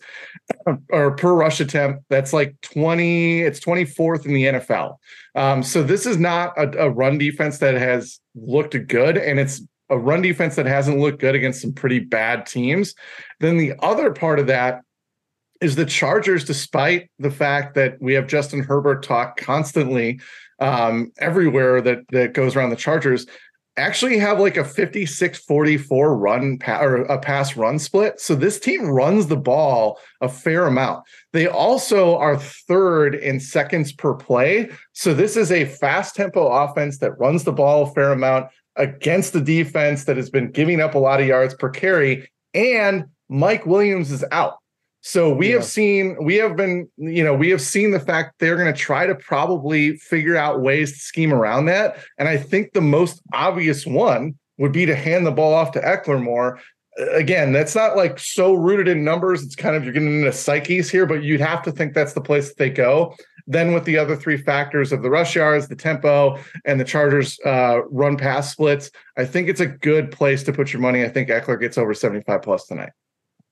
or 0.89 1.11
per 1.15 1.33
rush 1.33 1.59
attempt. 1.59 2.05
That's 2.09 2.31
like 2.31 2.55
20, 2.61 3.41
it's 3.41 3.59
24th 3.59 4.25
in 4.25 4.33
the 4.33 4.43
NFL. 4.45 4.95
Um, 5.35 5.61
so 5.61 5.83
this 5.83 6.05
is 6.05 6.17
not 6.17 6.57
a, 6.57 6.85
a 6.85 6.89
run 6.89 7.17
defense 7.17 7.57
that 7.57 7.73
has 7.75 8.19
looked 8.33 8.77
good, 8.87 9.17
and 9.17 9.39
it's 9.39 9.61
a 9.89 9.97
run 9.97 10.21
defense 10.21 10.55
that 10.55 10.65
hasn't 10.65 10.99
looked 10.99 11.19
good 11.19 11.35
against 11.35 11.61
some 11.61 11.73
pretty 11.73 11.99
bad 11.99 12.45
teams. 12.45 12.95
Then 13.41 13.57
the 13.57 13.73
other 13.79 14.13
part 14.13 14.39
of 14.39 14.47
that 14.47 14.81
is 15.63 15.75
the 15.75 15.85
Chargers, 15.85 16.43
despite 16.43 17.09
the 17.19 17.31
fact 17.31 17.75
that 17.75 18.01
we 18.01 18.13
have 18.13 18.27
Justin 18.27 18.61
Herbert 18.61 19.01
talk 19.03 19.37
constantly 19.37 20.19
um, 20.59 21.11
everywhere 21.17 21.81
that 21.81 22.07
that 22.09 22.33
goes 22.33 22.55
around 22.55 22.69
the 22.69 22.75
Chargers, 22.75 23.25
actually 23.77 24.19
have 24.19 24.39
like 24.39 24.57
a 24.57 24.63
56-44 24.63 26.19
run 26.19 26.59
pa- 26.59 26.81
or 26.81 26.97
a 27.03 27.17
pass 27.17 27.55
run 27.55 27.79
split. 27.79 28.19
So 28.19 28.35
this 28.35 28.59
team 28.59 28.87
runs 28.87 29.27
the 29.27 29.37
ball 29.37 29.99
a 30.21 30.29
fair 30.29 30.67
amount. 30.67 31.05
They 31.31 31.47
also 31.47 32.17
are 32.17 32.37
third 32.37 33.15
in 33.15 33.39
seconds 33.39 33.91
per 33.91 34.13
play. 34.13 34.69
So 34.91 35.13
this 35.13 35.35
is 35.35 35.51
a 35.51 35.65
fast 35.65 36.15
tempo 36.15 36.47
offense 36.47 36.99
that 36.99 37.17
runs 37.17 37.45
the 37.45 37.53
ball 37.53 37.83
a 37.83 37.93
fair 37.93 38.11
amount 38.11 38.47
against 38.75 39.33
the 39.33 39.41
defense 39.41 40.03
that 40.05 40.17
has 40.17 40.29
been 40.29 40.51
giving 40.51 40.81
up 40.81 40.93
a 40.93 40.99
lot 40.99 41.21
of 41.21 41.27
yards 41.27 41.53
per 41.55 41.69
carry. 41.69 42.29
And 42.53 43.05
Mike 43.29 43.65
Williams 43.65 44.11
is 44.11 44.23
out. 44.31 44.57
So 45.05 45.33
we 45.33 45.49
yeah. 45.49 45.55
have 45.55 45.65
seen, 45.65 46.15
we 46.21 46.35
have 46.35 46.55
been, 46.55 46.87
you 46.95 47.25
know, 47.25 47.33
we 47.33 47.49
have 47.49 47.61
seen 47.61 47.91
the 47.91 47.99
fact 47.99 48.39
they're 48.39 48.55
going 48.55 48.73
to 48.73 48.79
try 48.79 49.05
to 49.05 49.13
probably 49.13 49.97
figure 49.97 50.37
out 50.37 50.61
ways 50.61 50.93
to 50.93 50.99
scheme 50.99 51.33
around 51.33 51.65
that. 51.65 51.97
And 52.17 52.29
I 52.29 52.37
think 52.37 52.71
the 52.71 52.81
most 52.81 53.21
obvious 53.33 53.85
one 53.85 54.35
would 54.59 54.71
be 54.71 54.85
to 54.85 54.95
hand 54.95 55.25
the 55.25 55.31
ball 55.31 55.53
off 55.53 55.73
to 55.73 55.81
Ekeler 55.81 56.23
more. 56.23 56.57
Again, 57.11 57.51
that's 57.51 57.75
not 57.75 57.97
like 57.97 58.17
so 58.17 58.53
rooted 58.53 58.87
in 58.87 59.03
numbers. 59.03 59.43
It's 59.43 59.57
kind 59.57 59.75
of 59.75 59.83
you're 59.83 59.91
getting 59.91 60.19
into 60.19 60.31
psyches 60.31 60.89
here, 60.89 61.05
but 61.05 61.21
you'd 61.21 61.41
have 61.41 61.63
to 61.63 61.71
think 61.73 61.93
that's 61.93 62.13
the 62.13 62.21
place 62.21 62.47
that 62.47 62.57
they 62.57 62.69
go. 62.69 63.13
Then 63.45 63.73
with 63.73 63.83
the 63.83 63.97
other 63.97 64.15
three 64.15 64.37
factors 64.37 64.93
of 64.93 65.03
the 65.03 65.09
rush 65.09 65.35
yards, 65.35 65.67
the 65.67 65.75
tempo, 65.75 66.39
and 66.63 66.79
the 66.79 66.85
Chargers 66.85 67.37
uh, 67.45 67.81
run 67.89 68.15
pass 68.15 68.53
splits, 68.53 68.89
I 69.17 69.25
think 69.25 69.49
it's 69.49 69.59
a 69.59 69.67
good 69.67 70.13
place 70.13 70.43
to 70.43 70.53
put 70.53 70.71
your 70.71 70.81
money. 70.81 71.03
I 71.03 71.09
think 71.09 71.27
Ekeler 71.27 71.59
gets 71.59 71.77
over 71.77 71.93
75 71.93 72.41
plus 72.41 72.67
tonight. 72.67 72.91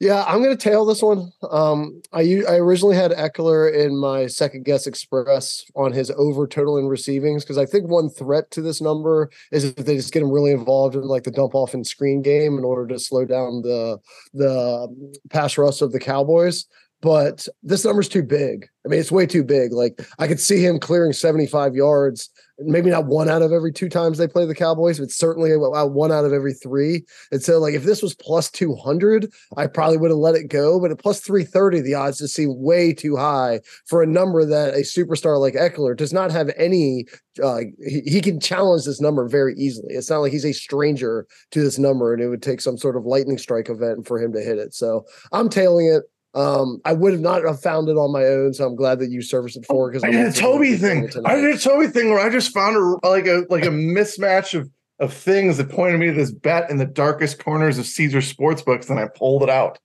Yeah, 0.01 0.23
I'm 0.27 0.41
going 0.41 0.57
to 0.57 0.69
tail 0.69 0.83
this 0.83 1.03
one. 1.03 1.31
Um, 1.51 2.01
I 2.11 2.41
I 2.49 2.55
originally 2.55 2.95
had 2.95 3.11
Ekeler 3.11 3.71
in 3.71 3.95
my 3.95 4.25
second 4.25 4.65
guess 4.65 4.87
express 4.87 5.63
on 5.75 5.91
his 5.91 6.09
over 6.17 6.47
total 6.47 6.79
in 6.79 6.87
receivings 6.87 7.43
because 7.43 7.59
I 7.59 7.67
think 7.67 7.87
one 7.87 8.09
threat 8.09 8.49
to 8.51 8.63
this 8.63 8.81
number 8.81 9.29
is 9.51 9.63
if 9.63 9.75
they 9.75 9.95
just 9.95 10.11
get 10.11 10.23
him 10.23 10.31
really 10.31 10.53
involved 10.53 10.95
in 10.95 11.03
like 11.03 11.21
the 11.21 11.29
dump 11.29 11.53
off 11.53 11.75
and 11.75 11.85
screen 11.85 12.23
game 12.23 12.57
in 12.57 12.63
order 12.63 12.87
to 12.87 12.97
slow 12.97 13.25
down 13.25 13.61
the 13.61 13.99
the 14.33 14.87
pass 15.29 15.55
rush 15.55 15.83
of 15.83 15.91
the 15.91 15.99
Cowboys 15.99 16.65
but 17.01 17.47
this 17.63 17.83
number's 17.83 18.09
too 18.09 18.23
big. 18.23 18.67
I 18.85 18.89
mean, 18.89 18.99
it's 18.99 19.11
way 19.11 19.25
too 19.25 19.43
big. 19.43 19.73
Like 19.73 20.01
I 20.19 20.27
could 20.27 20.39
see 20.39 20.63
him 20.63 20.79
clearing 20.79 21.13
75 21.13 21.75
yards, 21.75 22.29
maybe 22.65 22.89
not 22.89 23.05
one 23.05 23.29
out 23.29 23.41
of 23.41 23.51
every 23.51 23.71
two 23.71 23.89
times 23.89 24.17
they 24.17 24.27
play 24.27 24.45
the 24.45 24.55
Cowboys, 24.55 24.99
but 24.99 25.11
certainly 25.11 25.51
one 25.55 26.11
out 26.11 26.25
of 26.25 26.33
every 26.33 26.53
three. 26.53 27.03
And 27.31 27.41
so, 27.41 27.59
like, 27.59 27.73
if 27.73 27.83
this 27.83 28.01
was 28.01 28.15
plus 28.15 28.49
200, 28.51 29.31
I 29.57 29.67
probably 29.67 29.97
would 29.97 30.11
have 30.11 30.17
let 30.17 30.35
it 30.35 30.47
go. 30.47 30.79
But 30.79 30.91
at 30.91 30.99
plus 30.99 31.19
330, 31.21 31.81
the 31.81 31.95
odds 31.95 32.19
just 32.19 32.35
seem 32.35 32.61
way 32.61 32.93
too 32.93 33.15
high 33.15 33.61
for 33.85 34.01
a 34.01 34.07
number 34.07 34.45
that 34.45 34.73
a 34.73 34.81
superstar 34.81 35.39
like 35.39 35.55
Ekeler 35.55 35.95
does 35.95 36.13
not 36.13 36.31
have 36.31 36.51
any. 36.57 37.05
Uh, 37.41 37.59
he, 37.85 38.01
he 38.01 38.21
can 38.21 38.39
challenge 38.39 38.85
this 38.85 39.01
number 39.01 39.27
very 39.27 39.55
easily. 39.55 39.93
It's 39.93 40.09
not 40.09 40.19
like 40.19 40.31
he's 40.31 40.45
a 40.45 40.53
stranger 40.53 41.27
to 41.51 41.61
this 41.61 41.79
number, 41.79 42.13
and 42.13 42.21
it 42.21 42.29
would 42.29 42.43
take 42.43 42.61
some 42.61 42.77
sort 42.77 42.95
of 42.95 43.05
lightning 43.05 43.37
strike 43.37 43.69
event 43.69 44.07
for 44.07 44.21
him 44.21 44.33
to 44.33 44.41
hit 44.41 44.57
it. 44.57 44.73
So 44.73 45.05
I'm 45.31 45.49
tailing 45.49 45.87
it. 45.87 46.03
Um, 46.33 46.79
I 46.85 46.93
would 46.93 47.11
have 47.11 47.21
not 47.21 47.43
have 47.43 47.61
found 47.61 47.89
it 47.89 47.97
on 47.97 48.11
my 48.11 48.23
own, 48.23 48.53
so 48.53 48.65
I'm 48.65 48.75
glad 48.75 48.99
that 48.99 49.09
you 49.09 49.21
serviced 49.21 49.57
it 49.57 49.65
for 49.65 49.89
because 49.89 50.03
I 50.03 50.11
did 50.11 50.27
a 50.27 50.31
Toby 50.31 50.77
thing. 50.77 51.09
I 51.25 51.35
did 51.35 51.55
a 51.55 51.57
Toby 51.57 51.87
thing 51.87 52.09
where 52.09 52.19
I 52.19 52.29
just 52.29 52.53
found 52.53 52.77
a 52.77 53.07
like 53.07 53.27
a 53.27 53.45
like 53.49 53.65
a 53.65 53.69
mismatch 53.69 54.57
of 54.57 54.69
of 54.99 55.13
things 55.13 55.57
that 55.57 55.69
pointed 55.69 55.99
me 55.99 56.07
to 56.07 56.13
this 56.13 56.31
bet 56.31 56.69
in 56.69 56.77
the 56.77 56.85
darkest 56.85 57.43
corners 57.43 57.77
of 57.79 57.85
Caesar 57.85 58.21
sports 58.21 58.61
books, 58.61 58.89
and 58.89 58.99
I 58.99 59.07
pulled 59.07 59.43
it 59.43 59.49
out. 59.49 59.79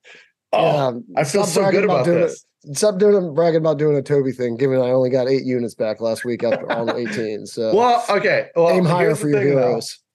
Oh, 0.53 1.03
yeah, 1.09 1.21
I 1.21 1.25
feel 1.25 1.45
so 1.45 1.71
good 1.71 1.85
about, 1.85 2.07
about 2.07 2.13
this. 2.13 2.47
It. 2.65 2.77
Stop 2.77 2.99
doing 2.99 3.35
bragging 3.35 3.61
about 3.61 3.79
doing 3.79 3.97
a 3.97 4.03
Toby 4.03 4.33
thing, 4.33 4.57
given 4.57 4.79
I 4.79 4.91
only 4.91 5.11
got 5.11 5.29
eight 5.29 5.45
units 5.45 5.75
back 5.75 6.01
last 6.01 6.25
week 6.25 6.45
after 6.45 6.71
on 6.71 6.91
18. 6.91 7.47
So 7.47 7.75
well, 7.75 8.05
okay. 8.09 8.51
Well, 8.55 8.71
aim 8.71 8.85
higher 8.85 9.15
for 9.15 9.29
your 9.29 9.41
heroes. 9.41 9.89
Though. 9.89 10.06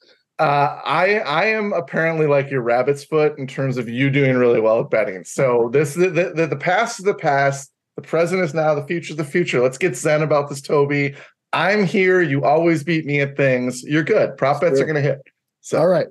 Uh, 0.41 0.81
I 0.83 1.19
I 1.19 1.45
am 1.45 1.71
apparently 1.71 2.25
like 2.25 2.49
your 2.49 2.63
rabbit's 2.63 3.03
foot 3.03 3.37
in 3.37 3.45
terms 3.45 3.77
of 3.77 3.87
you 3.87 4.09
doing 4.09 4.35
really 4.37 4.59
well 4.59 4.79
at 4.79 4.89
betting. 4.89 5.23
So 5.23 5.69
this 5.71 5.93
the 5.93 6.09
the, 6.35 6.47
the 6.47 6.55
past 6.55 6.97
is 6.97 7.05
the 7.05 7.13
past. 7.13 7.71
The 7.95 8.01
present 8.01 8.41
is 8.41 8.51
now. 8.51 8.73
The 8.73 8.87
future 8.87 9.11
is 9.11 9.17
the 9.17 9.23
future. 9.23 9.61
Let's 9.61 9.77
get 9.77 9.95
zen 9.95 10.23
about 10.23 10.49
this, 10.49 10.59
Toby. 10.59 11.13
I'm 11.53 11.85
here. 11.85 12.23
You 12.23 12.43
always 12.43 12.83
beat 12.83 13.05
me 13.05 13.21
at 13.21 13.37
things. 13.37 13.83
You're 13.83 14.03
good. 14.03 14.35
Prop 14.35 14.61
bets 14.61 14.79
are 14.79 14.85
going 14.85 14.95
to 14.95 15.01
hit. 15.01 15.19
So 15.59 15.77
all 15.77 15.87
right. 15.87 16.07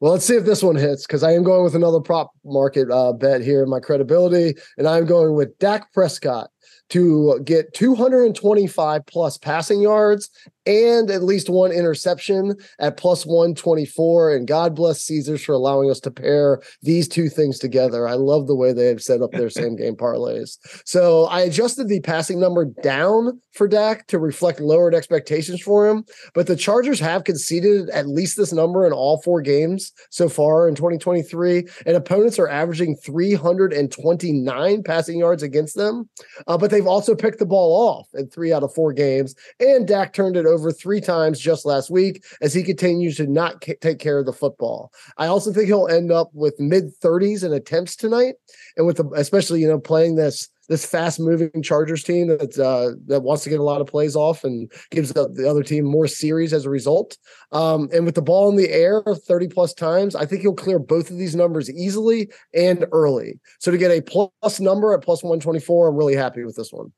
Well, 0.00 0.10
let's 0.10 0.24
see 0.24 0.34
if 0.34 0.44
this 0.44 0.62
one 0.62 0.74
hits 0.74 1.06
because 1.06 1.22
I 1.22 1.30
am 1.30 1.44
going 1.44 1.62
with 1.62 1.76
another 1.76 2.00
prop 2.00 2.32
market 2.44 2.90
uh, 2.90 3.12
bet 3.12 3.42
here 3.42 3.62
in 3.62 3.68
my 3.68 3.78
credibility, 3.78 4.60
and 4.76 4.88
I'm 4.88 5.06
going 5.06 5.34
with 5.34 5.56
Dak 5.60 5.92
Prescott 5.92 6.50
to 6.90 7.40
get 7.44 7.74
225 7.74 9.06
plus 9.06 9.38
passing 9.38 9.80
yards 9.80 10.30
and 10.68 11.10
at 11.10 11.22
least 11.22 11.48
one 11.48 11.72
interception 11.72 12.54
at 12.78 12.98
plus 12.98 13.24
124. 13.24 14.34
And 14.34 14.46
God 14.46 14.76
bless 14.76 15.00
Caesars 15.02 15.42
for 15.42 15.52
allowing 15.52 15.90
us 15.90 15.98
to 16.00 16.10
pair 16.10 16.60
these 16.82 17.08
two 17.08 17.30
things 17.30 17.58
together. 17.58 18.06
I 18.06 18.14
love 18.14 18.46
the 18.46 18.54
way 18.54 18.74
they 18.74 18.86
have 18.86 19.02
set 19.02 19.22
up 19.22 19.32
their 19.32 19.48
same 19.48 19.76
game 19.76 19.96
parlays. 19.96 20.58
So 20.84 21.24
I 21.24 21.40
adjusted 21.40 21.88
the 21.88 22.00
passing 22.00 22.38
number 22.38 22.66
down 22.66 23.40
for 23.52 23.66
Dak 23.66 24.06
to 24.08 24.18
reflect 24.18 24.60
lowered 24.60 24.94
expectations 24.94 25.62
for 25.62 25.88
him. 25.88 26.04
But 26.34 26.46
the 26.46 26.56
Chargers 26.56 27.00
have 27.00 27.24
conceded 27.24 27.88
at 27.88 28.06
least 28.06 28.36
this 28.36 28.52
number 28.52 28.86
in 28.86 28.92
all 28.92 29.22
four 29.22 29.40
games 29.40 29.90
so 30.10 30.28
far 30.28 30.68
in 30.68 30.74
2023. 30.74 31.66
And 31.86 31.96
opponents 31.96 32.38
are 32.38 32.48
averaging 32.48 32.96
329 32.96 34.82
passing 34.82 35.18
yards 35.18 35.42
against 35.42 35.76
them. 35.76 36.10
Uh, 36.46 36.58
but 36.58 36.70
they've 36.70 36.86
also 36.86 37.14
picked 37.14 37.38
the 37.38 37.46
ball 37.46 37.88
off 37.88 38.06
in 38.12 38.28
three 38.28 38.52
out 38.52 38.62
of 38.62 38.74
four 38.74 38.92
games. 38.92 39.34
And 39.58 39.88
Dak 39.88 40.12
turned 40.12 40.36
it 40.36 40.44
over 40.44 40.57
over 40.58 40.72
three 40.72 41.00
times 41.00 41.38
just 41.38 41.64
last 41.64 41.90
week 41.90 42.24
as 42.42 42.52
he 42.52 42.62
continues 42.62 43.16
to 43.16 43.26
not 43.26 43.60
take 43.60 43.98
care 43.98 44.18
of 44.18 44.26
the 44.26 44.32
football. 44.32 44.92
I 45.16 45.26
also 45.26 45.52
think 45.52 45.66
he'll 45.66 45.88
end 45.88 46.10
up 46.10 46.30
with 46.34 46.58
mid 46.58 46.92
30s 47.00 47.44
in 47.44 47.52
attempts 47.52 47.96
tonight, 47.96 48.34
and 48.76 48.86
with 48.86 48.96
the, 48.96 49.08
especially 49.14 49.60
you 49.60 49.68
know 49.68 49.78
playing 49.78 50.16
this 50.16 50.48
this 50.68 50.84
fast 50.84 51.18
moving 51.18 51.62
Chargers 51.62 52.04
team 52.04 52.28
that 52.28 52.58
uh, 52.58 52.98
that 53.06 53.22
wants 53.22 53.42
to 53.44 53.50
get 53.50 53.60
a 53.60 53.64
lot 53.64 53.80
of 53.80 53.86
plays 53.86 54.14
off 54.14 54.44
and 54.44 54.70
gives 54.90 55.12
the, 55.12 55.28
the 55.28 55.48
other 55.48 55.62
team 55.62 55.84
more 55.84 56.06
series 56.06 56.52
as 56.52 56.66
a 56.66 56.70
result. 56.70 57.16
Um, 57.52 57.88
and 57.92 58.04
with 58.04 58.14
the 58.14 58.22
ball 58.22 58.50
in 58.50 58.56
the 58.56 58.70
air 58.70 59.02
30 59.02 59.48
plus 59.48 59.72
times, 59.72 60.14
I 60.14 60.26
think 60.26 60.42
he'll 60.42 60.52
clear 60.52 60.78
both 60.78 61.10
of 61.10 61.16
these 61.16 61.34
numbers 61.34 61.70
easily 61.70 62.30
and 62.54 62.84
early. 62.92 63.40
So 63.60 63.70
to 63.70 63.78
get 63.78 63.90
a 63.90 64.02
plus 64.02 64.60
number 64.60 64.92
at 64.92 65.02
plus 65.02 65.22
124, 65.22 65.88
I'm 65.88 65.96
really 65.96 66.16
happy 66.16 66.44
with 66.44 66.56
this 66.56 66.72
one. 66.72 66.92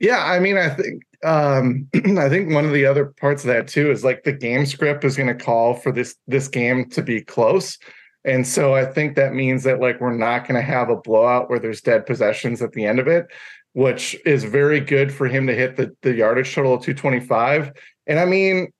Yeah, 0.00 0.24
I 0.24 0.40
mean, 0.40 0.58
I 0.58 0.70
think 0.70 1.02
um, 1.24 1.88
I 2.18 2.28
think 2.28 2.52
one 2.52 2.64
of 2.64 2.72
the 2.72 2.86
other 2.86 3.06
parts 3.06 3.44
of 3.44 3.48
that 3.48 3.68
too 3.68 3.90
is 3.90 4.04
like 4.04 4.22
the 4.24 4.32
game 4.32 4.66
script 4.66 5.04
is 5.04 5.16
going 5.16 5.36
to 5.36 5.44
call 5.44 5.74
for 5.74 5.92
this 5.92 6.16
this 6.26 6.48
game 6.48 6.88
to 6.90 7.02
be 7.02 7.20
close. 7.20 7.78
And 8.24 8.46
so 8.46 8.74
I 8.74 8.86
think 8.86 9.16
that 9.16 9.34
means 9.34 9.64
that 9.64 9.80
like 9.80 10.00
we're 10.00 10.16
not 10.16 10.48
going 10.48 10.54
to 10.54 10.62
have 10.62 10.88
a 10.88 10.96
blowout 10.96 11.50
where 11.50 11.58
there's 11.58 11.82
dead 11.82 12.06
possessions 12.06 12.62
at 12.62 12.72
the 12.72 12.86
end 12.86 12.98
of 12.98 13.06
it, 13.06 13.26
which 13.74 14.16
is 14.24 14.44
very 14.44 14.80
good 14.80 15.12
for 15.12 15.26
him 15.26 15.46
to 15.46 15.54
hit 15.54 15.76
the, 15.76 15.94
the 16.00 16.14
yardage 16.14 16.54
total 16.54 16.74
of 16.74 16.82
225. 16.82 17.72
And 18.06 18.18
I 18.18 18.24
mean, 18.24 18.72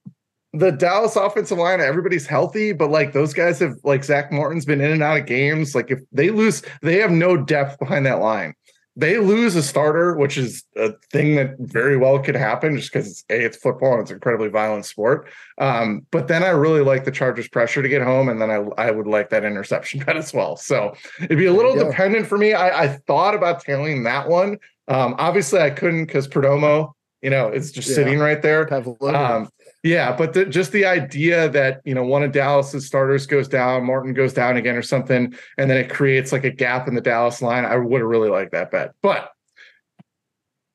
the 0.55 0.71
Dallas 0.71 1.17
offensive 1.17 1.59
line, 1.59 1.81
everybody's 1.81 2.27
healthy, 2.27 2.73
but 2.73 2.89
like 2.91 3.13
those 3.13 3.35
guys 3.35 3.59
have 3.59 3.75
like 3.85 4.05
Zack 4.05 4.33
Martin's 4.33 4.65
been 4.65 4.81
in 4.81 4.93
and 4.93 5.03
out 5.03 5.19
of 5.19 5.27
games. 5.27 5.75
Like 5.75 5.91
if 5.91 6.01
they 6.11 6.31
lose, 6.31 6.63
they 6.81 6.99
have 7.01 7.11
no 7.11 7.37
depth 7.37 7.79
behind 7.79 8.07
that 8.07 8.21
line 8.21 8.55
they 8.97 9.19
lose 9.19 9.57
a 9.57 9.63
starter, 9.63 10.17
which 10.17 10.39
is 10.39 10.65
a 10.77 10.93
thing 11.11 11.35
that 11.35 11.57
very 11.59 11.97
well 11.97 12.19
could 12.21 12.37
happen 12.37 12.77
just 12.77 12.93
because 12.93 13.09
it's 13.09 13.25
a 13.31 13.45
it's 13.45 13.57
football 13.57 13.95
and 13.95 14.03
it's 14.03 14.11
an 14.11 14.17
incredibly 14.17 14.49
violent 14.49 14.87
sport. 14.87 15.29
Um, 15.59 16.07
but 16.11 16.29
then 16.29 16.43
I 16.45 16.51
really 16.51 16.83
like 16.83 17.05
the 17.05 17.11
Chargers 17.11 17.49
pressure 17.49 17.83
to 17.83 17.89
get 17.89 18.03
home, 18.03 18.29
and 18.29 18.41
then 18.41 18.51
I 18.51 18.65
I 18.79 18.91
would 18.91 19.07
like 19.07 19.31
that 19.31 19.45
interception 19.45 20.01
bet 20.07 20.17
as 20.17 20.33
well. 20.33 20.57
So 20.57 20.95
it'd 21.21 21.39
be 21.39 21.47
a 21.47 21.53
little 21.53 21.75
dependent 21.75 22.27
for 22.27 22.39
me. 22.39 22.53
I, 22.53 22.85
I 22.85 22.89
thought 23.07 23.35
about 23.35 23.65
tailing 23.65 24.05
that 24.05 24.29
one. 24.29 24.59
Um, 24.87 25.15
obviously 25.19 25.61
I 25.61 25.71
couldn't 25.71 26.07
because 26.07 26.29
Perdomo, 26.29 26.93
you 27.23 27.31
know, 27.31 27.49
it's 27.49 27.71
just 27.71 27.89
yeah. 27.89 27.95
sitting 27.95 28.19
right 28.19 28.43
there. 28.43 28.73
Um, 28.73 29.49
yeah, 29.85 30.17
but 30.17 30.33
the, 30.33 30.47
just 30.47 30.73
the 30.73 30.87
idea 30.87 31.47
that 31.51 31.83
you 31.85 31.95
know 31.95 32.05
one 32.05 32.23
of 32.23 32.33
Dallas's 32.33 32.87
starters 32.87 33.27
goes 33.27 33.47
down, 33.47 33.85
Martin 33.85 34.15
goes 34.15 34.33
down 34.33 34.57
again 34.57 34.77
or 34.77 34.83
something, 34.83 35.35
and 35.59 35.71
then 35.71 35.77
it 35.77 35.91
creates 35.91 36.33
like 36.33 36.45
a 36.45 36.51
gap 36.51 36.89
in 36.89 36.95
the 36.95 37.03
Dallas 37.03 37.43
line. 37.43 37.67
I 37.67 37.77
would 37.77 38.01
have 38.01 38.09
really 38.09 38.31
liked 38.31 38.53
that 38.53 38.71
bet, 38.71 38.95
but 39.03 39.31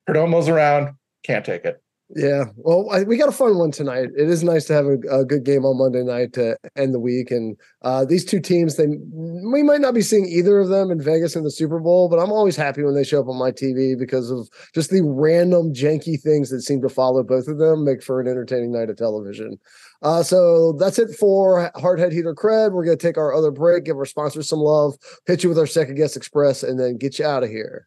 Perdomo's 0.08 0.48
around, 0.48 0.94
can't 1.24 1.44
take 1.44 1.64
it. 1.64 1.82
Yeah, 2.16 2.46
well, 2.56 2.90
I, 2.90 3.04
we 3.04 3.16
got 3.16 3.28
a 3.28 3.32
fun 3.32 3.56
one 3.56 3.70
tonight. 3.70 4.08
It 4.16 4.28
is 4.28 4.42
nice 4.42 4.64
to 4.64 4.72
have 4.72 4.84
a, 4.84 4.98
a, 5.20 5.24
good 5.24 5.44
game 5.44 5.64
on 5.64 5.78
Monday 5.78 6.02
night 6.02 6.32
to 6.32 6.56
end 6.74 6.92
the 6.92 6.98
week, 6.98 7.30
and 7.30 7.56
uh, 7.82 8.04
these 8.04 8.24
two 8.24 8.40
teams, 8.40 8.74
they 8.76 8.86
we 8.88 9.62
might 9.62 9.80
not 9.80 9.94
be 9.94 10.02
seeing 10.02 10.26
either 10.26 10.58
of 10.58 10.68
them 10.68 10.90
in 10.90 11.00
Vegas 11.00 11.36
in 11.36 11.44
the 11.44 11.52
Super 11.52 11.78
Bowl, 11.78 12.08
but 12.08 12.18
I'm 12.18 12.32
always 12.32 12.56
happy 12.56 12.82
when 12.82 12.96
they 12.96 13.04
show 13.04 13.20
up 13.20 13.28
on 13.28 13.38
my 13.38 13.52
TV 13.52 13.96
because 13.96 14.28
of 14.32 14.48
just 14.74 14.90
the 14.90 15.02
random 15.04 15.72
janky 15.72 16.20
things 16.20 16.50
that 16.50 16.62
seem 16.62 16.82
to 16.82 16.88
follow 16.88 17.22
both 17.22 17.46
of 17.46 17.58
them, 17.58 17.84
make 17.84 18.02
for 18.02 18.20
an 18.20 18.26
entertaining 18.26 18.72
night 18.72 18.90
of 18.90 18.96
television. 18.96 19.56
Uh, 20.02 20.24
so 20.24 20.72
that's 20.72 20.98
it 20.98 21.14
for 21.14 21.70
Hardhead 21.76 22.12
Heater 22.12 22.34
Cred. 22.34 22.72
We're 22.72 22.84
going 22.84 22.98
to 22.98 23.06
take 23.06 23.18
our 23.18 23.32
other 23.32 23.52
break, 23.52 23.84
give 23.84 23.96
our 23.96 24.04
sponsors 24.04 24.48
some 24.48 24.60
love, 24.60 24.94
hit 25.26 25.44
you 25.44 25.48
with 25.48 25.58
our 25.58 25.66
second 25.66 25.94
guess 25.94 26.16
express, 26.16 26.64
and 26.64 26.80
then 26.80 26.96
get 26.96 27.20
you 27.20 27.26
out 27.26 27.44
of 27.44 27.50
here. 27.50 27.86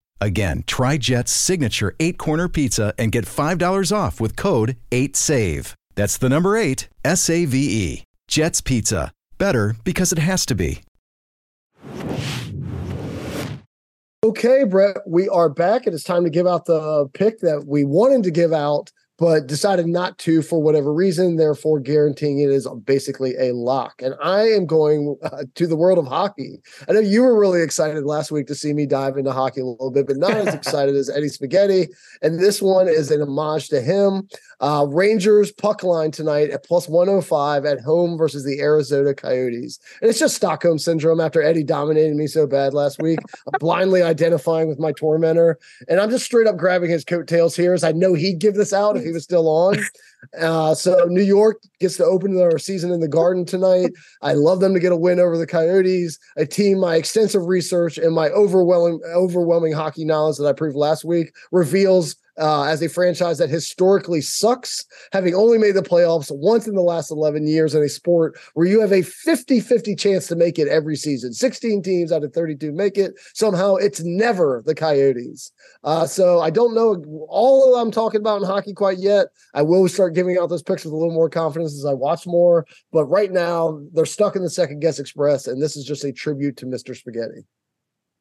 Again, 0.21 0.63
try 0.67 0.97
Jet's 0.97 1.31
signature 1.31 1.95
eight 1.99 2.19
corner 2.19 2.47
pizza 2.47 2.93
and 2.99 3.11
get 3.11 3.25
$5 3.25 3.91
off 3.91 4.21
with 4.21 4.35
code 4.35 4.77
8SAVE. 4.91 5.73
That's 5.95 6.17
the 6.17 6.29
number 6.29 6.55
eight, 6.55 6.87
S 7.03 7.29
A 7.29 7.45
V 7.45 7.57
E. 7.57 8.03
Jet's 8.27 8.61
Pizza. 8.61 9.11
Better 9.37 9.75
because 9.83 10.13
it 10.13 10.19
has 10.19 10.45
to 10.45 10.55
be. 10.55 10.83
Okay, 14.23 14.63
Brett, 14.63 14.97
we 15.07 15.27
are 15.27 15.49
back. 15.49 15.87
It 15.87 15.95
is 15.95 16.03
time 16.03 16.23
to 16.23 16.29
give 16.29 16.45
out 16.45 16.65
the 16.65 17.07
pick 17.13 17.39
that 17.39 17.65
we 17.65 17.83
wanted 17.83 18.21
to 18.23 18.31
give 18.31 18.53
out 18.53 18.91
but 19.21 19.45
decided 19.45 19.85
not 19.85 20.17
to 20.17 20.41
for 20.41 20.59
whatever 20.59 20.91
reason, 20.91 21.35
therefore 21.35 21.79
guaranteeing 21.79 22.39
it 22.39 22.49
is 22.49 22.67
basically 22.85 23.35
a 23.37 23.53
lock. 23.53 24.01
And 24.01 24.15
I 24.19 24.47
am 24.47 24.65
going 24.65 25.15
uh, 25.21 25.43
to 25.53 25.67
the 25.67 25.75
world 25.75 25.99
of 25.99 26.07
hockey. 26.07 26.59
I 26.89 26.93
know 26.93 27.01
you 27.01 27.21
were 27.21 27.39
really 27.39 27.61
excited 27.61 28.03
last 28.03 28.31
week 28.31 28.47
to 28.47 28.55
see 28.55 28.73
me 28.73 28.87
dive 28.87 29.17
into 29.17 29.31
hockey 29.31 29.61
a 29.61 29.65
little 29.65 29.91
bit, 29.91 30.07
but 30.07 30.17
not 30.17 30.31
as 30.31 30.55
excited 30.55 30.95
as 30.95 31.07
Eddie 31.07 31.29
Spaghetti. 31.29 31.89
And 32.23 32.39
this 32.39 32.63
one 32.63 32.87
is 32.87 33.11
an 33.11 33.21
homage 33.21 33.69
to 33.69 33.79
him. 33.79 34.27
Uh, 34.61 34.85
Rangers 34.87 35.51
puck 35.51 35.83
line 35.83 36.11
tonight 36.11 36.51
at 36.51 36.63
plus 36.63 36.87
105 36.87 37.65
at 37.65 37.81
home 37.81 38.17
versus 38.17 38.45
the 38.45 38.59
Arizona 38.59 39.13
Coyotes. 39.13 39.79
And 40.01 40.09
it's 40.09 40.19
just 40.19 40.35
Stockholm 40.35 40.77
syndrome 40.77 41.19
after 41.19 41.41
Eddie 41.41 41.63
dominated 41.63 42.15
me 42.15 42.27
so 42.27 42.45
bad 42.45 42.73
last 42.73 43.01
week. 43.01 43.19
Blindly 43.59 44.03
identifying 44.03 44.67
with 44.67 44.79
my 44.79 44.91
tormentor. 44.91 45.57
And 45.87 45.99
I'm 45.99 46.11
just 46.11 46.25
straight 46.25 46.47
up 46.47 46.57
grabbing 46.57 46.91
his 46.91 47.03
coattails 47.03 47.55
here 47.55 47.73
as 47.73 47.83
I 47.83 47.91
know 47.91 48.13
he'd 48.13 48.39
give 48.39 48.53
this 48.53 48.71
out 48.71 48.97
if 48.97 49.03
he 49.03 49.11
was 49.11 49.23
still 49.23 49.47
on. 49.49 49.77
Uh, 50.39 50.75
so 50.75 51.05
New 51.05 51.23
York 51.23 51.57
gets 51.79 51.97
to 51.97 52.05
open 52.05 52.35
their 52.35 52.59
season 52.59 52.91
in 52.91 52.99
the 52.99 53.07
Garden 53.07 53.43
tonight. 53.43 53.91
I 54.21 54.33
love 54.33 54.59
them 54.59 54.75
to 54.75 54.79
get 54.79 54.91
a 54.91 54.95
win 54.95 55.19
over 55.19 55.35
the 55.35 55.47
Coyotes, 55.47 56.19
a 56.37 56.45
team 56.45 56.79
my 56.79 56.95
extensive 56.95 57.45
research 57.47 57.97
and 57.97 58.13
my 58.13 58.29
overwhelming 58.29 59.01
overwhelming 59.15 59.73
hockey 59.73 60.05
knowledge 60.05 60.37
that 60.37 60.45
I 60.45 60.53
proved 60.53 60.75
last 60.75 61.03
week 61.03 61.33
reveals 61.51 62.17
uh, 62.37 62.63
as 62.63 62.81
a 62.81 62.89
franchise 62.89 63.37
that 63.37 63.49
historically 63.49 64.21
sucks, 64.21 64.85
having 65.11 65.35
only 65.35 65.57
made 65.57 65.75
the 65.75 65.81
playoffs 65.81 66.31
once 66.31 66.67
in 66.67 66.75
the 66.75 66.81
last 66.81 67.11
11 67.11 67.47
years 67.47 67.75
in 67.75 67.83
a 67.83 67.89
sport 67.89 68.37
where 68.53 68.67
you 68.67 68.79
have 68.79 68.91
a 68.91 69.01
50 69.01 69.59
50 69.59 69.95
chance 69.95 70.27
to 70.27 70.35
make 70.35 70.57
it 70.59 70.67
every 70.67 70.95
season. 70.95 71.33
16 71.33 71.81
teams 71.81 72.11
out 72.11 72.23
of 72.23 72.33
32 72.33 72.71
make 72.71 72.97
it. 72.97 73.13
Somehow 73.33 73.75
it's 73.75 74.01
never 74.03 74.63
the 74.65 74.75
Coyotes. 74.75 75.51
Uh, 75.83 76.05
so 76.05 76.39
I 76.39 76.49
don't 76.49 76.75
know 76.75 77.03
all 77.29 77.75
I'm 77.75 77.91
talking 77.91 78.21
about 78.21 78.41
in 78.41 78.47
hockey 78.47 78.73
quite 78.73 78.99
yet. 78.99 79.27
I 79.53 79.61
will 79.61 79.87
start 79.87 80.15
giving 80.15 80.37
out 80.37 80.49
those 80.49 80.63
picks 80.63 80.85
with 80.85 80.93
a 80.93 80.97
little 80.97 81.13
more 81.13 81.29
confidence 81.29 81.73
as 81.73 81.85
I 81.85 81.93
watch 81.93 82.25
more. 82.25 82.65
But 82.91 83.05
right 83.05 83.31
now, 83.31 83.81
they're 83.93 84.05
stuck 84.05 84.35
in 84.35 84.43
the 84.43 84.49
second 84.49 84.79
guess 84.79 84.99
express, 84.99 85.47
and 85.47 85.61
this 85.61 85.75
is 85.75 85.85
just 85.85 86.03
a 86.03 86.11
tribute 86.11 86.57
to 86.57 86.65
Mr. 86.65 86.95
Spaghetti. 86.95 87.45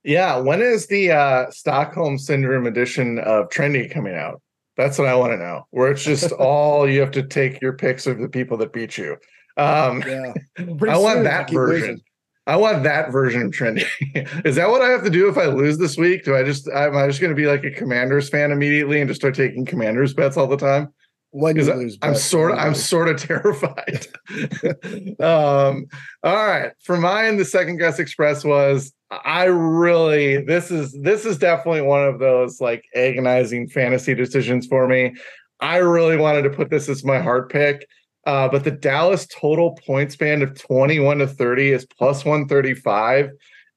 Yeah, 0.03 0.38
when 0.38 0.62
is 0.62 0.86
the 0.86 1.12
uh, 1.12 1.51
Stockholm 1.51 2.18
Syndrome 2.18 2.66
edition 2.66 3.18
of 3.18 3.48
Trendy 3.48 3.90
coming 3.90 4.14
out? 4.14 4.40
That's 4.76 4.98
what 4.98 5.09
I 5.09 5.14
want 5.14 5.32
to 5.32 5.36
know. 5.36 5.66
Where 5.70 5.90
it's 5.90 6.05
just 6.05 6.32
all 6.38 6.88
you 6.88 7.01
have 7.01 7.11
to 7.12 7.22
take 7.22 7.61
your 7.61 7.74
picks 7.74 8.07
of 8.07 8.18
the 8.18 8.28
people 8.28 8.57
that 8.59 8.72
beat 8.72 8.96
you. 8.96 9.16
Um, 9.57 10.03
yeah, 10.07 10.32
I 10.59 10.96
want 10.96 11.24
that 11.24 11.51
version. 11.51 12.01
I 12.46 12.57
want 12.57 12.82
that 12.84 13.12
version 13.12 13.42
of 13.42 13.53
Trendy. 13.53 13.84
is 14.44 14.57
that 14.57 14.70
what 14.70 14.82
I 14.82 14.88
have 14.88 15.05
to 15.05 15.11
do 15.11 15.28
if 15.28 15.36
I 15.36 15.46
lose 15.46 15.78
this 15.78 15.96
week? 15.96 16.24
Do 16.24 16.34
I 16.34 16.42
just 16.42 16.66
am 16.68 16.96
I 16.96 17.07
just 17.07 17.20
going 17.20 17.30
to 17.30 17.36
be 17.36 17.46
like 17.46 17.64
a 17.64 17.70
Commanders 17.70 18.28
fan 18.28 18.51
immediately 18.51 19.01
and 19.01 19.09
just 19.09 19.20
start 19.20 19.34
taking 19.34 19.66
Commanders 19.66 20.14
bets 20.14 20.36
all 20.36 20.46
the 20.46 20.57
time? 20.57 20.92
When 21.31 21.57
you 21.57 21.62
lose. 21.62 21.99
I'm 22.03 22.14
sort 22.14 22.53
of 22.53 22.59
I'm 22.59 22.74
sort 22.74 23.09
of 23.09 23.16
terrified. 23.22 24.07
um, 25.20 25.87
all 26.22 26.47
right. 26.47 26.72
For 26.83 26.97
mine, 26.97 27.37
the 27.37 27.45
second 27.45 27.78
guess 27.78 27.99
express 27.99 28.45
was 28.45 28.93
I 29.11 29.45
really 29.45 30.43
this 30.43 30.70
is 30.70 30.97
this 31.03 31.24
is 31.24 31.39
definitely 31.39 31.83
one 31.83 32.05
of 32.05 32.18
those 32.18 32.61
like 32.61 32.85
agonizing 32.95 33.68
fantasy 33.68 34.14
decisions 34.14 34.66
for 34.66 34.87
me. 34.87 35.14
I 35.61 35.78
really 35.78 36.16
wanted 36.16 36.43
to 36.43 36.51
put 36.51 36.70
this 36.70 36.89
as 36.89 37.05
my 37.05 37.20
heart 37.20 37.51
pick. 37.51 37.87
Uh, 38.26 38.49
but 38.49 38.64
the 38.64 38.70
Dallas 38.70 39.26
total 39.26 39.72
point 39.87 40.12
span 40.12 40.43
of 40.43 40.59
21 40.59 41.18
to 41.18 41.26
30 41.26 41.70
is 41.70 41.87
plus 41.87 42.24
135. 42.24 43.31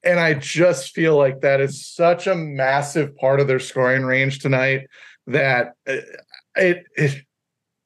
And 0.04 0.20
I 0.20 0.34
just 0.34 0.94
feel 0.94 1.16
like 1.16 1.40
that 1.40 1.62
is 1.62 1.86
such 1.86 2.26
a 2.26 2.34
massive 2.34 3.16
part 3.16 3.40
of 3.40 3.48
their 3.48 3.58
scoring 3.58 4.04
range 4.04 4.40
tonight 4.40 4.86
that 5.26 5.72
uh, 5.88 5.96
it, 6.56 6.84
it 6.94 7.24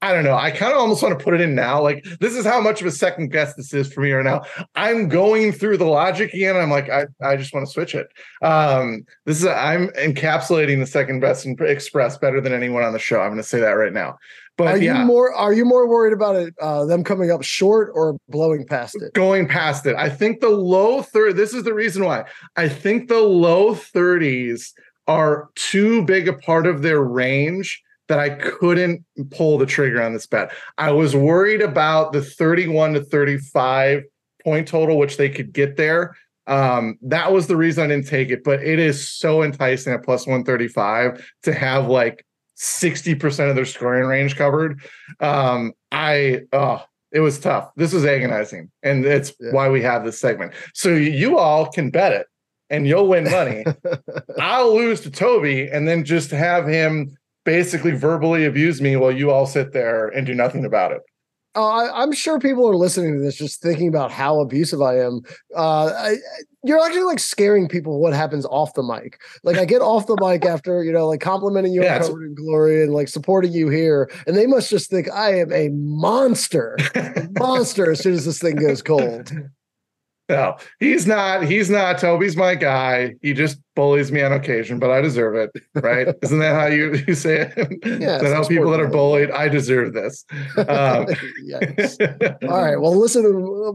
I 0.01 0.13
don't 0.13 0.23
know. 0.23 0.37
I 0.37 0.53
kind 0.53 0.73
of 0.73 0.79
almost 0.79 1.03
want 1.03 1.19
to 1.19 1.25
put 1.25 1.35
it 1.35 1.41
in 1.41 1.57
now. 1.57 1.83
Like, 1.83 2.05
this 2.21 2.37
is 2.37 2.47
how 2.47 2.61
much 2.61 2.81
of 2.81 2.87
a 2.87 2.91
second 2.93 3.33
guess 3.33 3.55
this 3.55 3.75
is 3.75 3.93
for 3.93 4.01
me 4.01 4.13
right 4.13 4.25
now. 4.25 4.43
I'm 4.77 5.09
going 5.09 5.51
through 5.51 5.79
the 5.79 5.87
logic 5.87 6.33
again. 6.33 6.57
I'm 6.57 6.71
like, 6.71 6.89
I, 6.89 7.07
I 7.21 7.37
just 7.37 7.53
want 7.53 7.67
to 7.67 7.73
switch 7.73 7.97
it. 7.97 8.09
Um, 8.41 9.05
this 9.25 9.41
is 9.41 9.47
I'm 9.47 9.89
encapsulating 9.91 10.79
the 10.79 10.87
second 10.87 11.19
best 11.19 11.47
express 11.47 12.17
better 12.17 12.41
than 12.41 12.53
anyone 12.53 12.85
on 12.85 12.93
the 12.93 13.01
show. 13.01 13.21
I'm 13.21 13.31
going 13.31 13.39
to 13.39 13.43
say 13.43 13.59
that 13.59 13.71
right 13.71 13.93
now. 13.93 14.19
But 14.57 14.69
are 14.69 14.77
yeah. 14.79 15.01
you 15.01 15.05
more 15.07 15.33
are 15.35 15.53
you 15.53 15.65
more 15.65 15.89
worried 15.89 16.13
about 16.13 16.35
it 16.35 16.53
uh, 16.61 16.85
them 16.85 17.05
coming 17.05 17.31
up 17.31 17.45
short 17.45 17.91
or 17.95 18.19
blowing 18.29 18.67
past 18.67 18.97
it? 19.01 19.15
Going 19.15 19.47
past 19.47 19.87
it. 19.87 19.95
I 19.95 20.09
think 20.09 20.41
the 20.41 20.49
low 20.49 21.03
third. 21.03 21.37
This 21.37 21.55
is 21.55 21.63
the 21.63 21.75
reason 21.75 22.05
why. 22.05 22.25
I 22.57 22.69
think 22.69 23.09
the 23.09 23.21
low 23.21 23.75
30s 23.75 24.73
are 25.07 25.49
too 25.55 26.05
big 26.05 26.29
a 26.29 26.33
part 26.33 26.67
of 26.67 26.83
their 26.83 27.03
range 27.03 27.83
that 28.09 28.19
I 28.19 28.31
couldn't 28.31 29.05
pull 29.31 29.59
the 29.59 29.67
trigger 29.67 30.03
on 30.03 30.13
this 30.13 30.27
bet. 30.27 30.51
I 30.77 30.93
was 30.93 31.15
worried 31.15 31.63
about 31.63 32.13
the 32.13 32.23
31 32.23 32.95
to 32.95 33.05
35 33.05 34.05
point 34.43 34.69
total, 34.69 34.99
which 34.99 35.17
they 35.17 35.29
could 35.29 35.53
get 35.53 35.77
there. 35.77 36.17
Um, 36.47 36.99
that 37.03 37.33
was 37.33 37.47
the 37.47 37.57
reason 37.57 37.85
I 37.85 37.89
didn't 37.89 38.09
take 38.09 38.31
it, 38.31 38.43
but 38.43 38.63
it 38.63 38.79
is 38.79 39.07
so 39.07 39.43
enticing 39.43 39.93
at 39.93 40.03
plus 40.03 40.27
135 40.27 41.31
to 41.43 41.53
have 41.53 41.89
like 41.89 42.25
60% 42.57 43.51
of 43.51 43.55
their 43.55 43.67
scoring 43.67 44.07
range 44.07 44.37
covered. 44.37 44.81
Um, 45.21 45.75
I, 45.93 46.43
oh, 46.53 46.83
it 47.13 47.21
was 47.21 47.39
tough. 47.39 47.71
This 47.77 47.93
was 47.93 48.07
agonizing. 48.07 48.71
And 48.83 49.05
it's 49.05 49.35
yeah. 49.39 49.53
why 49.53 49.69
we 49.69 49.83
have 49.83 50.05
this 50.05 50.19
segment. 50.19 50.53
So 50.73 50.89
you 50.89 51.39
all 51.39 51.71
can 51.71 51.91
bet 51.91 52.13
it 52.13 52.27
and 52.71 52.87
you'll 52.87 53.09
win 53.09 53.25
money. 53.25 53.65
I'll 54.41 54.75
lose 54.75 55.03
to 55.03 55.11
Toby 55.11 55.69
and 55.69 55.87
then 55.87 56.05
just 56.05 56.31
have 56.31 56.67
him 56.67 57.18
basically 57.49 57.93
verbally 57.93 58.45
abuse 58.45 58.83
me 58.83 58.95
while 58.95 59.11
you 59.11 59.31
all 59.31 59.47
sit 59.47 59.73
there 59.73 60.09
and 60.09 60.27
do 60.27 60.35
nothing 60.35 60.67
about 60.67 60.93
it. 60.93 61.01
Uh, 61.57 61.67
I, 61.67 62.03
am 62.03 62.13
sure 62.13 62.39
people 62.39 62.69
are 62.69 62.77
listening 62.77 63.15
to 63.15 63.21
this 63.21 63.37
just 63.37 63.63
thinking 63.63 63.89
about 63.89 64.11
how 64.11 64.41
abusive 64.41 64.83
I 64.83 64.99
am. 64.99 65.23
Uh, 65.57 65.87
I, 65.87 66.17
you're 66.63 66.79
actually 66.79 67.05
like 67.05 67.21
scaring 67.21 67.67
people 67.67 68.01
what 68.01 68.13
happens 68.13 68.45
off 68.45 68.75
the 68.75 68.83
mic. 68.83 69.19
Like 69.45 69.57
I 69.57 69.65
get 69.65 69.81
off 69.81 70.07
the 70.07 70.19
mic 70.21 70.45
after, 70.55 70.85
you 70.85 70.93
know, 70.93 71.09
like 71.09 71.21
complimenting 71.21 71.73
you 71.73 71.83
yeah, 71.83 72.01
covered 72.01 72.27
in 72.27 72.35
glory 72.35 72.83
and 72.83 72.93
like 72.93 73.09
supporting 73.09 73.55
you 73.55 73.71
here. 73.71 74.11
And 74.27 74.37
they 74.37 74.47
must 74.47 74.69
just 74.69 74.91
think 74.91 75.11
I 75.11 75.39
am 75.39 75.51
a 75.51 75.71
monster, 75.71 76.77
monster 77.39 77.91
as 77.91 78.01
soon 78.01 78.13
as 78.13 78.27
this 78.27 78.41
thing 78.41 78.57
goes 78.57 78.83
cold. 78.83 79.33
No, 80.29 80.57
he's 80.79 81.07
not. 81.07 81.45
He's 81.45 81.71
not. 81.71 81.99
Toby's 81.99 82.37
my 82.37 82.55
guy. 82.55 83.15
He 83.23 83.33
just 83.33 83.59
bullies 83.75 84.13
me 84.13 84.23
on 84.23 84.33
occasion, 84.33 84.79
but 84.79 84.91
I 84.91 85.01
deserve 85.01 85.37
it, 85.37 85.51
right? 85.75 86.09
Isn't 86.23 86.41
that 86.41 86.55
how 86.55 86.67
you, 86.67 87.03
you 87.07 87.15
say 87.15 87.51
it? 87.57 88.01
Yeah. 88.01 88.23
how 88.23 88.47
people 88.47 88.71
that 88.71 88.81
are 88.81 88.89
bullied, 88.89 89.31
I 89.31 89.49
deserve 89.49 89.95
this. 89.95 90.27
Um, 90.57 91.07
yes. 91.45 91.97
All 92.43 92.63
right. 92.63 92.77
Well, 92.77 92.95
listen. 92.95 93.25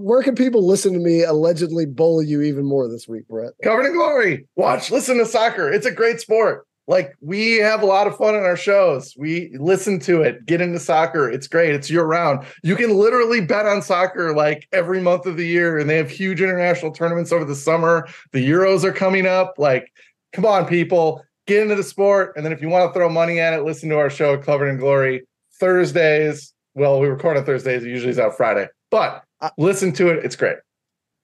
Where 0.04 0.22
can 0.22 0.36
people 0.36 0.66
listen 0.66 0.94
to 0.94 1.00
me 1.00 1.24
allegedly 1.24 1.86
bully 1.86 2.28
you 2.28 2.42
even 2.42 2.66
more 2.66 2.88
this 2.88 3.08
week, 3.08 3.28
Brett? 3.28 3.54
Covered 3.64 3.88
in 3.88 3.94
glory. 3.94 4.48
Watch, 4.56 4.92
listen 4.92 5.18
to 5.18 5.26
soccer. 5.26 5.72
It's 5.72 5.86
a 5.86 5.92
great 5.92 6.20
sport 6.20 6.68
like 6.88 7.16
we 7.22 7.58
have 7.58 7.82
a 7.82 7.86
lot 7.86 8.08
of 8.08 8.18
fun 8.18 8.36
in 8.36 8.44
our 8.44 8.58
shows. 8.58 9.14
We 9.18 9.52
listen 9.58 10.00
to 10.02 10.22
it, 10.22 10.46
get 10.46 10.62
into 10.62 10.80
soccer. 10.80 11.30
It's 11.30 11.48
great. 11.48 11.74
It's 11.74 11.90
year 11.90 12.04
round. 12.04 12.46
You 12.62 12.76
can 12.76 12.92
literally 12.92 13.42
bet 13.42 13.66
on 13.66 13.82
soccer 13.82 14.36
like 14.36 14.68
every 14.72 15.00
month 15.00 15.26
of 15.26 15.38
the 15.38 15.48
year, 15.48 15.78
and 15.78 15.90
they 15.90 15.98
have 15.98 16.10
huge 16.10 16.42
international 16.42 16.92
tournaments 16.92 17.32
over 17.32 17.46
the 17.46 17.56
summer. 17.56 18.08
The 18.32 18.48
Euros 18.48 18.84
are 18.84 18.92
coming 18.92 19.26
up. 19.26 19.56
Like, 19.58 19.92
come 20.34 20.46
on, 20.46 20.66
people, 20.66 21.24
get 21.48 21.62
into 21.62 21.76
the 21.76 21.84
sport. 21.84 22.34
And 22.36 22.46
then 22.46 22.52
if 22.52 22.62
you 22.62 22.70
want 22.70 22.90
to 22.90 22.98
throw 22.98 23.10
money 23.10 23.40
at 23.40 23.54
it, 23.54 23.64
listen 23.64 23.90
to 23.90 23.98
our 23.98 24.10
show, 24.10 24.38
Covered 24.38 24.68
in 24.68 24.78
Glory, 24.78 25.24
Thursdays. 25.60 26.54
Well, 26.76 27.00
we 27.00 27.08
record 27.08 27.38
on 27.38 27.46
Thursdays. 27.46 27.84
It 27.84 27.90
usually 27.90 28.12
is 28.12 28.20
out 28.20 28.36
Friday, 28.36 28.68
but 28.92 29.24
uh, 29.42 29.52
listen 29.58 29.94
to 29.94 30.10
it. 30.10 30.26
It's 30.26 30.36
great. 30.36 30.58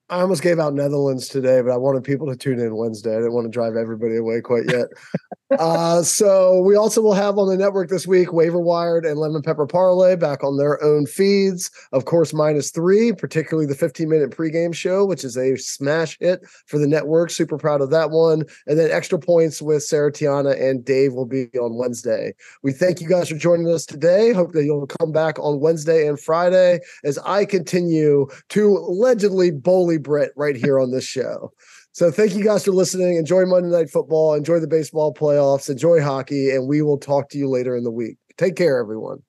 I 0.09 0.21
almost 0.21 0.41
gave 0.41 0.57
out 0.57 0.73
Netherlands 0.73 1.27
today, 1.27 1.61
but 1.61 1.71
I 1.71 1.77
wanted 1.77 2.03
people 2.03 2.25
to 2.27 2.35
tune 2.35 2.59
in 2.59 2.75
Wednesday. 2.75 3.11
I 3.11 3.17
didn't 3.17 3.33
want 3.33 3.45
to 3.45 3.51
drive 3.51 3.75
everybody 3.75 4.17
away 4.17 4.41
quite 4.41 4.63
yet. 4.67 4.87
uh, 5.59 6.01
so 6.01 6.61
we 6.61 6.75
also 6.75 6.99
will 7.01 7.13
have 7.13 7.37
on 7.37 7.47
the 7.47 7.55
network 7.55 7.89
this 7.89 8.07
week 8.07 8.33
Waiver 8.33 8.59
Wired 8.59 9.05
and 9.05 9.19
Lemon 9.19 9.43
Pepper 9.43 9.67
Parlay 9.67 10.15
back 10.15 10.43
on 10.43 10.57
their 10.57 10.83
own 10.83 11.05
feeds. 11.05 11.69
Of 11.91 12.05
course, 12.05 12.33
minus 12.33 12.71
three, 12.71 13.13
particularly 13.13 13.67
the 13.67 13.75
15 13.75 14.09
minute 14.09 14.31
pregame 14.31 14.73
show, 14.73 15.05
which 15.05 15.23
is 15.23 15.37
a 15.37 15.55
smash 15.57 16.17
hit 16.19 16.41
for 16.65 16.79
the 16.79 16.87
network. 16.87 17.29
Super 17.29 17.57
proud 17.59 17.81
of 17.81 17.91
that 17.91 18.09
one. 18.09 18.45
And 18.65 18.79
then 18.79 18.89
extra 18.89 19.19
points 19.19 19.61
with 19.61 19.83
Sarah 19.83 20.11
Tiana 20.11 20.59
and 20.59 20.83
Dave 20.83 21.13
will 21.13 21.27
be 21.27 21.49
on 21.59 21.75
Wednesday. 21.75 22.33
We 22.63 22.71
thank 22.71 22.99
you 22.99 23.07
guys 23.07 23.29
for 23.29 23.35
joining 23.35 23.69
us 23.69 23.85
today. 23.85 24.33
Hope 24.33 24.53
that 24.53 24.65
you'll 24.65 24.87
come 24.87 25.11
back 25.11 25.37
on 25.37 25.59
Wednesday 25.59 26.07
and 26.07 26.19
Friday 26.19 26.79
as 27.03 27.19
I 27.19 27.45
continue 27.45 28.27
to 28.49 28.77
allegedly 28.77 29.51
bully 29.51 29.98
Brett 30.03 30.31
right 30.35 30.55
here 30.55 30.79
on 30.79 30.91
this 30.91 31.05
show. 31.05 31.51
So 31.91 32.11
thank 32.11 32.35
you 32.35 32.43
guys 32.43 32.65
for 32.65 32.71
listening. 32.71 33.17
Enjoy 33.17 33.45
Monday 33.45 33.69
Night 33.69 33.89
Football. 33.89 34.35
Enjoy 34.35 34.59
the 34.59 34.67
baseball 34.67 35.13
playoffs. 35.13 35.69
Enjoy 35.69 36.01
hockey. 36.01 36.51
And 36.51 36.67
we 36.67 36.81
will 36.81 36.97
talk 36.97 37.29
to 37.29 37.37
you 37.37 37.49
later 37.49 37.75
in 37.75 37.83
the 37.83 37.91
week. 37.91 38.17
Take 38.37 38.55
care, 38.55 38.79
everyone. 38.79 39.21